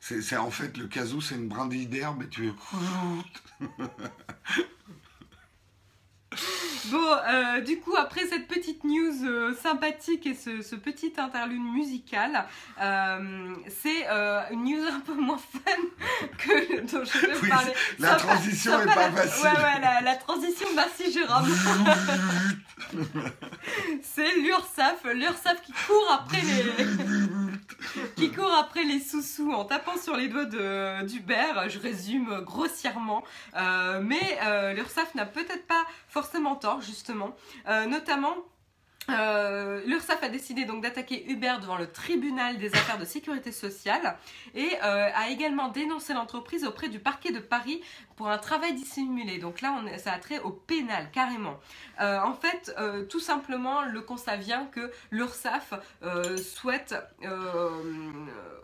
C'est 0.00 0.36
en 0.36 0.50
fait 0.50 0.76
le 0.78 0.86
kazoo, 0.86 1.20
c'est 1.20 1.34
une 1.34 1.48
brindille 1.48 1.86
d'herbe 1.86 2.22
et 2.22 2.28
tu 2.28 2.50
Bon, 6.86 7.12
euh, 7.28 7.60
du 7.60 7.78
coup, 7.80 7.94
après 7.96 8.24
cette 8.26 8.46
petite 8.46 8.84
news 8.84 9.24
euh, 9.24 9.52
sympathique 9.60 10.26
et 10.26 10.34
ce, 10.34 10.62
ce 10.62 10.76
petit 10.76 11.12
interlude 11.18 11.60
musical, 11.60 12.44
euh, 12.80 13.54
c'est 13.68 14.06
une 14.52 14.64
news 14.64 14.86
un 14.90 15.00
peu 15.00 15.14
moins 15.14 15.38
fun 15.38 15.82
que 16.38 16.80
dont 16.82 17.04
je 17.04 17.26
vais 17.26 17.34
Oui, 17.42 17.48
parler. 17.48 17.72
la 17.98 18.08
Sympa- 18.16 18.16
transition 18.18 18.72
sympa 18.72 18.90
est 18.92 18.94
pas 18.94 19.10
facile. 19.10 19.44
Ouais, 19.44 19.50
ouais, 19.50 19.80
la, 19.82 20.00
la 20.02 20.16
transition, 20.16 20.68
merci 20.74 21.12
Jérôme. 21.12 21.48
c'est 24.02 24.36
l'URSAF, 24.36 25.04
l'URSAF 25.12 25.60
qui 25.62 25.72
court 25.72 26.10
après 26.24 26.40
les 26.42 26.62
qui 28.16 28.30
court 28.30 28.52
après 28.52 28.84
les 28.84 29.00
sous-sous 29.00 29.52
en 29.52 29.64
tapant 29.64 29.96
sur 29.96 30.16
les 30.16 30.28
doigts 30.28 30.44
d'Hubert. 31.04 31.68
Je 31.68 31.78
résume 31.78 32.40
grossièrement, 32.42 33.24
Euh, 33.56 34.00
mais 34.02 34.38
euh, 34.44 34.72
l'URSAF 34.72 35.14
n'a 35.14 35.26
peut-être 35.26 35.66
pas 35.66 35.84
forcément 36.08 36.56
tort 36.56 36.80
justement, 36.80 37.34
Euh, 37.68 37.86
notamment. 37.86 38.34
Euh, 39.08 39.80
L'URSSAF 39.86 40.22
a 40.22 40.28
décidé 40.28 40.64
donc 40.64 40.82
d'attaquer 40.82 41.30
Uber 41.30 41.54
devant 41.60 41.76
le 41.76 41.90
tribunal 41.90 42.58
des 42.58 42.74
affaires 42.74 42.98
de 42.98 43.04
sécurité 43.04 43.50
sociale 43.50 44.16
et 44.54 44.68
euh, 44.82 45.08
a 45.14 45.28
également 45.30 45.68
dénoncé 45.68 46.12
l'entreprise 46.12 46.64
auprès 46.64 46.88
du 46.88 46.98
parquet 46.98 47.32
de 47.32 47.38
Paris 47.38 47.80
pour 48.16 48.28
un 48.28 48.38
travail 48.38 48.74
dissimulé. 48.74 49.38
Donc 49.38 49.62
là, 49.62 49.74
ça 49.98 50.12
a 50.12 50.18
trait 50.18 50.40
au 50.40 50.50
pénal 50.50 51.10
carrément. 51.10 51.58
Euh, 52.00 52.18
en 52.20 52.34
fait, 52.34 52.74
euh, 52.78 53.04
tout 53.04 53.20
simplement, 53.20 53.82
le 53.82 54.00
constat 54.02 54.36
vient 54.36 54.66
que 54.66 54.90
l'URSSAF 55.10 55.74
souhaite 56.36 56.94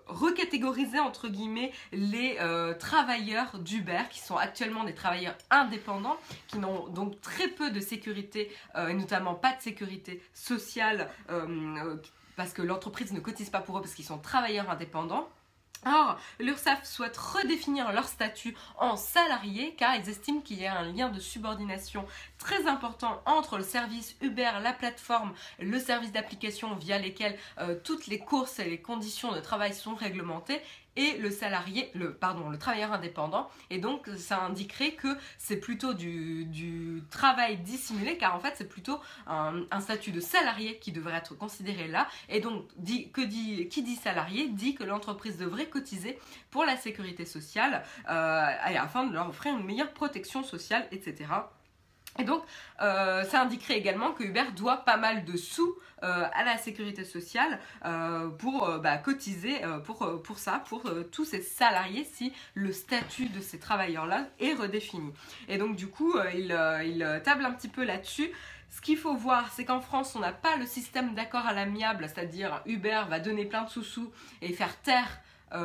recatégoriser 0.07 1.01
entre 1.01 1.29
guillemets 1.29 1.73
les 1.93 2.39
travailleurs 2.79 3.59
d'Uber 3.59 4.03
qui 4.11 4.21
sont 4.21 4.37
actuellement 4.37 4.85
des 4.85 4.95
travailleurs 4.95 5.37
indépendants 5.51 6.17
qui 6.49 6.59
n'ont 6.59 6.87
donc 6.89 7.21
très 7.21 7.49
peu 7.49 7.71
de 7.71 7.81
sécurité 7.81 8.53
et 8.77 8.95
notamment 8.95 9.35
pas 9.35 9.55
de 9.55 9.63
sécurité 9.63 10.23
sociale 10.37 11.09
euh, 11.31 11.47
euh, 11.49 11.97
parce 12.37 12.53
que 12.53 12.63
l'entreprise 12.63 13.13
ne 13.13 13.21
cotise 13.21 13.51
pas 13.51 13.61
pour 13.61 13.79
eux 13.79 13.81
parce 13.81 13.95
qu'ils 13.95 14.05
sont 14.05 14.19
travailleurs 14.19 14.71
indépendants. 14.71 15.29
Or, 15.85 16.19
l'URSSAF 16.41 16.85
souhaite 16.85 17.17
redéfinir 17.17 17.93
leur 17.93 18.09
statut 18.09 18.57
en 18.79 18.97
salarié 18.97 19.75
car 19.77 19.95
ils 19.95 20.09
estiment 20.09 20.41
qu'il 20.41 20.61
y 20.61 20.67
a 20.67 20.77
un 20.77 20.93
lien 20.93 21.11
de 21.11 21.21
subordination 21.21 22.07
très 22.39 22.67
important 22.67 23.23
entre 23.25 23.57
le 23.57 23.63
service 23.63 24.17
Uber, 24.21 24.51
la 24.63 24.73
plateforme, 24.73 25.33
le 25.61 25.79
service 25.79 26.13
d'application 26.13 26.75
via 26.75 26.99
lesquels 26.99 27.39
euh, 27.59 27.77
toutes 27.85 28.07
les 28.09 28.19
courses 28.19 28.59
et 28.59 28.65
les 28.65 28.81
conditions 28.81 29.33
de 29.33 29.41
travail 29.41 29.75
sont 29.75 29.95
réglementées 29.95 30.61
et 30.97 31.19
le 31.19 31.31
salarié, 31.31 31.91
le, 31.95 32.13
pardon, 32.15 32.49
le 32.49 32.59
travailleur 32.59 32.93
indépendant. 32.93 33.49
Et 33.71 33.79
donc, 33.79 34.09
ça 34.17 34.43
indiquerait 34.43 34.93
que 34.93 35.09
c'est 35.39 35.59
plutôt 35.59 35.95
du, 35.95 37.03
travail 37.11 37.59
dissimulé, 37.59 38.17
car 38.17 38.35
en 38.35 38.41
fait, 38.41 38.55
c'est 38.57 38.69
plutôt 38.69 39.01
un, 39.27 39.81
statut 39.81 40.11
de 40.11 40.21
salarié 40.21 40.79
qui 40.79 40.93
devrait 40.93 41.15
être 41.15 41.35
considéré 41.37 41.87
là. 41.87 42.09
Et 42.29 42.41
donc, 42.41 42.67
que 43.13 43.21
dit, 43.21 43.69
qui 43.69 43.83
dit 43.83 43.97
salarié 43.97 44.49
dit 44.49 44.75
que 44.75 44.85
l'entreprise 44.85 45.37
devrait 45.37 45.67
cotiser 45.67 46.19
pour 46.51 46.65
la 46.65 46.77
sécurité 46.77 47.25
sociale 47.25 47.85
euh, 48.09 48.43
afin 48.77 49.05
de 49.05 49.13
leur 49.13 49.29
offrir 49.29 49.57
une 49.57 49.65
meilleure 49.65 49.93
protection 49.93 50.43
sociale, 50.43 50.87
etc. 50.91 51.27
Et 52.19 52.25
donc, 52.25 52.43
euh, 52.81 53.23
ça 53.25 53.43
indiquerait 53.43 53.77
également 53.79 54.13
que 54.13 54.25
Uber 54.25 54.45
doit 54.57 54.79
pas 54.79 54.97
mal 54.97 55.25
de 55.25 55.37
sous 55.37 55.75
euh, 56.03 56.25
à 56.33 56.45
la 56.45 56.57
sécurité 56.59 57.05
sociale 57.05 57.59
euh, 57.85 58.29
pour 58.29 58.79
bah, 58.79 58.97
cotiser 58.99 59.55
pour, 59.85 60.23
pour 60.23 60.39
ça, 60.39 60.63
pour 60.69 60.91
tous 61.13 61.25
ces 61.25 61.41
salariés, 61.43 62.05
si 62.05 62.33
le 62.55 62.73
statut 62.73 63.27
de 63.29 63.41
ces 63.41 63.59
travailleurs-là 63.59 64.27
est 64.41 64.55
redéfini. 64.55 65.13
Et 65.49 65.59
donc, 65.59 65.77
du 65.77 65.89
coup, 65.89 66.15
il, 66.35 66.57
il 66.85 67.21
table 67.25 67.45
un 67.45 67.53
petit 67.53 67.69
peu 67.69 67.85
là-dessus. 67.85 68.31
Ce 68.71 68.81
qu'il 68.81 68.97
faut 68.99 69.15
voir, 69.15 69.51
c'est 69.53 69.65
qu'en 69.65 69.81
France, 69.81 70.15
on 70.17 70.21
n'a 70.21 70.33
pas 70.33 70.57
le 70.57 70.67
système 70.67 71.15
d'accord 71.15 71.47
à 71.47 71.53
l'amiable, 71.53 72.09
c'est-à-dire 72.13 72.63
Uber 72.67 73.03
va 73.09 73.21
donner 73.21 73.45
plein 73.45 73.65
de 73.65 73.71
sous-sous 73.71 74.11
et 74.43 74.53
faire 74.53 74.77
taire 74.83 75.21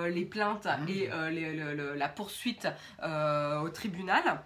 les 0.08 0.26
plaintes 0.26 0.68
et 0.88 1.10
les- 1.32 1.54
le- 1.54 1.74
le- 1.74 1.96
la 1.96 2.08
poursuite 2.08 2.68
au 3.04 3.70
tribunal. 3.70 4.42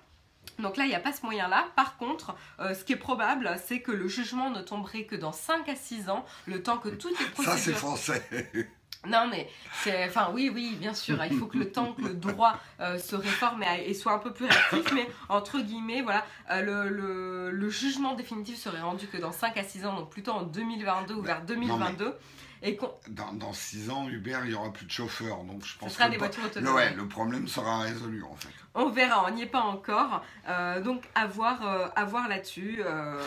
Donc 0.60 0.78
là, 0.78 0.86
il 0.86 0.90
n'y 0.90 0.96
a 0.96 1.00
pas 1.00 1.12
ce 1.14 1.24
moyen-là. 1.26 1.66
Par 1.76 1.98
contre, 1.98 2.36
euh, 2.60 2.74
ce 2.74 2.84
qui 2.84 2.94
est 2.94 2.98
probable, 2.98 3.56
c'est 3.66 3.82
que 3.82 3.92
le 3.92 4.08
jugement 4.08 4.50
ne 4.52 4.62
tomberait 4.62 5.04
que 5.04 5.16
dans 5.16 5.32
5 5.34 5.68
à 5.70 5.76
6 5.76 6.10
ans, 6.10 6.26
le 6.46 6.64
temps 6.64 6.78
que 6.78 6.90
toutes 6.90 7.20
les 7.20 7.26
Ça, 7.44 7.58
c'est 7.58 7.74
procédures... 7.74 7.78
français. 7.80 8.52
non 9.08 9.28
mais, 9.30 9.48
c'est... 9.84 10.06
Enfin 10.08 10.30
oui, 10.34 10.50
oui, 10.54 10.76
bien 10.80 10.94
sûr, 10.94 11.24
il 11.30 11.38
faut 11.38 11.46
que 11.46 11.58
le 11.58 11.72
temps 11.72 11.94
que 11.94 12.02
le 12.02 12.14
droit 12.14 12.54
euh, 12.80 12.98
se 12.98 13.16
réforme 13.16 13.64
et, 13.64 13.90
et 13.90 13.94
soit 13.94 14.14
un 14.14 14.18
peu 14.20 14.32
plus 14.34 14.46
réactif, 14.46 14.92
mais 14.94 15.08
entre 15.30 15.60
guillemets, 15.60 16.02
voilà, 16.02 16.26
euh, 16.52 16.62
le, 16.62 16.90
le- 16.90 17.52
le 17.52 17.70
jugement 17.70 18.16
définitif 18.16 18.58
serait 18.58 18.82
rendu 18.82 19.08
que 19.08 19.18
dans 19.18 19.32
5 19.32 19.58
à 19.58 19.64
6 19.64 19.86
ans, 19.86 19.96
donc 19.96 20.10
plutôt 20.10 20.32
en 20.32 20.42
2022 20.44 21.14
ou 21.16 21.22
vers 21.22 21.42
2022. 21.44 22.16
Et. 22.62 22.80
Dans, 23.10 23.34
dans 23.34 23.54
six 23.54 23.90
ans, 23.90 24.08
Uber, 24.08 24.40
il 24.44 24.50
n'y 24.50 24.56
aura 24.56 24.72
plus 24.72 24.86
de 24.86 24.92
chauffeurs. 24.92 25.44
Donc, 25.44 25.64
je 25.64 25.74
Ce 25.74 25.78
pense 25.78 25.94
sera 25.94 26.06
que 26.08 26.12
des 26.12 26.18
voitures 26.18 26.44
le, 26.44 26.50
autonomes. 26.50 26.76
ouais, 26.76 26.94
le 26.94 27.08
problème 27.08 27.48
sera 27.48 27.80
résolu, 27.80 28.24
en 28.24 28.36
fait. 28.36 28.50
On 28.74 28.90
verra, 28.90 29.26
on 29.26 29.32
n'y 29.32 29.44
est 29.44 29.48
pas 29.48 29.62
encore. 29.62 30.22
Euh, 30.50 30.82
donc 30.82 31.04
à 31.16 31.28
voir, 31.28 31.66
euh, 31.66 31.88
à 31.96 32.04
voir 32.04 32.28
là-dessus 32.28 32.82
euh, 32.86 33.22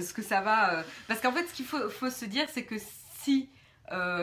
ce 0.00 0.12
que 0.12 0.22
ça 0.22 0.40
va. 0.40 0.82
Parce 1.06 1.20
qu'en 1.20 1.32
fait, 1.32 1.46
ce 1.46 1.54
qu'il 1.54 1.66
faut, 1.66 1.88
faut 1.88 2.10
se 2.10 2.24
dire, 2.24 2.46
c'est 2.48 2.64
que 2.64 2.76
si 3.20 3.50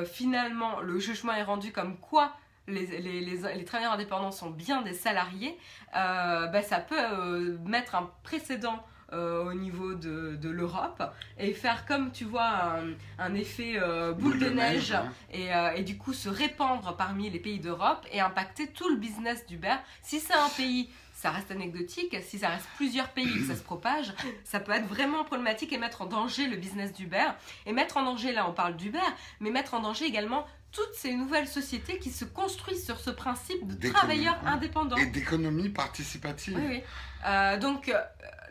finalement 0.06 0.80
le 0.82 1.00
jugement 1.00 1.34
est 1.34 1.42
rendu 1.42 1.72
comme 1.72 1.98
quoi 1.98 2.34
les, 2.68 2.86
les, 2.86 3.66
travailleurs 3.66 3.94
indépendants 3.94 4.32
sont 4.32 4.52
bien 4.52 4.84
des 4.84 4.94
salariés, 4.94 5.58
bah, 5.92 6.62
ça 6.62 6.80
peut 6.80 7.58
mettre 7.66 7.96
un 7.96 8.12
précédent 8.22 8.86
au 9.16 9.54
niveau 9.54 9.94
de, 9.94 10.36
de 10.36 10.50
l'Europe 10.50 11.04
et 11.38 11.54
faire 11.54 11.86
comme 11.86 12.12
tu 12.12 12.26
vois 12.26 12.80
un, 13.18 13.34
effet 13.34 13.80
boule, 14.18 14.40
de, 14.40 14.50
neige, 14.50 14.96
et, 15.32 15.50
et, 15.76 15.84
du 15.84 15.98
coup 15.98 16.14
se 16.14 16.30
répandre 16.30 16.96
parmi 16.98 17.30
les 17.30 17.40
pays 17.40 17.60
d'Europe 17.60 18.06
et 18.12 18.20
impacter 18.20 18.68
tout 18.68 18.90
le 18.90 18.98
business 18.98 19.46
d'Uber. 19.46 19.76
Si 20.02 20.20
c'est 20.20 20.34
un 20.34 20.50
pays 20.50 20.90
ça 21.16 21.32
reste 21.32 21.50
anecdotique. 21.50 22.16
Si 22.22 22.38
ça 22.38 22.50
reste 22.50 22.68
plusieurs 22.76 23.10
pays 23.10 23.34
que 23.34 23.46
ça 23.48 23.56
se 23.56 23.64
propage, 23.64 24.14
ça 24.44 24.60
peut 24.60 24.74
être 24.74 24.86
vraiment 24.86 25.24
problématique 25.24 25.72
et 25.74 25.78
mettre 25.78 26.04
en 26.04 26.06
danger 26.06 26.48
le 26.48 26.58
business 26.58 26.94
d'Uber. 26.94 27.30
Et 27.66 27.72
mettre 27.72 27.98
en 27.98 28.04
danger, 28.04 28.32
là 28.32 28.48
on 28.48 28.54
parle 28.54 28.76
d'Uber, 28.76 29.00
mais 29.40 29.50
mettre 29.50 29.74
en 29.74 29.80
danger 29.80 30.06
également 30.06 30.46
toutes 30.76 30.94
ces 30.94 31.14
nouvelles 31.14 31.48
sociétés 31.48 31.98
qui 32.00 32.12
se 32.12 32.26
construisent 32.26 32.86
sur 32.86 33.00
ce 33.00 33.10
principe 33.10 33.66
de 33.66 33.90
travailleurs 33.90 34.40
indépendants. 34.46 34.98
Et 34.98 35.06
d'économie 35.06 35.70
participative. 35.70 36.58
Oui, 36.58 36.66
oui. 36.68 36.84
Euh, 37.26 37.58
donc 37.58 37.90
euh, 37.90 38.02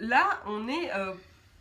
là, 0.01 0.41
on 0.47 0.67
est 0.67 0.93
euh, 0.95 1.13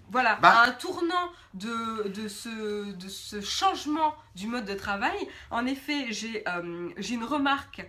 voilà, 0.10 0.36
bah. 0.42 0.62
à 0.62 0.70
un 0.70 0.72
tournant 0.72 1.32
de, 1.54 2.08
de, 2.08 2.28
ce, 2.28 2.94
de 2.94 3.08
ce 3.10 3.42
changement 3.42 4.16
du 4.36 4.48
mode 4.48 4.66
de 4.66 4.74
travail. 4.74 5.18
En 5.52 5.66
effet, 5.66 6.08
j'ai 6.12 6.44
une 6.46 7.24
remarque, 7.26 7.86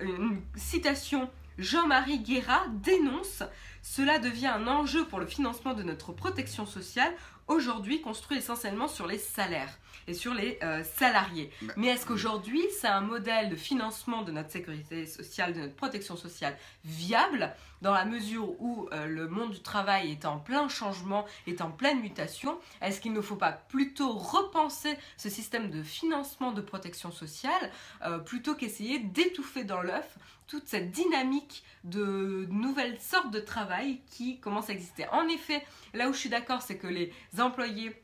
une 0.00 0.42
citation 0.56 1.30
Jean-Marie 1.58 2.20
Guéra 2.20 2.64
dénonce 2.70 3.42
Cela 3.82 4.18
devient 4.18 4.46
un 4.48 4.66
enjeu 4.66 5.04
pour 5.06 5.20
le 5.20 5.26
financement 5.26 5.74
de 5.74 5.82
notre 5.82 6.12
protection 6.12 6.66
sociale, 6.66 7.12
aujourd'hui 7.48 8.00
construit 8.00 8.38
essentiellement 8.38 8.88
sur 8.88 9.06
les 9.06 9.18
salaires 9.18 9.78
et 10.06 10.14
sur 10.14 10.34
les 10.34 10.58
euh, 10.62 10.82
salariés. 10.84 11.50
Bah, 11.62 11.74
Mais 11.76 11.88
est-ce 11.88 12.06
qu'aujourd'hui, 12.06 12.62
c'est 12.80 12.88
un 12.88 13.00
modèle 13.00 13.48
de 13.50 13.56
financement 13.56 14.22
de 14.22 14.32
notre 14.32 14.50
sécurité 14.50 15.06
sociale, 15.06 15.54
de 15.54 15.60
notre 15.60 15.74
protection 15.74 16.16
sociale 16.16 16.56
viable, 16.84 17.54
dans 17.82 17.94
la 17.94 18.04
mesure 18.04 18.60
où 18.60 18.88
euh, 18.92 19.06
le 19.06 19.28
monde 19.28 19.52
du 19.52 19.60
travail 19.60 20.10
est 20.10 20.24
en 20.24 20.38
plein 20.38 20.68
changement, 20.68 21.24
est 21.46 21.60
en 21.60 21.70
pleine 21.70 22.00
mutation 22.00 22.58
Est-ce 22.82 23.00
qu'il 23.00 23.12
ne 23.12 23.20
faut 23.20 23.36
pas 23.36 23.52
plutôt 23.52 24.12
repenser 24.12 24.96
ce 25.16 25.28
système 25.28 25.70
de 25.70 25.82
financement 25.82 26.52
de 26.52 26.60
protection 26.60 27.10
sociale, 27.10 27.70
euh, 28.04 28.18
plutôt 28.18 28.54
qu'essayer 28.54 28.98
d'étouffer 28.98 29.64
dans 29.64 29.80
l'œuf 29.80 30.18
toute 30.46 30.66
cette 30.66 30.90
dynamique 30.90 31.62
de 31.84 32.46
nouvelles 32.50 33.00
sortes 33.00 33.30
de 33.30 33.40
travail 33.40 34.00
qui 34.10 34.40
commencent 34.40 34.70
à 34.70 34.72
exister? 34.72 35.06
En 35.12 35.28
effet, 35.28 35.64
là 35.94 36.08
où 36.08 36.12
je 36.12 36.18
suis 36.18 36.28
d'accord, 36.28 36.62
c'est 36.62 36.76
que 36.76 36.88
les 36.88 37.12
employés 37.38 37.94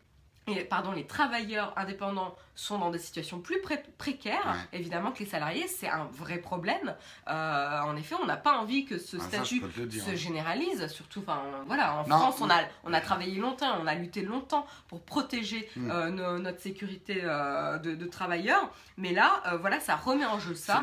et, 0.48 0.64
pardon, 0.64 0.92
les 0.92 1.06
travailleurs 1.06 1.72
indépendants 1.76 2.36
sont 2.54 2.78
dans 2.78 2.90
des 2.90 2.98
situations 2.98 3.40
plus 3.40 3.60
précaires, 3.98 4.56
évidemment 4.72 5.10
que 5.12 5.18
les 5.18 5.26
salariés, 5.26 5.66
c'est 5.68 5.88
un 5.88 6.04
vrai 6.04 6.38
problème. 6.38 6.94
Euh, 7.28 7.80
en 7.80 7.96
effet, 7.96 8.14
on 8.22 8.26
n'a 8.26 8.36
pas 8.36 8.56
envie 8.56 8.86
que 8.86 8.96
ce 8.96 9.16
ah, 9.20 9.24
statut 9.24 9.60
se 9.90 10.14
généralise, 10.14 10.86
surtout, 10.86 11.20
enfin, 11.20 11.42
voilà, 11.66 11.98
en 11.98 12.04
France, 12.04 12.36
on 12.40 12.48
a, 12.48 12.62
on 12.84 12.92
a 12.92 13.00
travaillé 13.00 13.38
longtemps, 13.38 13.76
on 13.82 13.86
a 13.86 13.94
lutté 13.94 14.22
longtemps 14.22 14.66
pour 14.88 15.02
protéger 15.02 15.68
hmm. 15.76 15.90
euh, 15.90 16.38
notre 16.38 16.60
sécurité 16.60 17.20
euh, 17.24 17.78
de, 17.78 18.06
travailleurs, 18.06 18.72
mais 18.96 19.12
là, 19.12 19.42
voilà, 19.60 19.80
ça 19.80 19.96
remet 19.96 20.24
en 20.24 20.38
jeu 20.38 20.54
ça. 20.54 20.82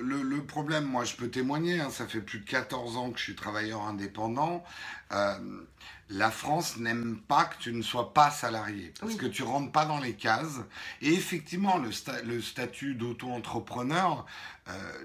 Le, 0.00 0.22
le, 0.22 0.44
problème, 0.44 0.84
moi, 0.84 1.04
je 1.04 1.14
peux 1.14 1.28
témoigner, 1.28 1.80
hein, 1.80 1.90
ça 1.90 2.06
fait 2.06 2.20
plus 2.20 2.40
de 2.40 2.44
14 2.44 2.96
ans 2.96 3.10
que 3.10 3.18
je 3.18 3.24
suis 3.24 3.36
travailleur 3.36 3.82
indépendant 3.82 4.64
la 6.08 6.30
France 6.30 6.76
n'aime 6.76 7.18
pas 7.26 7.44
que 7.44 7.56
tu 7.58 7.72
ne 7.72 7.82
sois 7.82 8.14
pas 8.14 8.30
salarié, 8.30 8.92
parce 9.00 9.16
que 9.16 9.26
tu 9.26 9.42
rentres 9.42 9.72
pas 9.72 9.84
dans 9.84 9.98
les 9.98 10.14
cases. 10.14 10.60
Et 11.02 11.12
effectivement, 11.12 11.78
le, 11.78 11.90
le 12.24 12.40
statut 12.40 12.94
d'auto-entrepreneur, 12.94 14.24
euh, 14.68 15.04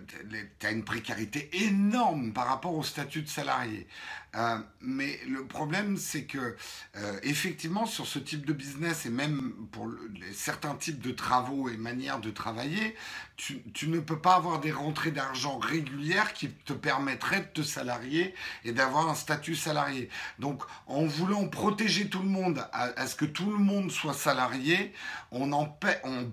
tu 0.60 0.66
as 0.66 0.72
une 0.72 0.84
précarité 0.84 1.50
énorme 1.66 2.34
par 2.34 2.48
rapport 2.48 2.74
au 2.74 2.84
statut 2.84 3.22
de 3.22 3.30
salarié. 3.30 3.88
Euh, 4.36 4.58
mais 4.80 5.20
le 5.28 5.46
problème, 5.46 5.98
c'est 5.98 6.24
que 6.24 6.56
euh, 6.96 7.20
effectivement, 7.22 7.86
sur 7.86 8.08
ce 8.08 8.18
type 8.18 8.46
de 8.46 8.54
business 8.54 9.06
et 9.06 9.10
même 9.10 9.54
pour 9.72 9.88
certains 10.34 10.74
types 10.76 11.02
de 11.02 11.12
travaux 11.12 11.70
et 11.70 11.78
manières 11.78 12.20
de 12.20 12.32
travailler, 12.32 12.96
tu, 13.36 13.62
ne 13.88 14.00
peux 14.00 14.20
pas 14.20 14.36
avoir 14.36 14.60
des 14.60 14.72
rentrées 14.72 15.12
d'argent 15.12 15.58
régulières 15.60 16.34
qui 16.34 16.50
te 16.50 16.74
permettraient 16.74 17.42
de 17.42 17.62
te 17.62 17.64
salarier 17.64 18.34
et 18.64 18.72
d'avoir 18.72 19.10
un 19.10 19.16
statut 19.16 19.56
salarié. 19.56 20.10
Donc, 20.40 20.64
en 20.88 21.06
voulant 21.06 21.48
protéger 21.48 22.08
tout 22.08 22.22
le 22.22 22.30
monde 22.30 22.66
à, 22.72 23.08
ce 23.08 23.16
que 23.16 23.26
tout 23.26 23.50
le 23.50 23.58
monde 23.58 23.92
soit 23.92 24.14
salarié, 24.14 24.94
on 25.32 25.50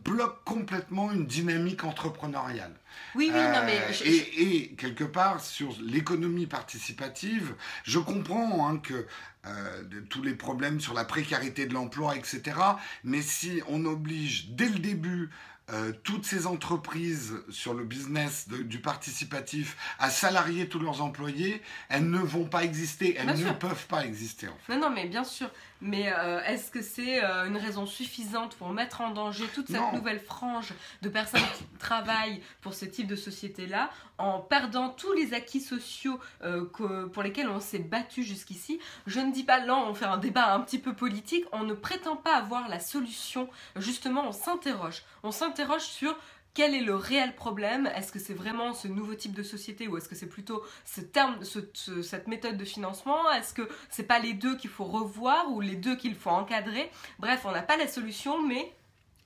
bloque 0.04 0.44
complètement 0.44 1.10
une 1.10 1.26
dynamique 1.26 1.84
entrepreneuriale. 1.84 2.74
Oui, 3.14 3.30
oui, 3.32 3.40
non, 3.40 3.62
mais. 3.64 3.78
Euh, 3.78 4.24
et, 4.36 4.74
quelque 4.76 5.04
part, 5.04 5.40
sur 5.40 5.76
l'économie 5.80 6.46
participative, 6.46 7.54
je 7.84 7.98
comprends 7.98 8.68
hein, 8.68 8.78
que 8.78 9.06
euh, 9.46 9.82
de 9.84 10.00
tous 10.00 10.22
les 10.22 10.34
problèmes 10.34 10.80
sur 10.80 10.94
la 10.94 11.04
précarité 11.04 11.66
de 11.66 11.74
l'emploi, 11.74 12.16
etc. 12.16 12.56
Mais 13.04 13.22
si 13.22 13.62
on 13.68 13.84
oblige 13.84 14.50
dès 14.50 14.68
le 14.68 14.78
début 14.78 15.30
euh, 15.70 15.92
toutes 16.02 16.24
ces 16.24 16.46
entreprises 16.46 17.34
sur 17.50 17.74
le 17.74 17.84
business 17.84 18.48
du 18.48 18.80
participatif 18.80 19.76
à 19.98 20.08
salarier 20.08 20.66
tous 20.66 20.78
leurs 20.78 21.02
employés, 21.02 21.62
elles 21.90 22.08
ne 22.08 22.18
vont 22.18 22.46
pas 22.46 22.64
exister, 22.64 23.16
elles 23.18 23.38
ne 23.38 23.52
peuvent 23.52 23.86
pas 23.86 24.06
exister. 24.06 24.48
En 24.48 24.56
fait. 24.56 24.74
Non, 24.74 24.88
non, 24.88 24.90
mais 24.90 25.06
bien 25.06 25.24
sûr. 25.24 25.50
Mais 25.80 26.12
euh, 26.12 26.42
est-ce 26.44 26.70
que 26.70 26.82
c'est 26.82 27.22
euh, 27.22 27.46
une 27.46 27.56
raison 27.56 27.86
suffisante 27.86 28.56
pour 28.56 28.70
mettre 28.70 29.00
en 29.00 29.10
danger 29.10 29.46
toute 29.54 29.68
cette 29.68 29.92
nouvelle 29.92 30.20
frange 30.20 30.72
de 31.02 31.08
personnes 31.08 31.40
qui 31.56 31.64
travaillent 31.78 32.42
pour 32.60 32.74
ce 32.74 32.84
type 32.84 33.06
de 33.06 33.16
société-là 33.16 33.90
en 34.18 34.40
perdant 34.40 34.88
tous 34.88 35.12
les 35.12 35.32
acquis 35.34 35.60
sociaux 35.60 36.18
que, 36.40 37.04
pour 37.04 37.22
lesquels 37.22 37.48
on 37.48 37.60
s'est 37.60 37.78
battu 37.78 38.24
jusqu'ici? 38.24 38.80
Je 39.06 39.20
ne 39.20 39.32
dis 39.32 39.44
pas 39.44 39.60
là, 39.60 39.76
on 39.76 39.94
fait 39.94 40.06
un 40.06 40.18
débat 40.18 40.52
un 40.52 40.60
petit 40.60 40.80
peu 40.80 40.92
politique, 40.92 41.44
on 41.52 41.62
ne 41.62 41.74
prétend 41.74 42.16
pas 42.16 42.34
avoir 42.34 42.68
la 42.68 42.80
solution. 42.80 43.48
Justement, 43.76 44.26
on 44.26 44.32
s'interroge. 44.32 45.04
On 45.22 45.30
s'interroge 45.30 45.82
sur 45.82 46.16
quel 46.58 46.74
est 46.74 46.80
le 46.80 46.96
réel 46.96 47.36
problème? 47.36 47.88
Est-ce 47.94 48.10
que 48.10 48.18
c'est 48.18 48.34
vraiment 48.34 48.74
ce 48.74 48.88
nouveau 48.88 49.14
type 49.14 49.32
de 49.32 49.44
société 49.44 49.86
ou 49.86 49.96
est-ce 49.96 50.08
que 50.08 50.16
c'est 50.16 50.26
plutôt 50.26 50.64
cette 50.84 52.26
méthode 52.26 52.56
de 52.56 52.64
financement? 52.64 53.30
Est-ce 53.30 53.54
que 53.54 53.68
c'est 53.90 54.02
pas 54.02 54.18
les 54.18 54.32
deux 54.32 54.56
qu'il 54.56 54.68
faut 54.68 54.86
revoir 54.86 55.52
ou 55.52 55.60
les 55.60 55.76
deux 55.76 55.94
qu'il 55.94 56.16
faut 56.16 56.30
encadrer? 56.30 56.90
Bref, 57.20 57.42
on 57.44 57.52
n'a 57.52 57.62
pas 57.62 57.76
la 57.76 57.86
solution, 57.86 58.42
mais 58.42 58.74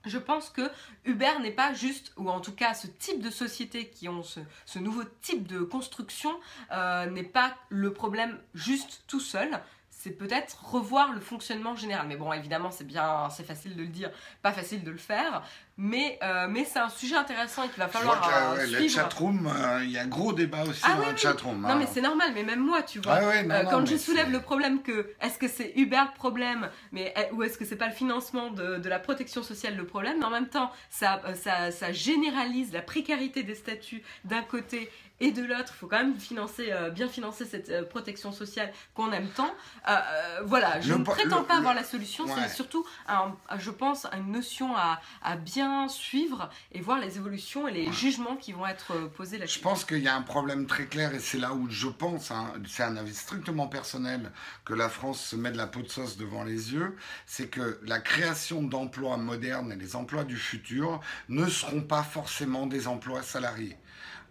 je 0.04 0.18
pense 0.18 0.50
que 0.50 0.70
Uber 1.06 1.38
n'est 1.40 1.52
pas 1.52 1.72
juste, 1.72 2.12
ou 2.18 2.28
en 2.28 2.40
tout 2.40 2.52
cas 2.52 2.74
ce 2.74 2.86
type 2.86 3.22
de 3.22 3.30
société 3.30 3.88
qui 3.88 4.10
ont 4.10 4.22
ce, 4.22 4.78
nouveau 4.78 5.04
type 5.22 5.48
de 5.48 5.60
construction 5.60 6.38
euh, 6.70 7.06
n'est 7.06 7.22
pas 7.22 7.56
le 7.70 7.94
problème 7.94 8.38
juste 8.52 9.04
tout 9.06 9.20
seul 9.20 9.48
c'est 10.02 10.10
peut-être 10.10 10.58
revoir 10.64 11.12
le 11.12 11.20
fonctionnement 11.20 11.76
général. 11.76 12.06
Mais 12.08 12.16
bon, 12.16 12.32
évidemment, 12.32 12.72
c'est 12.72 12.86
bien, 12.86 13.28
c'est 13.30 13.46
facile 13.46 13.76
de 13.76 13.82
le 13.82 13.88
dire, 13.88 14.10
pas 14.42 14.50
facile 14.50 14.82
de 14.82 14.90
le 14.90 14.98
faire. 14.98 15.44
Mais, 15.76 16.18
euh, 16.24 16.48
mais 16.50 16.64
c'est 16.64 16.80
un 16.80 16.88
sujet 16.88 17.14
intéressant 17.14 17.62
et 17.62 17.68
qu'il 17.68 17.78
va 17.78 17.86
falloir 17.86 18.28
euh, 18.58 18.66
La 18.66 18.88
chatroom, 18.88 19.46
euh, 19.46 19.84
il 19.84 19.92
y 19.92 19.98
a 19.98 20.04
gros 20.04 20.32
débat 20.32 20.64
aussi 20.64 20.82
ah 20.82 20.96
dans 20.96 21.06
la 21.06 21.16
chatroom. 21.16 21.60
Non, 21.60 21.68
hein. 21.68 21.76
mais 21.78 21.86
c'est 21.86 22.00
normal, 22.00 22.32
mais 22.34 22.42
même 22.42 22.58
moi, 22.58 22.82
tu 22.82 22.98
vois, 22.98 23.20
ah 23.20 23.64
quand 23.70 23.86
je 23.86 23.96
soulève 23.96 24.30
le 24.30 24.40
problème 24.40 24.82
que 24.82 25.12
est-ce 25.20 25.38
que 25.38 25.46
c'est 25.46 25.72
Uber 25.76 26.02
le 26.12 26.16
problème, 26.16 26.68
mais, 26.90 27.14
ou 27.32 27.44
est-ce 27.44 27.56
que 27.56 27.64
c'est 27.64 27.76
pas 27.76 27.88
le 27.88 27.94
financement 27.94 28.50
de, 28.50 28.78
de, 28.78 28.88
la 28.88 28.98
protection 28.98 29.44
sociale 29.44 29.76
le 29.76 29.86
problème, 29.86 30.16
mais 30.18 30.26
en 30.26 30.30
même 30.30 30.48
temps, 30.48 30.72
ça, 30.90 31.22
ça, 31.40 31.70
ça 31.70 31.92
généralise 31.92 32.72
la 32.72 32.82
précarité 32.82 33.44
des 33.44 33.54
statuts 33.54 34.02
d'un 34.24 34.42
côté 34.42 34.90
et 35.22 35.30
de 35.30 35.42
l'autre, 35.44 35.72
il 35.76 35.78
faut 35.78 35.86
quand 35.86 35.98
même 35.98 36.18
financer, 36.18 36.72
euh, 36.72 36.90
bien 36.90 37.08
financer 37.08 37.44
cette 37.44 37.68
euh, 37.68 37.84
protection 37.84 38.32
sociale 38.32 38.72
qu'on 38.92 39.12
aime 39.12 39.28
tant. 39.28 39.54
Euh, 39.88 40.00
voilà, 40.44 40.80
je 40.80 40.92
ne 40.94 41.04
prétends 41.04 41.44
pas 41.44 41.58
avoir 41.58 41.74
la 41.74 41.84
solution, 41.84 42.24
c'est 42.26 42.48
surtout, 42.52 42.84
je 43.56 43.70
pense, 43.70 44.06
une 44.12 44.32
notion 44.32 44.74
à, 44.76 45.00
bien 45.36 45.88
suivre 45.88 46.50
et 46.72 46.80
voir 46.80 46.98
les 46.98 47.16
évolutions 47.18 47.68
et 47.68 47.72
les 47.72 47.92
jugements 47.92 48.36
qui 48.36 48.52
vont 48.52 48.66
être 48.66 48.94
posés 49.16 49.38
là-dessus. 49.38 49.60
Je 49.60 49.62
pense 49.62 49.84
qu'il 49.84 50.00
y 50.00 50.08
a 50.08 50.16
un 50.16 50.22
problème 50.22 50.66
très 50.66 50.86
clair 50.86 51.14
et 51.14 51.20
c'est 51.20 51.38
là 51.38 51.52
où 51.52 51.68
je 51.70 51.88
pense, 51.88 52.32
hein, 52.32 52.52
c'est 52.68 52.82
un 52.82 52.96
avis 52.96 53.14
strictement 53.14 53.68
personnel, 53.68 54.32
que 54.64 54.74
la 54.74 54.88
France 54.88 55.20
se 55.20 55.36
met 55.36 55.52
de 55.52 55.56
la 55.56 55.68
peau 55.68 55.82
de 55.82 55.88
sauce 55.88 56.16
devant 56.16 56.42
les 56.42 56.72
yeux, 56.72 56.96
c'est 57.26 57.48
que 57.48 57.78
la 57.84 58.00
création 58.00 58.62
d'emplois 58.62 59.16
modernes 59.16 59.72
et 59.72 59.76
les 59.76 59.94
emplois 59.94 60.24
du 60.24 60.36
futur 60.36 61.00
ne 61.28 61.46
seront 61.46 61.82
pas 61.82 62.02
forcément 62.02 62.66
des 62.66 62.88
emplois 62.88 63.22
salariés. 63.22 63.76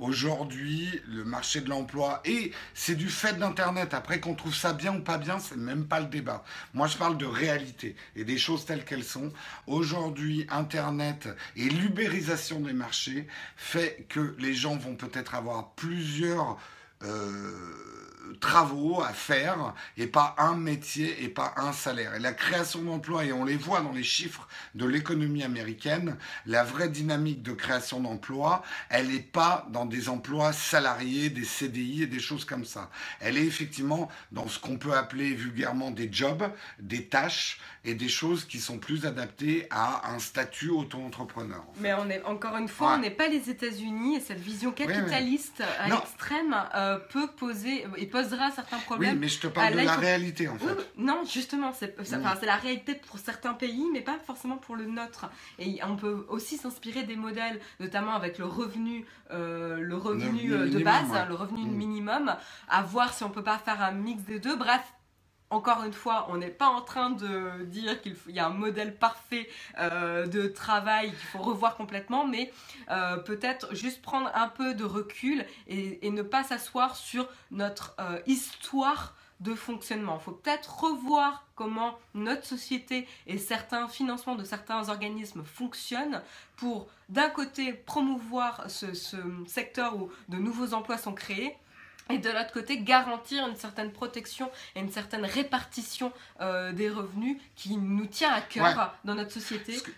Aujourd'hui, 0.02 0.90
le 1.08 1.24
marché 1.24 1.62
de 1.62 1.70
l'emploi, 1.70 2.22
et 2.26 2.52
c'est 2.74 2.96
du 2.96 3.08
fait 3.08 3.38
d'Internet, 3.38 3.94
après 3.94 4.20
qu'on 4.20 4.34
trouve 4.34 4.56
ça 4.56 4.74
bien 4.74 4.96
ou 4.96 5.02
pas 5.02 5.20
bien, 5.20 5.38
c'est 5.38 5.58
même 5.58 5.86
pas 5.86 6.00
le 6.00 6.08
débat. 6.08 6.44
Moi, 6.74 6.88
je 6.88 6.98
parle 6.98 7.20
de 7.20 7.28
réalité 7.28 7.96
et 8.16 8.24
des 8.24 8.40
choses 8.40 8.66
telles 8.66 8.84
qu'elles 8.84 9.04
sont. 9.04 9.32
Aujourd'hui, 9.68 10.48
Internet 10.50 11.30
et 11.56 11.70
l'ubérisation 11.70 12.62
des 12.62 12.74
marchés 12.74 13.28
fait 13.56 14.08
que 14.10 14.36
les 14.40 14.56
gens 14.56 14.76
vont 14.76 14.96
peut-être 14.96 15.36
avoir 15.36 15.70
plusieurs... 15.74 16.58
Euh, 17.04 18.01
travaux 18.40 19.02
à 19.02 19.10
faire 19.10 19.74
et 19.98 20.08
pas 20.08 20.36
un 20.38 20.56
métier 20.56 21.24
et 21.24 21.30
pas 21.30 21.54
un 21.58 21.72
salaire. 21.72 22.16
Et 22.16 22.20
la 22.20 22.34
création 22.34 22.82
d'emplois, 22.82 23.26
et 23.26 23.34
on 23.34 23.46
les 23.46 23.56
voit 23.56 23.82
dans 23.82 23.92
les 23.92 24.04
chiffres 24.04 24.48
de 24.76 24.86
l'économie 24.86 25.44
américaine, 25.44 26.18
la 26.46 26.64
vraie 26.64 26.90
dynamique 26.90 27.44
de 27.44 27.54
création 27.54 28.00
d'emplois, 28.00 28.64
elle 28.90 29.08
n'est 29.08 29.20
pas 29.20 29.68
dans 29.70 29.86
des 29.86 30.10
emplois 30.10 30.54
salariés, 30.54 31.30
des 31.30 31.46
CDI 31.46 32.04
et 32.04 32.08
des 32.08 32.20
choses 32.20 32.46
comme 32.46 32.66
ça. 32.66 32.90
Elle 33.20 33.38
est 33.38 33.46
effectivement 33.46 34.10
dans 34.32 34.48
ce 34.48 34.60
qu'on 34.60 34.78
peut 34.78 34.94
appeler 34.94 35.34
vulgairement 35.34 35.92
des 35.92 36.12
jobs, 36.12 36.44
des 36.80 37.06
tâches 37.06 37.60
et 37.84 37.96
des 37.96 38.10
choses 38.10 38.46
qui 38.46 38.60
sont 38.60 38.78
plus 38.78 39.06
adaptées 39.06 39.68
à 39.72 40.12
un 40.14 40.20
statut 40.20 40.70
auto-entrepreneur. 40.70 41.64
Mais 41.80 41.94
on 41.94 42.10
est 42.10 42.24
encore 42.24 42.56
une 42.58 42.68
fois, 42.68 42.96
on 42.96 43.00
n'est 43.00 43.10
pas 43.10 43.28
les 43.28 43.50
États-Unis 43.50 44.18
et 44.18 44.20
cette 44.20 44.40
vision 44.40 44.72
capitaliste 44.72 45.64
à 45.80 45.90
l'extrême 45.90 46.56
euh, 46.76 47.00
peut 47.00 47.28
poser 47.28 47.86
et 47.98 48.06
posera 48.22 48.52
certains 48.52 48.80
problèmes. 48.80 49.14
Oui, 49.14 49.20
mais 49.20 49.28
je 49.28 49.40
te 49.40 49.48
parle 49.48 49.74
de 49.74 49.78
la 49.80 49.96
réalité 49.96 50.48
en 50.48 50.58
fait. 50.58 50.92
non, 50.98 51.24
justement, 51.26 51.72
c'est 51.74 51.96
la 52.46 52.56
réalité 52.56 52.96
pour 52.96 53.20
certains 53.20 53.54
pays, 53.54 53.86
mais 53.92 54.02
pas 54.02 54.18
forcément 54.26 54.58
pour 54.58 54.76
le 54.76 54.86
nôtre. 54.86 55.30
Et 55.60 55.80
on 55.84 55.96
peut 55.96 56.26
aussi 56.30 56.58
s'inspirer 56.58 57.04
des 57.04 57.16
modèles, 57.16 57.60
notamment 57.80 58.14
avec 58.14 58.38
le 58.38 58.46
revenu, 58.46 59.06
euh, 59.32 59.80
le 59.80 59.98
revenu 59.98 60.54
euh, 60.54 60.70
de 60.70 60.80
base, 60.80 61.10
le 61.28 61.36
revenu 61.36 61.64
mm. 61.64 61.72
minimum, 61.72 62.36
à 62.70 62.84
voir 62.84 63.14
si 63.14 63.24
on 63.24 63.30
peut 63.30 63.44
pas 63.44 63.58
faire 63.58 63.82
un 63.82 63.92
mix 63.92 64.24
des 64.24 64.40
deux. 64.40 64.56
Bref, 64.56 64.82
encore 65.52 65.84
une 65.84 65.94
fois, 65.94 66.28
on 66.30 66.38
n'est 66.38 66.48
pas 66.48 66.68
en 66.68 66.82
train 66.82 67.12
de 67.12 67.64
dire 67.66 68.02
qu'il 68.02 68.16
y 68.30 68.40
a 68.40 68.48
un 68.48 68.54
modèle 68.54 68.96
parfait 68.96 69.50
euh, 69.78 70.26
de 70.26 70.48
travail 70.48 71.10
qu'il 71.10 71.28
faut 71.28 71.42
revoir 71.42 71.76
complètement, 71.76 72.26
mais 72.26 72.52
euh, 72.90 73.18
peut-être 73.18 73.76
juste 73.76 74.02
prendre 74.02 74.32
un 74.34 74.48
peu 74.48 74.74
de 74.74 74.86
recul 74.86 75.46
et, 75.68 76.10
ne 76.10 76.22
pas 76.22 76.44
s'asseoir 76.44 76.96
sur 76.96 77.28
notre 77.52 77.96
euh, 78.00 78.20
histoire 78.28 79.16
de 79.42 79.54
fonctionnement. 79.54 80.18
Il 80.20 80.24
faut 80.24 80.32
peut-être 80.32 80.84
revoir 80.84 81.46
comment 81.56 81.98
notre 82.14 82.46
société 82.46 83.08
et 83.28 83.38
certains 83.38 83.88
financements 83.88 84.36
de 84.36 84.44
certains 84.44 84.90
organismes 84.90 85.44
fonctionnent 85.44 86.22
pour, 86.56 86.88
d'un 87.10 87.30
côté, 87.30 87.74
promouvoir 87.74 88.70
ce, 88.70 88.94
ce 88.94 89.18
secteur 89.48 89.98
où 89.98 90.12
de 90.30 90.38
nouveaux 90.38 90.74
emplois 90.74 90.98
sont 90.98 91.14
créés 91.14 91.58
et 92.12 92.18
de 92.18 92.30
l'autre 92.30 92.52
côté 92.52 92.80
garantir 92.80 93.48
une 93.48 93.56
certaine 93.56 93.92
protection 93.92 94.50
et 94.76 94.80
une 94.80 94.92
certaine 94.92 95.26
répartition 95.26 96.12
euh, 96.42 96.72
des 96.72 96.90
revenus 96.90 97.38
qui 97.56 97.78
nous 97.78 98.06
tient 98.06 98.32
à 98.32 98.42
cœur 98.42 98.96
dans 99.04 99.16
notre 99.16 99.32
société. 99.32 99.74
Ce 99.74 99.84
que, 99.84 99.92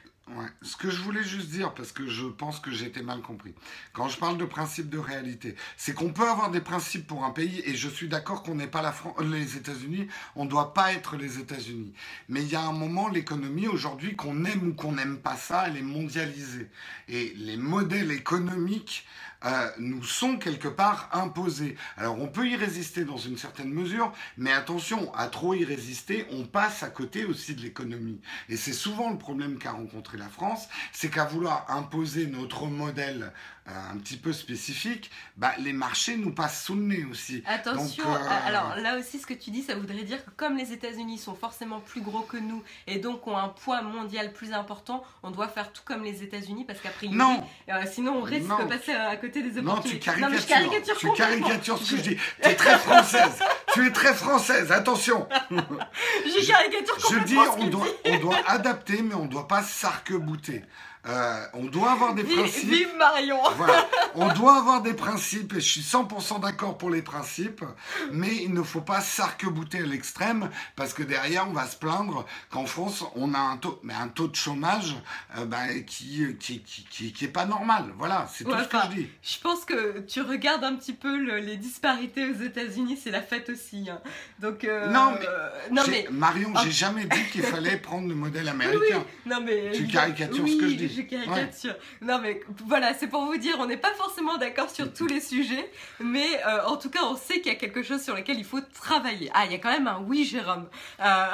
Ce 0.62 0.78
que 0.78 0.90
je 0.90 1.02
voulais 1.02 1.24
juste 1.24 1.50
dire, 1.50 1.74
parce 1.74 1.92
que 1.92 2.08
je 2.08 2.26
pense 2.26 2.60
que 2.60 2.72
j'ai 2.72 2.86
été 2.86 3.02
mal 3.02 3.22
compris, 3.22 3.54
quand 3.92 4.08
je 4.08 4.18
parle 4.18 4.38
de 4.38 4.46
principe 4.46 4.90
de 4.90 4.98
réalité, 4.98 5.56
c'est 5.76 5.94
qu'on 5.94 6.14
peut 6.14 6.28
avoir 6.28 6.50
des 6.50 6.62
principes 6.62 7.06
pour 7.06 7.26
un 7.26 7.32
pays, 7.32 7.62
et 7.66 7.76
je 7.76 7.90
suis 7.90 8.08
d'accord 8.08 8.42
qu'on 8.44 8.56
n'est 8.56 8.68
pas 8.68 8.82
la 8.82 8.94
France, 8.94 9.16
les 9.22 9.58
États-Unis, 9.58 10.08
on 10.36 10.46
ne 10.46 10.50
doit 10.50 10.74
pas 10.74 10.94
être 10.94 11.18
les 11.18 11.40
États-Unis. 11.40 11.94
Mais 12.30 12.42
il 12.42 12.50
y 12.50 12.56
a 12.56 12.62
un 12.62 12.72
moment, 12.72 13.10
l'économie 13.10 13.68
aujourd'hui, 13.68 14.16
qu'on 14.16 14.46
aime 14.46 14.70
ou 14.70 14.74
qu'on 14.74 14.94
n'aime 14.94 15.18
pas 15.20 15.36
ça, 15.36 15.66
elle 15.68 15.78
est 15.78 15.82
mondialisée. 15.82 16.70
Et 17.10 17.34
les 17.36 17.58
modèles 17.58 18.12
économiques 18.12 19.06
euh, 19.46 19.70
nous 19.78 20.04
sont 20.04 20.38
quelque 20.38 20.68
part 20.68 21.10
imposés. 21.12 21.76
Alors 21.98 22.20
on 22.20 22.28
peut 22.28 22.48
y 22.48 22.56
résister 22.56 23.06
dans 23.06 23.18
une 23.18 23.38
certaine 23.38 23.72
mesure, 23.72 24.14
mais 24.38 24.52
attention, 24.52 25.14
à 25.16 25.28
trop 25.28 25.54
y 25.54 25.66
résister, 25.66 26.26
on 26.32 26.46
passe 26.46 26.84
à 26.84 26.90
côté 26.90 27.26
aussi 27.26 27.56
de 27.56 27.62
l'économie. 27.62 28.22
Et 28.50 28.58
c'est 28.58 28.74
souvent 28.74 29.10
le 29.10 29.18
problème 29.18 29.58
qu'a 29.58 29.72
rencontré 29.72 30.18
la 30.18 30.30
France, 30.30 30.68
c'est 30.92 31.10
qu'à 31.10 31.26
vouloir 31.26 31.66
imposer 31.70 32.28
notre 32.28 32.66
modèle 32.68 33.32
un 33.66 33.98
petit 33.98 34.18
peu 34.18 34.34
spécifique, 34.34 35.10
bah, 35.38 35.54
les 35.60 35.72
marchés 35.72 36.18
nous 36.18 36.34
passent 36.34 36.66
sous 36.66 36.76
le 36.76 36.82
nez 36.82 37.06
aussi. 37.10 37.44
Attention, 37.46 38.04
euh, 38.06 38.48
alors 38.48 38.76
là 38.76 38.98
aussi 39.00 39.20
ce 39.20 39.26
que 39.26 39.34
tu 39.34 39.52
dis, 39.52 39.64
ça 39.64 39.76
voudrait 39.76 40.04
dire 40.04 40.24
que 40.24 40.32
comme 40.32 40.58
les 40.58 40.74
États-Unis 40.74 41.18
sont 41.18 41.34
forcément 41.34 41.80
plus 41.80 42.02
gros 42.02 42.22
que 42.22 42.38
nous 42.38 42.62
et 42.88 43.00
donc 43.00 43.26
ont 43.26 43.38
un 43.38 43.48
poids 43.48 43.82
mondial 43.82 44.34
plus 44.34 44.52
important, 44.52 45.04
on 45.24 45.32
doit 45.32 45.48
faire 45.48 45.72
tout 45.72 45.82
comme 45.86 46.04
les 46.04 46.24
États-Unis 46.24 46.66
parce 46.66 46.82
qu'après, 46.82 47.08
non. 47.08 47.44
Euh, 47.70 47.84
sinon 47.90 48.18
on 48.18 48.22
risque 48.22 48.50
de 48.50 48.66
passer 48.66 48.92
à 48.92 49.16
côté 49.16 49.42
des 49.42 49.58
opportunités. 49.58 50.12
Non, 50.20 50.30
tu 50.30 50.46
caricatures, 50.46 50.98
tu 50.98 51.12
caricatures 51.14 51.78
ce 51.78 51.92
que 51.92 51.98
je 51.98 52.02
dis. 52.02 52.18
Tu 52.42 52.50
es 52.50 52.56
très 52.56 52.78
française. 52.78 53.40
tu 53.74 53.88
es 53.88 53.92
très 53.92 54.14
française, 54.14 54.72
attention. 54.72 55.28
je 55.52 56.48
caricature 56.48 56.98
Je 57.12 57.20
dis, 57.24 57.38
on 57.38 57.68
doit, 57.68 57.88
on 58.06 58.20
doit 58.20 58.40
adapter, 58.48 59.02
mais 59.02 59.16
on 59.16 59.24
ne 59.24 59.30
doit 59.30 59.48
pas 59.48 59.64
s'arc-bouter. 59.64 60.64
Euh, 61.06 61.46
on 61.54 61.66
doit 61.66 61.92
avoir 61.92 62.14
des 62.14 62.24
principes. 62.24 62.70
Vive 62.70 62.96
Marion 62.98 63.38
On 64.16 64.32
doit 64.34 64.58
avoir 64.58 64.82
des 64.82 64.94
principes 64.94 65.54
et 65.54 65.60
je 65.60 65.68
suis 65.68 65.82
100% 65.82 66.40
d'accord 66.40 66.78
pour 66.78 66.90
les 66.90 67.02
principes, 67.02 67.66
mais 68.12 68.34
il 68.36 68.54
ne 68.54 68.64
faut 68.64 68.80
pas 68.80 69.02
s'arc-bouter 69.02 69.80
à 69.80 69.86
l'extrême 69.86 70.50
parce 70.78 70.94
que 70.94 71.04
derrière 71.04 71.48
on 71.50 71.52
va 71.54 71.66
se 71.66 71.76
plaindre 71.76 72.26
qu'en 72.50 72.66
France 72.66 73.04
on 73.16 73.34
a 73.34 73.40
un 73.40 73.58
taux, 73.58 73.80
mais 73.84 73.94
un 73.94 74.08
taux 74.08 74.28
de 74.28 74.36
chômage 74.36 74.96
euh, 75.38 75.46
bah, 75.46 75.74
qui, 75.86 76.26
qui, 76.40 76.62
qui, 76.62 77.12
qui, 77.12 77.26
est 77.26 77.28
pas 77.28 77.46
normal. 77.46 77.86
Voilà, 77.98 78.30
c'est 78.32 78.46
tout 78.46 78.52
ce 78.52 78.68
que 78.68 78.78
je 78.86 78.96
dis. 78.96 79.10
Je 79.22 79.40
pense 79.40 79.66
que 79.66 80.00
tu 80.02 80.22
regardes 80.22 80.64
un 80.64 80.76
petit 80.76 80.94
peu 80.94 81.18
les 81.38 81.58
disparités 81.58 82.30
aux 82.30 82.42
États-Unis, 82.42 82.98
c'est 83.04 83.12
la 83.12 83.22
fête 83.22 83.50
aussi. 83.50 83.90
Hein. 83.90 84.00
Donc 84.40 84.64
euh, 84.64 84.88
non 84.90 85.14
mais, 85.20 85.28
non 85.72 85.84
mais... 85.90 86.08
Marion, 86.12 86.54
j'ai 86.64 86.72
jamais 86.72 87.06
dit 87.06 87.26
qu'il 87.32 87.44
fallait 87.44 87.78
prendre 87.78 88.08
le 88.08 88.16
modèle 88.16 88.48
américain. 88.48 89.04
Non 89.26 89.42
mais 89.42 89.72
tu 89.74 89.86
caricatures 89.88 90.48
ce 90.48 90.56
que 90.56 90.70
je 90.70 90.76
dis 90.76 90.93
je 90.96 91.02
caricature. 91.02 91.76
Non, 92.02 92.20
mais 92.22 92.42
voilà, 92.66 92.94
c'est 92.94 93.08
pour 93.08 93.26
vous 93.26 93.38
dire, 93.38 93.58
on 93.60 93.66
n'est 93.66 93.78
pas 93.78 93.94
forcément 93.94 94.38
d'accord 94.38 94.70
sur 94.70 94.92
tous 94.94 95.08
les 95.08 95.22
sujets, 95.22 95.70
mais 96.00 96.28
euh, 96.46 96.66
en 96.66 96.78
tout 96.78 96.90
cas, 96.90 97.04
on 97.04 97.16
sait 97.16 97.36
qu'il 97.42 97.52
y 97.52 97.56
a 97.56 97.60
quelque 97.60 97.84
chose 97.84 98.02
sur 98.02 98.16
lequel 98.16 98.38
il 98.38 98.46
faut 98.46 98.62
travailler. 98.62 99.30
Ah, 99.34 99.46
il 99.46 99.52
y 99.52 99.56
a 99.56 99.60
quand 99.60 99.72
même 99.72 99.88
un 99.88 100.00
oui, 100.00 100.26
Jérôme. 100.26 100.68
Euh, 101.00 101.26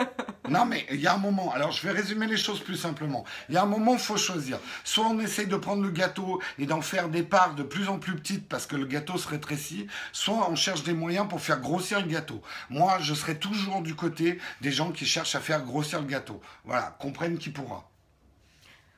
non, 0.48 0.64
mais 0.64 0.86
il 0.90 1.00
y 1.00 1.06
a 1.06 1.14
un 1.14 1.18
moment. 1.18 1.52
Alors, 1.52 1.72
je 1.72 1.86
vais 1.86 1.92
résumer 1.92 2.26
les 2.26 2.36
choses 2.36 2.60
plus 2.60 2.76
simplement. 2.76 3.24
Il 3.48 3.54
y 3.54 3.58
a 3.58 3.62
un 3.62 3.66
moment, 3.66 3.94
il 3.94 3.98
faut 3.98 4.16
choisir. 4.16 4.58
Soit 4.84 5.06
on 5.06 5.18
essaye 5.20 5.46
de 5.46 5.56
prendre 5.56 5.82
le 5.82 5.90
gâteau 5.90 6.40
et 6.58 6.66
d'en 6.66 6.80
faire 6.80 7.08
des 7.08 7.22
parts 7.22 7.54
de 7.54 7.62
plus 7.62 7.88
en 7.88 7.98
plus 7.98 8.14
petites 8.16 8.48
parce 8.48 8.66
que 8.66 8.76
le 8.76 8.86
gâteau 8.86 9.18
se 9.18 9.28
rétrécit, 9.28 9.86
soit 10.12 10.48
on 10.50 10.56
cherche 10.56 10.82
des 10.82 10.94
moyens 10.94 11.28
pour 11.28 11.40
faire 11.40 11.60
grossir 11.60 12.00
le 12.00 12.06
gâteau. 12.06 12.42
Moi, 12.70 12.98
je 13.00 13.14
serai 13.14 13.38
toujours 13.38 13.82
du 13.82 13.94
côté 13.94 14.38
des 14.60 14.72
gens 14.72 14.92
qui 14.92 15.06
cherchent 15.06 15.34
à 15.34 15.40
faire 15.40 15.64
grossir 15.64 16.00
le 16.00 16.06
gâteau. 16.06 16.40
Voilà, 16.64 16.96
comprenne 16.98 17.38
qui 17.38 17.50
pourra. 17.50 17.88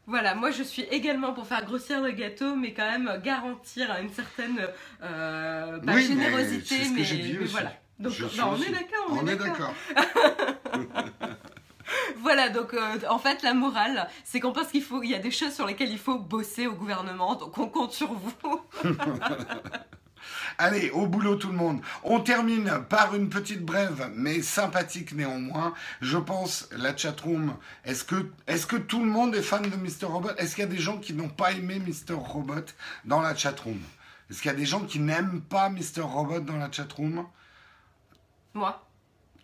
Voilà, 0.08 0.34
moi 0.34 0.50
je 0.50 0.62
suis 0.62 0.84
également 0.84 1.34
pour 1.34 1.46
faire 1.46 1.62
grossir 1.66 2.00
le 2.00 2.12
gâteau, 2.12 2.56
mais 2.56 2.72
quand 2.72 2.90
même 2.90 3.20
garantir 3.22 3.94
une 4.00 4.08
certaine 4.08 4.58
euh, 5.02 5.98
générosité. 5.98 6.76
Mais, 6.94 7.02
mais, 7.02 7.44
voilà. 7.44 7.74
Donc 7.98 8.14
bah, 8.18 8.48
on 8.48 8.56
est 8.56 8.70
d'accord. 8.70 9.06
On, 9.10 9.26
est 9.26 9.36
d'accord. 9.36 9.74
voilà, 12.16 12.48
donc 12.48 12.72
euh, 12.72 12.98
en 13.10 13.18
fait 13.18 13.42
la 13.42 13.52
morale, 13.52 14.08
c'est 14.24 14.40
qu'on 14.40 14.52
pense 14.52 14.68
qu'il 14.68 14.82
faut, 14.82 15.02
il 15.02 15.10
y 15.10 15.14
a 15.14 15.18
des 15.18 15.30
choses 15.30 15.52
sur 15.52 15.66
lesquelles 15.66 15.90
il 15.90 15.98
faut 15.98 16.18
bosser 16.18 16.66
au 16.66 16.72
gouvernement, 16.72 17.34
donc 17.34 17.58
on 17.58 17.68
compte 17.68 17.92
sur 17.92 18.14
vous. 18.14 18.32
Allez, 20.58 20.90
au 20.90 21.06
boulot 21.06 21.36
tout 21.36 21.48
le 21.48 21.56
monde. 21.56 21.80
On 22.02 22.20
termine 22.20 22.82
par 22.88 23.14
une 23.14 23.28
petite 23.28 23.64
brève, 23.64 24.10
mais 24.14 24.42
sympathique 24.42 25.12
néanmoins. 25.12 25.74
Je 26.00 26.18
pense, 26.18 26.68
la 26.72 26.96
chatroom, 26.96 27.54
est-ce 27.84 28.04
que, 28.04 28.30
est 28.46 28.66
que 28.66 28.76
tout 28.76 29.00
le 29.00 29.10
monde 29.10 29.34
est 29.34 29.42
fan 29.42 29.62
de 29.62 29.76
Mr. 29.76 30.06
Robot? 30.06 30.30
Est-ce 30.36 30.54
qu'il 30.54 30.64
y 30.64 30.66
a 30.66 30.70
des 30.70 30.78
gens 30.78 30.98
qui 30.98 31.14
n'ont 31.14 31.28
pas 31.28 31.52
aimé 31.52 31.80
Mr. 31.80 32.14
Robot 32.14 32.66
dans 33.04 33.20
la 33.20 33.34
chatroom? 33.34 33.80
Est-ce 34.30 34.42
qu'il 34.42 34.50
y 34.50 34.54
a 34.54 34.56
des 34.56 34.66
gens 34.66 34.80
qui 34.80 35.00
n'aiment 35.00 35.40
pas 35.40 35.70
Mr. 35.70 36.02
Robot 36.02 36.40
dans 36.40 36.56
la 36.56 36.70
chatroom? 36.70 37.26
Moi. 38.54 38.84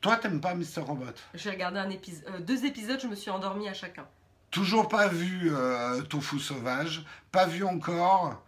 Toi, 0.00 0.16
t'aimes 0.16 0.40
pas 0.40 0.54
Mr. 0.54 0.80
Robot? 0.80 1.14
J'ai 1.32 1.50
regardé 1.50 1.78
un 1.78 1.90
euh, 1.90 2.40
deux 2.40 2.66
épisodes, 2.66 3.00
je 3.00 3.06
me 3.06 3.14
suis 3.14 3.30
endormi 3.30 3.68
à 3.68 3.74
chacun. 3.74 4.06
Toujours 4.50 4.88
pas 4.88 5.08
vu 5.08 5.50
euh, 5.50 6.02
Tofu 6.02 6.38
Sauvage, 6.38 7.04
pas 7.32 7.46
vu 7.46 7.64
encore 7.64 8.43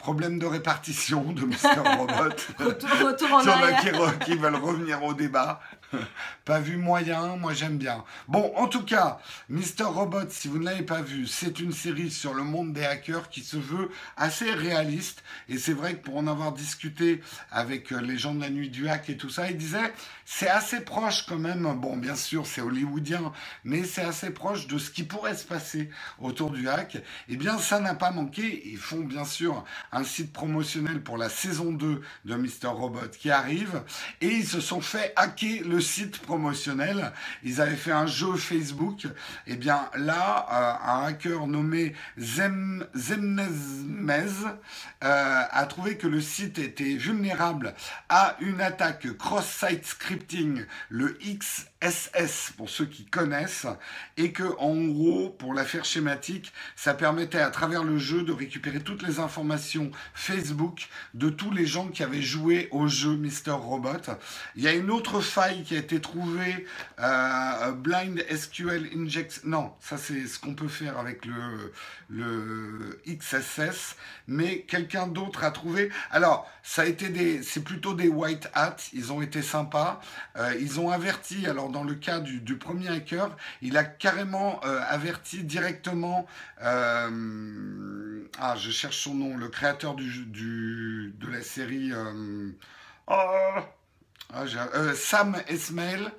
problème 0.00 0.38
de 0.38 0.46
répartition 0.46 1.32
de 1.32 1.44
Mr. 1.44 1.78
Robot. 1.98 2.34
retour, 2.58 3.32
en 3.32 3.46
arrière. 3.46 4.18
Qui, 4.18 4.32
qui 4.32 4.36
veulent 4.36 4.56
revenir 4.56 5.04
au 5.04 5.14
débat. 5.14 5.60
pas 6.44 6.60
vu 6.60 6.76
moyen, 6.76 7.36
moi 7.36 7.52
j'aime 7.52 7.76
bien. 7.76 8.04
Bon, 8.28 8.52
en 8.56 8.66
tout 8.66 8.84
cas, 8.84 9.18
Mr. 9.48 9.84
Robot, 9.84 10.28
si 10.30 10.48
vous 10.48 10.58
ne 10.58 10.64
l'avez 10.64 10.82
pas 10.82 11.02
vu, 11.02 11.26
c'est 11.26 11.60
une 11.60 11.72
série 11.72 12.10
sur 12.10 12.34
le 12.34 12.42
monde 12.42 12.72
des 12.72 12.84
hackers 12.84 13.28
qui 13.28 13.42
se 13.42 13.56
veut 13.56 13.90
assez 14.16 14.50
réaliste. 14.50 15.22
Et 15.48 15.58
c'est 15.58 15.74
vrai 15.74 15.94
que 15.94 16.04
pour 16.04 16.16
en 16.16 16.26
avoir 16.26 16.52
discuté 16.52 17.20
avec 17.50 17.92
euh, 17.92 18.00
les 18.00 18.16
gens 18.16 18.34
de 18.34 18.40
la 18.40 18.50
nuit 18.50 18.70
du 18.70 18.88
hack 18.88 19.10
et 19.10 19.16
tout 19.16 19.30
ça, 19.30 19.50
ils 19.50 19.56
disaient 19.56 19.92
c'est 20.32 20.48
assez 20.48 20.80
proche 20.80 21.26
quand 21.26 21.38
même. 21.38 21.64
Bon, 21.80 21.96
bien 21.96 22.14
sûr, 22.14 22.46
c'est 22.46 22.60
hollywoodien, 22.60 23.32
mais 23.64 23.82
c'est 23.82 24.04
assez 24.04 24.30
proche 24.30 24.68
de 24.68 24.78
ce 24.78 24.92
qui 24.92 25.02
pourrait 25.02 25.34
se 25.34 25.44
passer 25.44 25.90
autour 26.20 26.50
du 26.50 26.68
hack. 26.68 26.98
Eh 27.28 27.36
bien, 27.36 27.58
ça 27.58 27.80
n'a 27.80 27.94
pas 27.94 28.12
manqué. 28.12 28.62
Ils 28.66 28.78
font 28.78 29.00
bien 29.00 29.24
sûr 29.24 29.64
un 29.90 30.04
site 30.04 30.32
promotionnel 30.32 31.02
pour 31.02 31.18
la 31.18 31.28
saison 31.28 31.72
2 31.72 32.00
de 32.26 32.34
Mr. 32.36 32.68
Robot 32.68 33.08
qui 33.18 33.32
arrive. 33.32 33.82
Et 34.20 34.28
ils 34.28 34.46
se 34.46 34.60
sont 34.60 34.80
fait 34.80 35.12
hacker 35.16 35.64
le 35.66 35.80
site 35.80 36.20
promotionnel. 36.20 37.12
Ils 37.42 37.60
avaient 37.60 37.74
fait 37.74 37.90
un 37.90 38.06
jeu 38.06 38.36
Facebook. 38.36 39.08
Eh 39.48 39.56
bien 39.56 39.90
là, 39.96 40.46
euh, 40.52 40.92
un 40.92 41.06
hacker 41.06 41.48
nommé 41.48 41.92
Zem, 42.16 42.86
euh, 45.02 45.42
a 45.50 45.66
trouvé 45.66 45.96
que 45.96 46.06
le 46.06 46.20
site 46.20 46.60
était 46.60 46.94
vulnérable 46.94 47.74
à 48.08 48.36
une 48.40 48.60
attaque 48.60 49.16
cross-site 49.18 49.98
le 50.88 51.16
XSS 51.82 52.52
pour 52.56 52.68
ceux 52.68 52.86
qui 52.86 53.04
connaissent, 53.06 53.66
et 54.16 54.32
que 54.32 54.44
en 54.58 54.76
gros, 54.76 55.30
pour 55.30 55.54
la 55.54 55.64
faire 55.64 55.84
schématique, 55.84 56.52
ça 56.76 56.94
permettait 56.94 57.40
à 57.40 57.50
travers 57.50 57.84
le 57.84 57.98
jeu 57.98 58.22
de 58.22 58.32
récupérer 58.32 58.80
toutes 58.80 59.02
les 59.02 59.18
informations 59.18 59.90
Facebook 60.14 60.88
de 61.14 61.30
tous 61.30 61.50
les 61.50 61.66
gens 61.66 61.88
qui 61.88 62.02
avaient 62.02 62.22
joué 62.22 62.68
au 62.70 62.86
jeu 62.86 63.16
Mister 63.16 63.52
Robot. 63.52 64.12
Il 64.56 64.62
y 64.62 64.68
a 64.68 64.72
une 64.72 64.90
autre 64.90 65.20
faille 65.20 65.62
qui 65.62 65.74
a 65.74 65.78
été 65.78 66.00
trouvée, 66.00 66.66
euh, 67.00 67.72
Blind 67.72 68.24
SQL 68.30 68.90
Inject. 68.96 69.40
Non, 69.44 69.72
ça 69.80 69.96
c'est 69.96 70.26
ce 70.26 70.38
qu'on 70.38 70.54
peut 70.54 70.68
faire 70.68 70.98
avec 70.98 71.24
le, 71.24 71.72
le 72.08 73.00
XSS, 73.06 73.96
mais 74.26 74.62
quelqu'un 74.62 75.06
d'autre 75.06 75.44
a 75.44 75.50
trouvé. 75.50 75.90
Alors, 76.10 76.50
ça 76.62 76.82
a 76.82 76.84
été 76.84 77.08
des, 77.08 77.42
c'est 77.42 77.64
plutôt 77.64 77.94
des 77.94 78.08
white 78.08 78.48
hats. 78.54 78.76
Ils 78.92 79.12
ont 79.12 79.22
été 79.22 79.42
sympas. 79.42 80.00
Euh, 80.36 80.54
ils 80.60 80.78
ont 80.78 80.90
averti. 80.90 81.46
Alors, 81.46 81.69
dans 81.70 81.84
le 81.84 81.94
cas 81.94 82.20
du, 82.20 82.56
premier 82.56 82.88
hacker, 82.88 83.36
il 83.62 83.76
a 83.76 83.84
carrément 83.84 84.60
euh, 84.64 84.80
averti 84.88 85.44
directement. 85.44 86.26
Euh, 86.62 88.24
ah, 88.38 88.56
je 88.56 88.70
cherche 88.70 88.98
son 88.98 89.14
nom. 89.14 89.36
Le 89.36 89.48
créateur 89.48 89.94
de 89.94 91.30
la 91.30 91.42
série. 91.42 91.92
Oh, 93.06 93.60
ah, 94.32 94.44
Sam 94.94 95.36
Esmail 95.48 96.10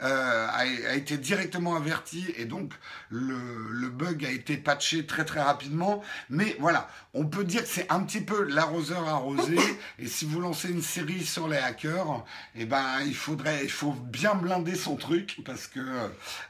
euh, 0.00 0.46
a, 0.50 0.94
été 0.94 1.18
directement 1.18 1.74
averti 1.74 2.32
et 2.36 2.44
donc 2.44 2.72
le, 3.10 3.88
bug 3.88 4.24
a 4.24 4.30
été 4.30 4.56
patché 4.56 5.06
très 5.06 5.24
très 5.24 5.42
rapidement. 5.42 6.02
Mais 6.30 6.56
voilà, 6.60 6.88
on 7.14 7.26
peut 7.26 7.44
dire 7.44 7.62
que 7.62 7.68
c'est 7.68 7.90
un 7.90 8.04
petit 8.04 8.20
peu 8.20 8.44
l'arroseur 8.44 9.08
arrosé. 9.08 9.58
et 9.98 10.06
si 10.06 10.24
vous 10.24 10.40
lancez 10.40 10.70
une 10.70 10.82
série 10.82 11.24
sur 11.24 11.48
les 11.48 11.56
hackers, 11.56 12.24
eh 12.54 12.64
ben 12.64 13.00
il 13.06 13.14
faudrait, 13.14 13.64
il 13.64 13.70
faut 13.70 13.92
bien 13.92 14.34
blinder 14.34 14.76
son 14.76 14.94
truc 14.94 15.38
parce 15.44 15.66
que, 15.66 15.80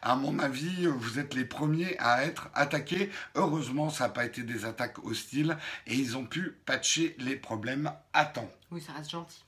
à 0.02 0.14
mon 0.14 0.38
avis, 0.40 0.86
vous 0.86 1.18
êtes 1.18 1.34
les 1.34 1.46
premiers 1.46 1.96
à 1.98 2.24
être 2.24 2.50
attaqués. 2.54 3.10
Heureusement, 3.34 3.88
ça 3.88 4.04
n'a 4.04 4.10
pas 4.10 4.26
été 4.26 4.42
des 4.42 4.66
attaques 4.66 5.02
hostiles 5.04 5.56
et 5.86 5.94
ils 5.94 6.18
ont 6.18 6.26
pu 6.26 6.54
patcher 6.66 7.16
les 7.18 7.36
problèmes 7.36 7.90
à 8.12 8.26
temps. 8.26 8.50
Oui, 8.70 8.82
ça 8.82 8.92
reste 8.92 9.10
gentil. 9.10 9.42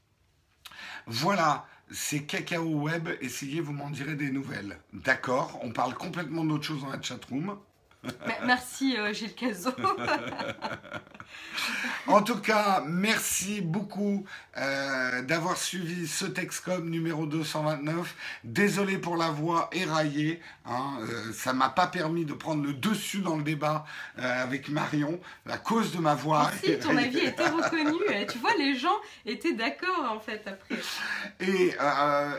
Voilà 1.06 1.66
c'est 1.90 2.20
Cacao 2.20 2.64
Web, 2.64 3.08
essayez, 3.20 3.60
vous 3.60 3.72
m'en 3.72 3.90
direz 3.90 4.14
des 4.14 4.30
nouvelles. 4.30 4.78
D'accord, 4.92 5.58
on 5.62 5.70
parle 5.70 5.94
complètement 5.94 6.44
d'autre 6.44 6.64
chose 6.64 6.82
dans 6.82 6.90
la 6.90 7.02
chatroom. 7.02 7.56
Merci 8.46 8.96
euh, 8.96 9.12
Gilles 9.12 9.34
Cazot. 9.34 9.72
en 12.06 12.22
tout 12.22 12.38
cas, 12.38 12.82
merci 12.86 13.60
beaucoup 13.60 14.24
euh, 14.56 15.22
d'avoir 15.22 15.56
suivi 15.56 16.06
ce 16.06 16.24
Texcom 16.24 16.88
numéro 16.88 17.26
229. 17.26 18.14
Désolé 18.44 18.98
pour 18.98 19.16
la 19.16 19.28
voix 19.28 19.68
éraillée. 19.72 20.40
Hein, 20.66 20.98
euh, 21.00 21.32
ça 21.32 21.52
m'a 21.52 21.68
pas 21.68 21.86
permis 21.86 22.24
de 22.24 22.32
prendre 22.32 22.64
le 22.64 22.72
dessus 22.72 23.20
dans 23.20 23.36
le 23.36 23.42
débat 23.42 23.84
avec 24.16 24.68
Marion 24.68 25.18
à 25.48 25.58
cause 25.58 25.92
de 25.92 25.98
ma 25.98 26.14
voix. 26.14 26.50
Si, 26.62 26.78
ton 26.78 26.96
avis 26.96 27.18
était 27.18 27.48
reconnu. 27.48 28.26
tu 28.30 28.38
vois, 28.38 28.54
les 28.58 28.76
gens 28.76 28.96
étaient 29.26 29.54
d'accord 29.54 30.10
en 30.10 30.20
fait 30.20 30.42
après. 30.46 30.76
Et 31.40 31.74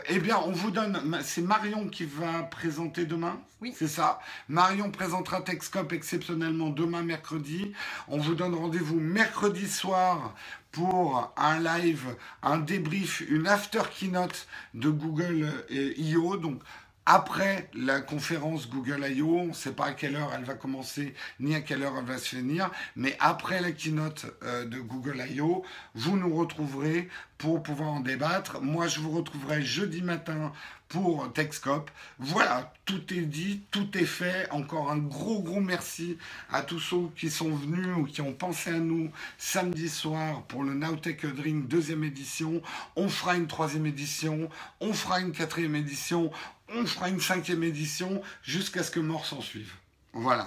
eh 0.08 0.18
bien, 0.18 0.38
on 0.44 0.52
vous 0.52 0.70
donne. 0.70 1.20
C'est 1.22 1.42
Marion 1.42 1.88
qui 1.88 2.04
va 2.04 2.42
présenter 2.44 3.04
demain. 3.04 3.40
Oui. 3.62 3.72
C'est 3.76 3.88
ça? 3.88 4.18
Marion 4.48 4.90
présentera 4.90 5.40
Texcope 5.40 5.92
exceptionnellement 5.92 6.70
demain 6.70 7.02
mercredi. 7.02 7.72
On 8.08 8.18
vous 8.18 8.34
donne 8.34 8.56
rendez-vous 8.56 8.81
mercredi 8.90 9.68
soir 9.68 10.34
pour 10.70 11.32
un 11.36 11.60
live, 11.60 12.16
un 12.42 12.58
débrief, 12.58 13.22
une 13.28 13.46
after 13.46 13.82
keynote 13.90 14.46
de 14.74 14.90
Google 14.90 15.50
I.O. 15.70 16.36
Donc 16.36 16.60
après 17.04 17.68
la 17.74 18.00
conférence 18.00 18.68
Google 18.68 19.04
I.O., 19.08 19.38
on 19.40 19.46
ne 19.48 19.52
sait 19.52 19.72
pas 19.72 19.86
à 19.86 19.92
quelle 19.92 20.14
heure 20.14 20.30
elle 20.34 20.44
va 20.44 20.54
commencer 20.54 21.14
ni 21.40 21.54
à 21.56 21.60
quelle 21.60 21.82
heure 21.82 21.94
elle 21.98 22.04
va 22.04 22.16
se 22.16 22.36
finir, 22.36 22.70
mais 22.94 23.16
après 23.18 23.60
la 23.60 23.72
keynote 23.72 24.26
euh, 24.44 24.64
de 24.64 24.78
Google 24.78 25.24
I.O., 25.28 25.64
vous 25.94 26.16
nous 26.16 26.34
retrouverez 26.34 27.08
pour 27.38 27.60
pouvoir 27.62 27.90
en 27.90 28.00
débattre. 28.00 28.60
Moi, 28.60 28.86
je 28.86 29.00
vous 29.00 29.10
retrouverai 29.10 29.62
jeudi 29.62 30.00
matin 30.00 30.52
pour 30.92 31.32
Texcop. 31.32 31.90
Voilà, 32.18 32.72
tout 32.84 33.14
est 33.14 33.22
dit, 33.22 33.62
tout 33.70 33.88
est 33.96 34.04
fait. 34.04 34.46
Encore 34.50 34.90
un 34.90 34.98
gros, 34.98 35.40
gros 35.40 35.60
merci 35.60 36.18
à 36.50 36.60
tous 36.60 36.80
ceux 36.80 37.08
qui 37.16 37.30
sont 37.30 37.54
venus 37.54 37.96
ou 37.96 38.04
qui 38.04 38.20
ont 38.20 38.34
pensé 38.34 38.70
à 38.70 38.78
nous 38.78 39.10
samedi 39.38 39.88
soir 39.88 40.42
pour 40.42 40.62
le 40.62 40.74
Nowtech 40.74 41.24
Drink 41.24 41.66
deuxième 41.66 42.04
édition. 42.04 42.60
On 42.94 43.08
fera 43.08 43.36
une 43.36 43.46
troisième 43.46 43.86
édition, 43.86 44.50
on 44.80 44.92
fera 44.92 45.20
une 45.20 45.32
quatrième 45.32 45.76
édition, 45.76 46.30
on 46.68 46.84
fera 46.84 47.08
une 47.08 47.20
cinquième 47.20 47.64
édition 47.64 48.20
jusqu'à 48.42 48.82
ce 48.82 48.90
que 48.90 49.00
mort 49.00 49.24
s'en 49.24 49.40
suive. 49.40 49.72
Voilà. 50.14 50.46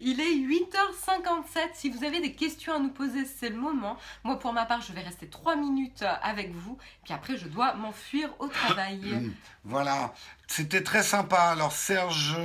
Il 0.00 0.20
est 0.20 0.34
8h57. 0.34 1.70
Si 1.74 1.90
vous 1.90 2.02
avez 2.02 2.20
des 2.20 2.32
questions 2.32 2.74
à 2.74 2.78
nous 2.80 2.90
poser, 2.90 3.24
c'est 3.24 3.50
le 3.50 3.56
moment. 3.56 3.96
Moi, 4.24 4.38
pour 4.38 4.52
ma 4.52 4.66
part, 4.66 4.80
je 4.80 4.92
vais 4.92 5.00
rester 5.00 5.28
3 5.28 5.54
minutes 5.54 6.04
avec 6.22 6.52
vous. 6.52 6.76
Puis 7.04 7.14
après, 7.14 7.36
je 7.36 7.46
dois 7.46 7.74
m'enfuir 7.74 8.30
au 8.40 8.48
travail. 8.48 9.32
voilà. 9.64 10.12
C'était 10.48 10.82
très 10.82 11.04
sympa. 11.04 11.38
Alors, 11.38 11.72
Serge. 11.72 12.36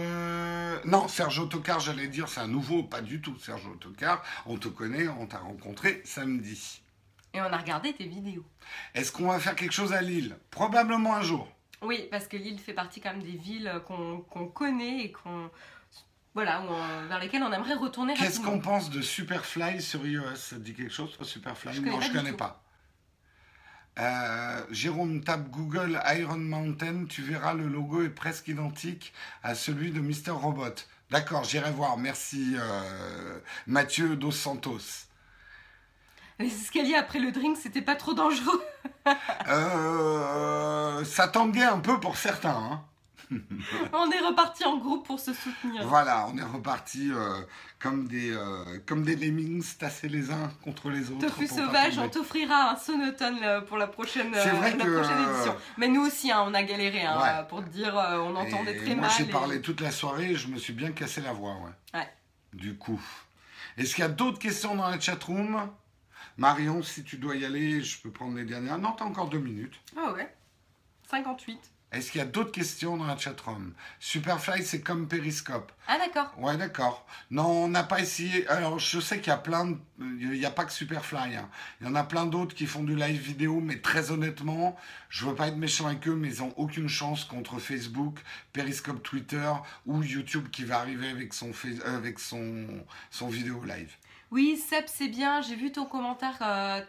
Non, 0.86 1.08
Serge 1.08 1.40
Autocar, 1.40 1.80
j'allais 1.80 2.08
dire, 2.08 2.30
c'est 2.30 2.42
un 2.42 2.48
nouveau. 2.48 2.84
Pas 2.84 3.02
du 3.02 3.22
tout, 3.22 3.38
Serge 3.40 3.66
Autocar. 3.66 4.24
On 4.46 4.58
te 4.58 4.68
connaît, 4.68 5.08
on 5.08 5.26
t'a 5.26 5.40
rencontré 5.40 6.02
samedi. 6.06 6.82
Et 7.34 7.42
on 7.42 7.46
a 7.46 7.58
regardé 7.58 7.94
tes 7.94 8.06
vidéos. 8.06 8.46
Est-ce 8.94 9.12
qu'on 9.12 9.28
va 9.28 9.40
faire 9.40 9.56
quelque 9.56 9.74
chose 9.74 9.94
à 9.94 10.02
Lille? 10.02 10.38
Probablement 10.52 11.16
un 11.16 11.22
jour. 11.24 11.48
Oui, 11.82 12.08
parce 12.12 12.28
que 12.28 12.38
Lille 12.38 12.60
fait 12.60 12.74
partie 12.74 13.02
quand 13.02 13.12
même 13.12 13.24
des 13.24 13.38
villes 13.38 13.82
qu'on 13.88 14.48
connaît 14.48 15.06
et 15.06 15.12
qu'on 15.12 15.50
voilà, 16.34 16.64
vers 17.08 17.20
lesquels 17.20 17.44
on 17.44 17.52
aimerait 17.52 17.74
retourner 17.74 18.14
Qu'est-ce 18.14 18.40
qu'on 18.40 18.60
pense 18.60 18.90
de 18.90 19.02
Superfly 19.02 19.82
sur 19.82 20.06
iOS? 20.06 20.36
Ça 20.36 20.56
te 20.56 20.62
dit 20.62 20.74
quelque 20.74 20.94
chose, 20.94 21.18
Superfly? 21.22 21.74
Je 21.74 21.82
Non, 21.82 22.00
je 22.00 22.10
ne 22.10 22.14
connais 22.14 22.34
pas. 22.34 22.62
Euh, 24.00 24.62
Jérôme 24.72 25.22
tape 25.22 25.50
Google 25.50 26.02
Iron 26.16 26.38
Mountain, 26.38 27.06
tu 27.10 27.22
verras 27.22 27.54
le 27.54 27.68
logo 27.68 28.04
est 28.04 28.10
presque 28.10 28.48
identique 28.48 29.14
à 29.44 29.54
celui 29.54 29.92
de 29.92 30.00
Mister 30.00 30.32
Robot. 30.32 30.76
D'accord, 31.10 31.44
j'irai 31.44 31.72
voir. 31.72 31.98
Merci 31.98 32.56
euh, 32.56 33.40
Mathieu 33.68 34.16
Dos 34.16 34.32
Santos. 34.32 34.80
Les 36.40 36.48
escaliers 36.48 36.96
après 36.96 37.20
le 37.20 37.34
drink, 37.34 37.58
c'était 37.58 37.82
pas 37.82 37.96
trop 37.96 38.14
dangereux. 38.14 38.64
euh, 39.50 41.04
ça 41.04 41.28
tanguait 41.28 41.64
un 41.66 41.80
peu 41.80 42.00
pour 42.00 42.16
certains. 42.16 42.56
Hein. 42.56 42.86
on 43.94 44.12
est 44.12 44.20
reparti 44.20 44.66
en 44.66 44.78
groupe 44.78 45.06
pour 45.06 45.20
se 45.20 45.34
soutenir. 45.34 45.88
Voilà, 45.88 46.28
on 46.28 46.38
est 46.38 46.44
reparti 46.44 47.12
euh, 47.12 47.42
comme, 47.80 48.08
des, 48.08 48.32
euh, 48.32 48.80
comme 48.86 49.04
des 49.04 49.16
lemmings 49.16 49.64
tassés 49.78 50.10
les 50.10 50.32
uns 50.32 50.52
contre 50.64 50.90
les 50.90 51.12
autres. 51.12 51.28
Tofu 51.28 51.48
sauvage, 51.48 51.98
on 51.98 52.10
t'offrira 52.10 52.72
un 52.72 52.76
sonotone 52.76 53.40
euh, 53.44 53.62
pour 53.62 53.78
la 53.78 53.88
prochaine, 53.88 54.28
édition. 54.28 55.56
Mais 55.78 55.88
nous 55.88 56.02
aussi, 56.02 56.32
hein, 56.32 56.44
on 56.46 56.54
a 56.54 56.64
galéré 56.64 57.04
hein, 57.04 57.46
pour 57.50 57.64
te 57.64 57.70
dire, 57.70 57.96
on 57.96 58.36
entendait 58.36 58.78
très 58.78 58.96
moi, 58.96 59.08
mal. 59.08 59.12
J'ai 59.18 59.26
parlé 59.26 59.62
toute 59.62 59.82
la 59.82 59.92
soirée 59.92 60.32
et 60.32 60.36
je 60.36 60.48
me 60.48 60.58
suis 60.58 60.74
bien 60.74 60.92
cassé 60.92 61.22
la 61.22 61.34
voix. 61.34 61.56
Ouais. 61.94 62.08
Du 62.54 62.76
coup. 62.76 63.02
Est-ce 63.78 63.96
qu'il 63.96 64.04
y 64.04 64.06
a 64.06 64.10
d'autres 64.10 64.40
questions 64.40 64.76
dans 64.76 64.90
la 64.90 65.00
chatroom? 65.00 65.70
Marion, 66.38 66.82
si 66.82 67.04
tu 67.04 67.18
dois 67.18 67.36
y 67.36 67.46
aller, 67.46 67.82
je 67.82 68.02
peux 68.02 68.12
prendre 68.12 68.36
les 68.36 68.46
dernières. 68.46 68.78
Non, 68.78 68.92
t'as 68.92 69.06
encore 69.06 69.30
deux 69.30 69.40
minutes. 69.40 69.80
Ah 69.98 70.12
ouais. 70.12 70.34
58. 71.10 71.72
Est-ce 71.92 72.10
qu'il 72.10 72.20
y 72.20 72.24
a 72.24 72.28
d'autres 72.28 72.54
questions 72.54 72.96
dans 72.96 73.06
la 73.06 73.18
chatroom? 73.18 73.74
Superfly, 74.00 74.64
c'est 74.64 74.80
comme 74.80 75.10
Periscope. 75.10 75.74
Ah 75.90 75.98
d'accord. 75.98 76.34
Ouais, 76.38 76.56
d'accord. 76.56 77.06
Non, 77.32 77.64
on 77.64 77.68
n'a 77.68 77.84
pas 77.84 78.00
essayé. 78.00 78.48
Alors, 78.48 78.80
je 78.80 79.02
sais 79.02 79.20
qu'il 79.20 79.28
y 79.28 79.34
a 79.34 79.38
plein 79.38 79.66
de... 79.66 79.78
Il 80.00 80.32
n'y 80.32 80.46
a 80.46 80.52
pas 80.52 80.64
que 80.64 80.72
Superfly. 80.72 81.36
Hein. 81.36 81.50
Il 81.82 81.88
y 81.88 81.90
en 81.90 81.96
a 81.96 82.06
plein 82.06 82.26
d'autres 82.26 82.56
qui 82.56 82.66
font 82.66 82.84
du 82.84 82.96
live 82.96 83.20
vidéo, 83.20 83.60
mais 83.60 83.80
très 83.80 84.10
honnêtement, 84.10 84.78
je 85.10 85.26
veux 85.26 85.36
pas 85.36 85.50
être 85.50 85.58
méchant 85.58 85.88
avec 85.88 86.08
eux, 86.08 86.16
mais 86.16 86.34
ils 86.34 86.40
n'ont 86.40 86.54
aucune 86.56 86.88
chance 86.88 87.26
contre 87.26 87.60
Facebook, 87.60 88.20
Periscope 88.54 89.04
Twitter 89.04 89.52
ou 89.86 90.02
YouTube 90.02 90.48
qui 90.50 90.64
va 90.64 90.80
arriver 90.80 91.10
avec 91.10 91.34
son, 91.34 91.52
euh, 91.66 91.98
avec 91.98 92.20
son, 92.20 92.68
son 93.10 93.28
vidéo 93.28 93.62
live. 93.66 93.92
Oui, 94.32 94.56
Seb, 94.56 94.86
c'est 94.88 95.10
bien. 95.10 95.42
J'ai 95.42 95.56
vu 95.56 95.74
ton 95.74 95.84
commentaire 95.84 96.38
euh, 96.42 96.80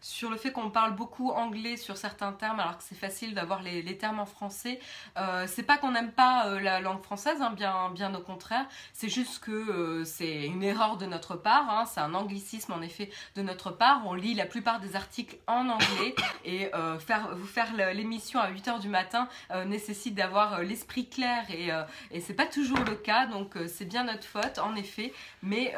sur 0.00 0.30
le 0.30 0.36
fait 0.36 0.52
qu'on 0.52 0.70
parle 0.70 0.94
beaucoup 0.94 1.30
anglais 1.30 1.76
sur 1.76 1.96
certains 1.96 2.30
termes, 2.30 2.60
alors 2.60 2.78
que 2.78 2.84
c'est 2.84 2.94
facile 2.94 3.34
d'avoir 3.34 3.60
les, 3.60 3.98
termes 3.98 4.20
en 4.20 4.26
français. 4.26 4.78
Euh, 5.16 5.48
c'est 5.48 5.64
pas 5.64 5.78
qu'on 5.78 5.90
n'aime 5.90 6.12
pas 6.12 6.46
euh, 6.46 6.60
la 6.60 6.78
langue 6.78 7.02
française, 7.02 7.42
hein, 7.42 7.50
bien, 7.50 8.14
au 8.14 8.20
contraire. 8.20 8.66
C'est 8.92 9.08
juste 9.08 9.40
que 9.40 10.04
c'est 10.04 10.46
une 10.46 10.62
erreur 10.62 10.96
de 10.96 11.06
notre 11.06 11.34
part. 11.34 11.68
Hein. 11.68 11.86
c'est 11.86 11.98
un 11.98 12.14
anglicisme 12.14 12.72
en 12.72 12.82
effet 12.82 13.10
de 13.34 13.42
notre 13.42 13.72
part. 13.72 14.02
On 14.06 14.14
lit 14.14 14.34
la 14.34 14.46
plupart 14.46 14.78
des 14.78 14.94
articles 14.94 15.38
en 15.48 15.68
anglais 15.68 16.14
et 16.44 16.70
faire, 17.00 17.34
vous 17.34 17.46
faire 17.46 17.74
l'émission 17.94 18.38
à 18.38 18.48
8 18.48 18.68
h 18.68 18.80
du 18.80 18.88
matin 18.88 19.28
nécessite 19.66 20.14
d'avoir 20.14 20.62
l'esprit 20.62 21.08
clair 21.08 21.44
et, 21.50 21.70
et 22.12 22.20
c'est 22.20 22.34
pas 22.34 22.46
toujours 22.46 22.78
le 22.78 22.94
cas. 22.94 23.26
Donc 23.26 23.56
c'est 23.66 23.86
bien 23.86 24.04
notre 24.04 24.24
faute 24.24 24.60
en 24.60 24.76
effet, 24.76 25.12
mais 25.42 25.74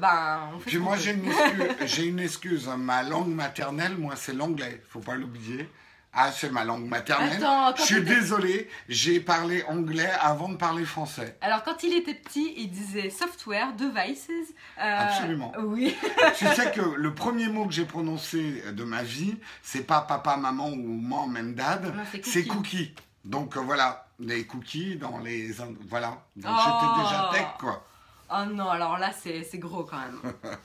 ben 0.00 0.51
puis 0.66 0.78
moi, 0.78 0.96
j'ai 0.96 1.12
une, 1.12 1.26
excuse, 1.80 2.04
une 2.04 2.18
excuse. 2.18 2.70
Ma 2.78 3.02
langue 3.02 3.34
maternelle, 3.34 3.96
moi, 3.96 4.14
c'est 4.16 4.34
l'anglais. 4.34 4.82
Faut 4.88 5.00
pas 5.00 5.14
l'oublier. 5.14 5.68
Ah, 6.14 6.30
c'est 6.30 6.50
ma 6.50 6.62
langue 6.62 6.86
maternelle. 6.86 7.42
je 7.78 7.82
suis 7.82 8.02
désolé, 8.02 8.68
j'ai 8.86 9.18
parlé 9.18 9.64
anglais 9.64 10.10
avant 10.20 10.50
de 10.50 10.56
parler 10.56 10.84
français. 10.84 11.38
Alors, 11.40 11.62
quand 11.62 11.82
il 11.84 11.94
était 11.94 12.12
petit, 12.12 12.52
il 12.58 12.70
disait 12.70 13.08
software, 13.08 13.72
devices. 13.74 14.28
Euh, 14.28 14.42
Absolument. 14.78 15.52
Oui. 15.60 15.96
tu 16.36 16.46
sais 16.48 16.70
que 16.70 16.82
le 16.82 17.14
premier 17.14 17.48
mot 17.48 17.64
que 17.64 17.72
j'ai 17.72 17.86
prononcé 17.86 18.62
de 18.72 18.84
ma 18.84 19.02
vie, 19.02 19.36
c'est 19.62 19.86
pas 19.86 20.02
papa, 20.02 20.36
maman 20.36 20.68
ou 20.68 20.76
mom 20.76 21.34
and 21.34 21.54
dad, 21.56 21.94
c'est 22.22 22.44
cookie. 22.44 22.94
Donc 23.24 23.56
euh, 23.56 23.60
voilà, 23.60 24.06
des 24.18 24.46
cookies 24.46 24.96
dans 24.96 25.18
les. 25.18 25.52
Voilà. 25.88 26.18
Donc 26.36 26.54
j'étais 26.58 27.02
déjà 27.04 27.30
tech, 27.32 27.46
quoi. 27.58 27.86
Oh 28.34 28.44
non, 28.46 28.68
alors 28.68 28.98
là, 28.98 29.12
c'est 29.12 29.58
gros 29.58 29.84
quand 29.84 29.98
même. 29.98 30.20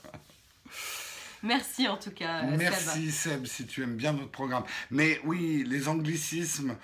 Merci 1.42 1.86
en 1.86 1.96
tout 1.96 2.10
cas. 2.10 2.42
Merci 2.42 3.12
Seb. 3.12 3.46
si 3.46 3.66
tu 3.66 3.82
aimes 3.82 3.96
bien 3.96 4.12
notre 4.12 4.30
programme. 4.30 4.64
Mais 4.90 5.20
oui, 5.24 5.64
les 5.66 5.88
anglicismes. 5.88 6.76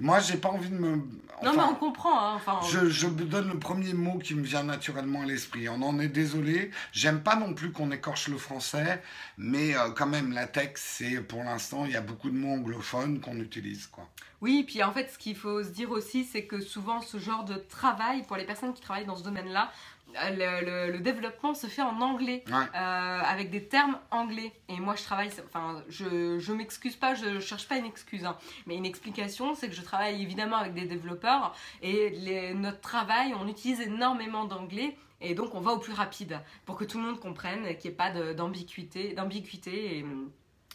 Moi, 0.00 0.20
j'ai 0.20 0.36
pas 0.36 0.48
envie 0.48 0.70
de 0.70 0.74
me. 0.74 0.96
non, 1.42 1.52
mais 1.54 1.62
on 1.62 1.74
comprend. 1.74 2.18
Hein, 2.18 2.34
enfin, 2.36 2.60
je, 2.68 2.88
je 2.88 3.06
donne 3.06 3.48
le 3.48 3.58
premier 3.58 3.92
mot 3.92 4.18
qui 4.18 4.34
me 4.34 4.42
vient 4.42 4.64
naturellement 4.64 5.22
à 5.22 5.26
l'esprit. 5.26 5.68
On 5.68 5.82
en 5.82 5.98
est 6.00 6.08
désolé. 6.08 6.70
J'aime 6.92 7.22
pas 7.22 7.36
non 7.36 7.54
plus 7.54 7.70
qu'on 7.70 7.90
écorche 7.90 8.28
le 8.28 8.38
français, 8.38 9.02
mais 9.36 9.76
euh, 9.76 9.90
quand 9.90 10.06
même, 10.06 10.32
la 10.32 10.46
tech, 10.46 10.72
c'est 10.76 11.20
pour 11.20 11.44
l'instant, 11.44 11.84
il 11.84 11.92
y 11.92 11.96
a 11.96 12.00
beaucoup 12.00 12.30
de 12.30 12.36
mots 12.36 12.54
anglophones 12.54 13.20
qu'on 13.20 13.36
utilise, 13.38 13.86
quoi. 13.86 14.08
Oui, 14.40 14.64
puis 14.66 14.82
en 14.82 14.92
fait, 14.92 15.10
ce 15.12 15.18
qu'il 15.18 15.36
faut 15.36 15.62
se 15.62 15.68
dire 15.68 15.90
aussi, 15.90 16.24
c'est 16.24 16.44
que 16.44 16.60
souvent, 16.60 17.02
ce 17.02 17.18
genre 17.18 17.44
de 17.44 17.54
travail, 17.54 18.22
pour 18.22 18.36
les 18.36 18.44
personnes 18.44 18.72
qui 18.72 18.80
travaillent 18.80 19.04
dans 19.04 19.16
ce 19.16 19.22
domaine-là, 19.22 19.70
le, 20.14 20.98
développement 20.98 21.54
se 21.54 21.66
fait 21.66 21.82
en 21.82 22.00
anglais, 22.00 22.44
euh, 22.50 22.72
avec 22.74 23.50
des 23.50 23.64
termes 23.64 23.98
anglais. 24.10 24.52
Et 24.68 24.78
moi, 24.80 24.96
je 24.96 25.02
travaille, 25.02 25.30
enfin, 25.46 25.82
je, 25.88 26.38
je 26.38 26.52
m'excuse 26.52 26.96
pas, 26.96 27.14
je 27.14 27.40
cherche 27.40 27.68
pas 27.68 27.76
une 27.76 27.86
excuse, 27.86 28.24
hein. 28.24 28.36
mais 28.66 28.76
une 28.76 28.86
explication, 28.86 29.54
c'est 29.54 29.68
que 29.68 29.74
je 29.74 29.82
travaille 29.82 30.22
évidemment 30.22 30.56
avec 30.56 30.74
des 30.74 30.86
développeurs 30.86 31.54
et 31.82 32.10
les, 32.10 32.54
notre 32.54 32.80
travail, 32.80 33.34
on 33.38 33.48
utilise 33.48 33.80
énormément 33.80 34.44
d'anglais. 34.44 34.96
Et 35.22 35.34
donc, 35.34 35.54
on 35.54 35.60
va 35.60 35.72
au 35.72 35.78
plus 35.78 35.92
rapide 35.92 36.40
pour 36.64 36.76
que 36.76 36.84
tout 36.84 36.98
le 36.98 37.04
monde 37.04 37.20
comprenne, 37.20 37.62
qu'il 37.76 37.90
n'y 37.90 37.94
ait 37.94 37.96
pas 37.96 38.10
d'ambiguïté. 38.32 39.12
d'ambiguïté 39.12 39.98
et 39.98 40.06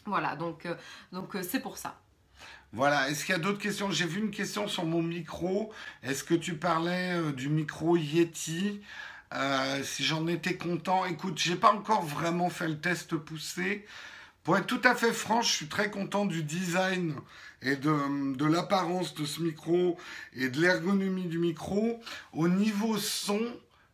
voilà, 0.06 0.36
donc 0.36 0.68
euh, 0.68 0.76
donc 1.12 1.36
euh, 1.36 1.42
c'est 1.42 1.60
pour 1.60 1.78
ça. 1.78 2.00
Voilà, 2.72 3.10
est-ce 3.10 3.26
qu'il 3.26 3.34
y 3.34 3.38
a 3.38 3.42
d'autres 3.42 3.62
questions? 3.62 3.90
J'ai 3.90 4.06
vu 4.06 4.20
une 4.20 4.30
question 4.30 4.68
sur 4.68 4.86
mon 4.86 5.02
micro. 5.02 5.72
Est-ce 6.04 6.24
que 6.24 6.36
tu 6.36 6.56
parlais 6.58 7.32
du 7.32 7.50
micro 7.50 7.96
Yeti? 7.96 8.82
Euh, 9.36 9.84
si 9.84 10.04
j'en 10.04 10.28
étais 10.28 10.56
content, 10.56 11.06
écoute, 11.06 11.38
j'ai 11.38 11.56
pas 11.56 11.74
encore 11.74 12.04
vraiment 12.04 12.50
fait 12.50 12.68
le 12.68 12.80
test 12.80 13.16
poussé. 13.16 13.86
Pour 14.44 14.58
être 14.58 14.68
tout 14.68 14.82
à 14.84 14.96
fait 14.96 15.12
franc, 15.12 15.42
je 15.42 15.52
suis 15.52 15.68
très 15.68 15.90
content 15.90 16.26
du 16.26 16.44
design 16.44 17.16
et 17.62 17.76
de, 17.76 18.36
de 18.36 18.46
l'apparence 18.46 19.16
de 19.16 19.26
ce 19.26 19.42
micro 19.42 19.98
et 20.34 20.50
de 20.50 20.62
l'ergonomie 20.62 21.26
du 21.26 21.40
micro. 21.40 22.00
Au 22.32 22.48
niveau 22.48 22.98
son, 22.98 23.42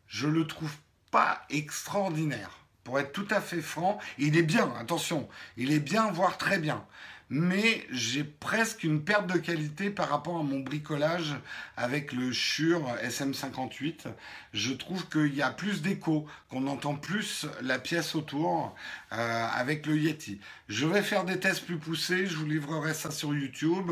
je 0.07 0.27
le 0.27 0.45
trouve 0.45 0.75
pas 1.09 1.41
extraordinaire. 1.49 2.57
Pour 2.83 2.99
être 2.99 3.13
tout 3.13 3.27
à 3.29 3.41
fait 3.41 3.61
franc, 3.61 3.99
il 4.17 4.37
est 4.37 4.43
bien, 4.43 4.73
attention, 4.79 5.29
il 5.55 5.71
est 5.71 5.79
bien, 5.79 6.11
voire 6.11 6.37
très 6.37 6.57
bien 6.59 6.85
mais 7.33 7.87
j'ai 7.91 8.25
presque 8.25 8.83
une 8.83 9.05
perte 9.05 9.25
de 9.25 9.37
qualité 9.37 9.89
par 9.89 10.09
rapport 10.09 10.37
à 10.37 10.43
mon 10.43 10.59
bricolage 10.59 11.33
avec 11.77 12.11
le 12.11 12.33
Shure 12.33 12.85
SM58. 13.05 14.07
Je 14.51 14.73
trouve 14.73 15.07
qu'il 15.07 15.33
y 15.33 15.41
a 15.41 15.49
plus 15.49 15.81
d'écho, 15.81 16.27
qu'on 16.49 16.67
entend 16.67 16.95
plus 16.95 17.45
la 17.61 17.79
pièce 17.79 18.15
autour 18.15 18.75
euh, 19.13 19.47
avec 19.53 19.85
le 19.85 19.97
Yeti. 19.97 20.41
Je 20.67 20.85
vais 20.85 21.01
faire 21.01 21.23
des 21.23 21.39
tests 21.39 21.65
plus 21.65 21.77
poussés, 21.77 22.27
je 22.27 22.35
vous 22.35 22.45
livrerai 22.45 22.93
ça 22.93 23.11
sur 23.11 23.33
YouTube. 23.33 23.91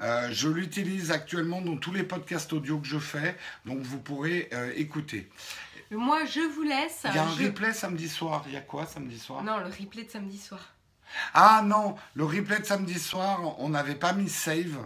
Euh, 0.00 0.28
je 0.32 0.48
l'utilise 0.48 1.12
actuellement 1.12 1.60
dans 1.60 1.76
tous 1.76 1.92
les 1.92 2.02
podcasts 2.02 2.52
audio 2.52 2.80
que 2.80 2.88
je 2.88 2.98
fais, 2.98 3.36
donc 3.66 3.78
vous 3.82 4.00
pourrez 4.00 4.48
euh, 4.52 4.72
écouter. 4.74 5.30
Moi, 5.92 6.24
je 6.24 6.40
vous 6.40 6.62
laisse. 6.62 7.02
Il 7.04 7.14
y 7.14 7.18
a 7.18 7.24
un 7.24 7.34
replay 7.34 7.72
samedi 7.72 8.08
soir. 8.08 8.42
Il 8.48 8.52
y 8.52 8.56
a 8.56 8.60
quoi 8.60 8.84
samedi 8.86 9.18
soir? 9.18 9.44
Non, 9.44 9.58
le 9.58 9.66
replay 9.66 10.02
de 10.02 10.10
samedi 10.10 10.38
soir. 10.38 10.72
Ah 11.34 11.62
non, 11.64 11.96
le 12.14 12.24
replay 12.24 12.60
de 12.60 12.66
samedi 12.66 12.98
soir, 12.98 13.56
on 13.58 13.70
n'avait 13.70 13.94
pas 13.94 14.12
mis 14.12 14.28
save, 14.28 14.76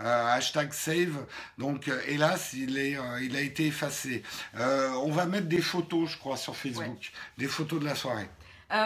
euh, 0.00 0.34
hashtag 0.34 0.72
save, 0.72 1.26
donc 1.58 1.88
euh, 1.88 2.00
hélas, 2.08 2.52
il, 2.54 2.78
est, 2.78 2.96
euh, 2.96 3.22
il 3.22 3.36
a 3.36 3.40
été 3.40 3.66
effacé. 3.66 4.22
on 4.54 5.10
va 5.10 5.26
mettre 5.26 5.46
des 5.46 5.60
photos, 5.60 6.10
je 6.10 6.18
crois, 6.18 6.36
sur 6.36 6.56
Facebook, 6.56 7.12
des 7.38 7.46
photos 7.46 7.80
de 7.80 7.84
la 7.84 7.94
soirée. 7.94 8.28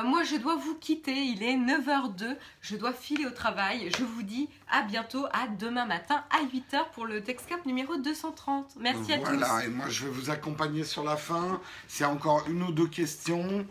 moi, 0.04 0.24
je 0.24 0.36
dois 0.36 0.56
vous 0.56 0.74
quitter. 0.74 1.14
Il 1.14 1.42
est 1.42 1.56
9h02. 1.56 2.36
Je 2.60 2.76
dois 2.76 2.92
filer 2.92 3.24
au 3.24 3.30
travail. 3.30 3.88
Je 3.96 4.04
vous 4.04 4.22
dis 4.22 4.48
à 4.68 4.82
bientôt, 4.82 5.26
à 5.26 5.46
demain 5.46 5.86
matin 5.86 6.24
à 6.30 6.44
8h 6.44 6.90
pour 6.92 7.06
le 7.06 7.22
TextCap 7.22 7.64
numéro 7.66 7.96
230. 7.96 8.74
Merci 8.80 9.12
à 9.12 9.18
tous. 9.18 9.24
Voilà, 9.26 9.64
et 9.64 9.68
moi, 9.68 9.88
je 9.88 10.06
vais 10.06 10.10
vous 10.10 10.30
accompagner 10.30 10.82
sur 10.82 11.04
la 11.04 11.16
fin. 11.16 11.60
C'est 11.86 12.04
encore 12.04 12.48
une 12.48 12.62
ou 12.64 12.72
deux 12.72 12.88
questions. 12.88 13.64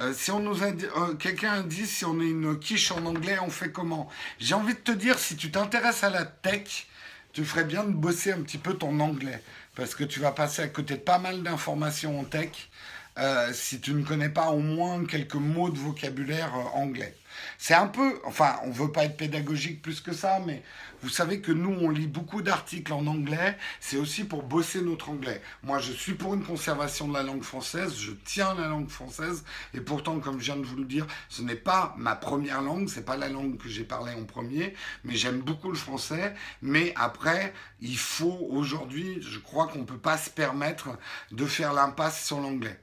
Euh, 0.00 0.12
si 0.14 0.30
on 0.30 0.38
nous 0.38 0.62
euh, 0.62 1.14
quelqu'un 1.18 1.62
dit 1.62 1.86
si 1.86 2.04
on 2.04 2.20
est 2.20 2.30
une 2.30 2.58
quiche 2.58 2.92
en 2.92 3.04
anglais, 3.04 3.36
on 3.42 3.50
fait 3.50 3.72
comment? 3.72 4.08
J'ai 4.38 4.54
envie 4.54 4.74
de 4.74 4.78
te 4.78 4.92
dire, 4.92 5.18
si 5.18 5.36
tu 5.36 5.50
t'intéresses 5.50 6.04
à 6.04 6.10
la 6.10 6.24
tech, 6.24 6.86
tu 7.32 7.44
ferais 7.44 7.64
bien 7.64 7.82
de 7.82 7.90
bosser 7.90 8.32
un 8.32 8.42
petit 8.42 8.58
peu 8.58 8.74
ton 8.74 9.00
anglais, 9.00 9.42
parce 9.74 9.96
que 9.96 10.04
tu 10.04 10.20
vas 10.20 10.30
passer 10.30 10.62
à 10.62 10.68
côté 10.68 10.94
de 10.94 11.00
pas 11.00 11.18
mal 11.18 11.42
d'informations 11.42 12.20
en 12.20 12.24
tech 12.24 12.50
euh, 13.18 13.52
si 13.52 13.80
tu 13.80 13.92
ne 13.92 14.04
connais 14.04 14.28
pas 14.28 14.50
au 14.50 14.60
moins 14.60 15.04
quelques 15.04 15.34
mots 15.34 15.70
de 15.70 15.78
vocabulaire 15.78 16.54
anglais. 16.74 17.16
C'est 17.58 17.74
un 17.74 17.86
peu, 17.86 18.20
enfin, 18.24 18.56
on 18.64 18.70
veut 18.70 18.92
pas 18.92 19.04
être 19.04 19.16
pédagogique 19.16 19.82
plus 19.82 20.00
que 20.00 20.12
ça, 20.12 20.40
mais 20.46 20.62
vous 21.00 21.08
savez 21.08 21.40
que 21.40 21.52
nous, 21.52 21.70
on 21.80 21.90
lit 21.90 22.08
beaucoup 22.08 22.42
d'articles 22.42 22.92
en 22.92 23.06
anglais. 23.06 23.56
C'est 23.78 23.98
aussi 23.98 24.24
pour 24.24 24.42
bosser 24.42 24.80
notre 24.80 25.10
anglais. 25.10 25.40
Moi, 25.62 25.78
je 25.78 25.92
suis 25.92 26.14
pour 26.14 26.34
une 26.34 26.42
conservation 26.42 27.06
de 27.06 27.14
la 27.14 27.22
langue 27.22 27.44
française. 27.44 27.96
Je 27.96 28.10
tiens 28.24 28.54
la 28.54 28.66
langue 28.66 28.88
française. 28.88 29.44
Et 29.74 29.80
pourtant, 29.80 30.18
comme 30.18 30.40
je 30.40 30.46
viens 30.46 30.56
de 30.56 30.64
vous 30.64 30.76
le 30.76 30.84
dire, 30.84 31.06
ce 31.28 31.42
n'est 31.42 31.54
pas 31.54 31.94
ma 31.98 32.16
première 32.16 32.62
langue. 32.62 32.88
C'est 32.88 33.04
pas 33.04 33.16
la 33.16 33.28
langue 33.28 33.58
que 33.58 33.68
j'ai 33.68 33.84
parlé 33.84 34.12
en 34.14 34.24
premier. 34.24 34.74
Mais 35.04 35.14
j'aime 35.14 35.38
beaucoup 35.38 35.70
le 35.70 35.76
français. 35.76 36.34
Mais 36.62 36.92
après, 36.96 37.52
il 37.80 37.98
faut 37.98 38.48
aujourd'hui, 38.50 39.18
je 39.22 39.38
crois 39.38 39.68
qu'on 39.68 39.84
peut 39.84 39.98
pas 39.98 40.18
se 40.18 40.30
permettre 40.30 40.98
de 41.30 41.46
faire 41.46 41.72
l'impasse 41.72 42.24
sur 42.24 42.40
l'anglais. 42.40 42.80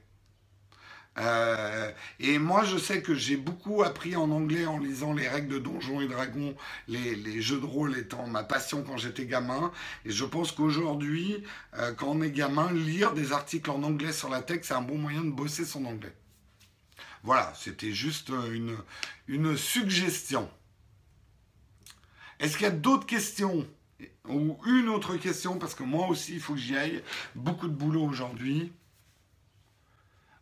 Euh, 1.18 1.90
et 2.20 2.38
moi, 2.38 2.64
je 2.64 2.76
sais 2.76 3.00
que 3.00 3.14
j'ai 3.14 3.36
beaucoup 3.36 3.82
appris 3.82 4.16
en 4.16 4.30
anglais 4.30 4.66
en 4.66 4.78
lisant 4.78 5.14
les 5.14 5.28
règles 5.28 5.54
de 5.54 5.58
Donjons 5.58 6.00
et 6.00 6.08
Dragons, 6.08 6.54
les, 6.88 7.40
jeux 7.40 7.60
de 7.60 7.66
rôle 7.66 7.96
étant 7.96 8.26
ma 8.26 8.44
passion 8.44 8.82
quand 8.82 8.96
j'étais 8.96 9.26
gamin. 9.26 9.72
Et 10.04 10.10
je 10.10 10.24
pense 10.24 10.52
qu'aujourd'hui, 10.52 11.42
euh, 11.78 11.92
quand 11.94 12.08
on 12.08 12.22
est 12.22 12.30
gamin, 12.30 12.72
lire 12.72 13.14
des 13.14 13.32
articles 13.32 13.70
en 13.70 13.82
anglais 13.82 14.12
sur 14.12 14.28
la 14.28 14.42
tech, 14.42 14.60
c'est 14.62 14.74
un 14.74 14.82
bon 14.82 14.98
moyen 14.98 15.22
de 15.22 15.30
bosser 15.30 15.64
son 15.64 15.84
anglais. 15.86 16.14
Voilà, 17.22 17.52
c'était 17.56 17.92
juste 17.92 18.30
une, 18.52 18.76
une 19.26 19.56
suggestion. 19.56 20.48
Est-ce 22.38 22.56
qu'il 22.56 22.64
y 22.64 22.68
a 22.68 22.72
d'autres 22.72 23.06
questions? 23.06 23.66
Ou 24.28 24.58
une 24.66 24.88
autre 24.88 25.16
question? 25.16 25.58
Parce 25.58 25.74
que 25.74 25.82
moi 25.82 26.08
aussi, 26.08 26.34
il 26.34 26.40
faut 26.40 26.52
que 26.52 26.60
j'y 26.60 26.76
aille. 26.76 27.02
Beaucoup 27.34 27.68
de 27.68 27.72
boulot 27.72 28.04
aujourd'hui. 28.04 28.72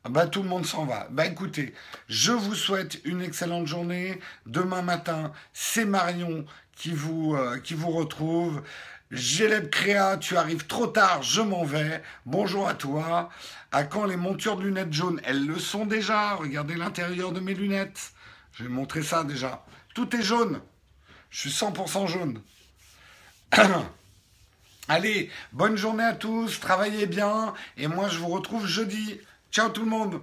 Ah 0.06 0.10
bah, 0.10 0.26
tout 0.26 0.42
le 0.42 0.48
monde 0.48 0.66
s'en 0.66 0.84
va. 0.84 1.08
Bah 1.10 1.24
écoutez, 1.24 1.72
je 2.08 2.32
vous 2.32 2.54
souhaite 2.54 3.00
une 3.04 3.22
excellente 3.22 3.66
journée. 3.66 4.20
Demain 4.44 4.82
matin, 4.82 5.32
c'est 5.54 5.86
Marion 5.86 6.44
qui 6.76 6.90
vous, 6.90 7.34
euh, 7.34 7.58
qui 7.58 7.72
vous 7.72 7.90
retrouve. 7.90 8.62
Géleb 9.10 9.70
Créa, 9.70 10.18
tu 10.18 10.36
arrives 10.36 10.66
trop 10.66 10.88
tard, 10.88 11.22
je 11.22 11.40
m'en 11.40 11.64
vais. 11.64 12.02
Bonjour 12.26 12.68
à 12.68 12.74
toi. 12.74 13.30
À 13.72 13.84
quand 13.84 14.04
les 14.04 14.16
montures 14.16 14.56
de 14.56 14.64
lunettes 14.64 14.92
jaunes? 14.92 15.22
Elles 15.24 15.46
le 15.46 15.58
sont 15.58 15.86
déjà. 15.86 16.34
Regardez 16.34 16.74
l'intérieur 16.74 17.32
de 17.32 17.40
mes 17.40 17.54
lunettes. 17.54 18.12
Je 18.52 18.64
vais 18.64 18.68
montrer 18.68 19.02
ça 19.02 19.24
déjà. 19.24 19.64
Tout 19.94 20.14
est 20.14 20.22
jaune. 20.22 20.60
Je 21.30 21.48
suis 21.48 21.50
100% 21.50 22.06
jaune. 22.08 22.42
Allez, 24.88 25.30
bonne 25.52 25.76
journée 25.76 26.04
à 26.04 26.12
tous, 26.12 26.60
travaillez 26.60 27.06
bien, 27.06 27.54
et 27.78 27.86
moi 27.86 28.08
je 28.08 28.18
vous 28.18 28.28
retrouve 28.28 28.66
jeudi. 28.66 29.18
Ciao 29.54 29.68
tout 29.68 29.84
le 29.84 29.88
monde 29.88 30.20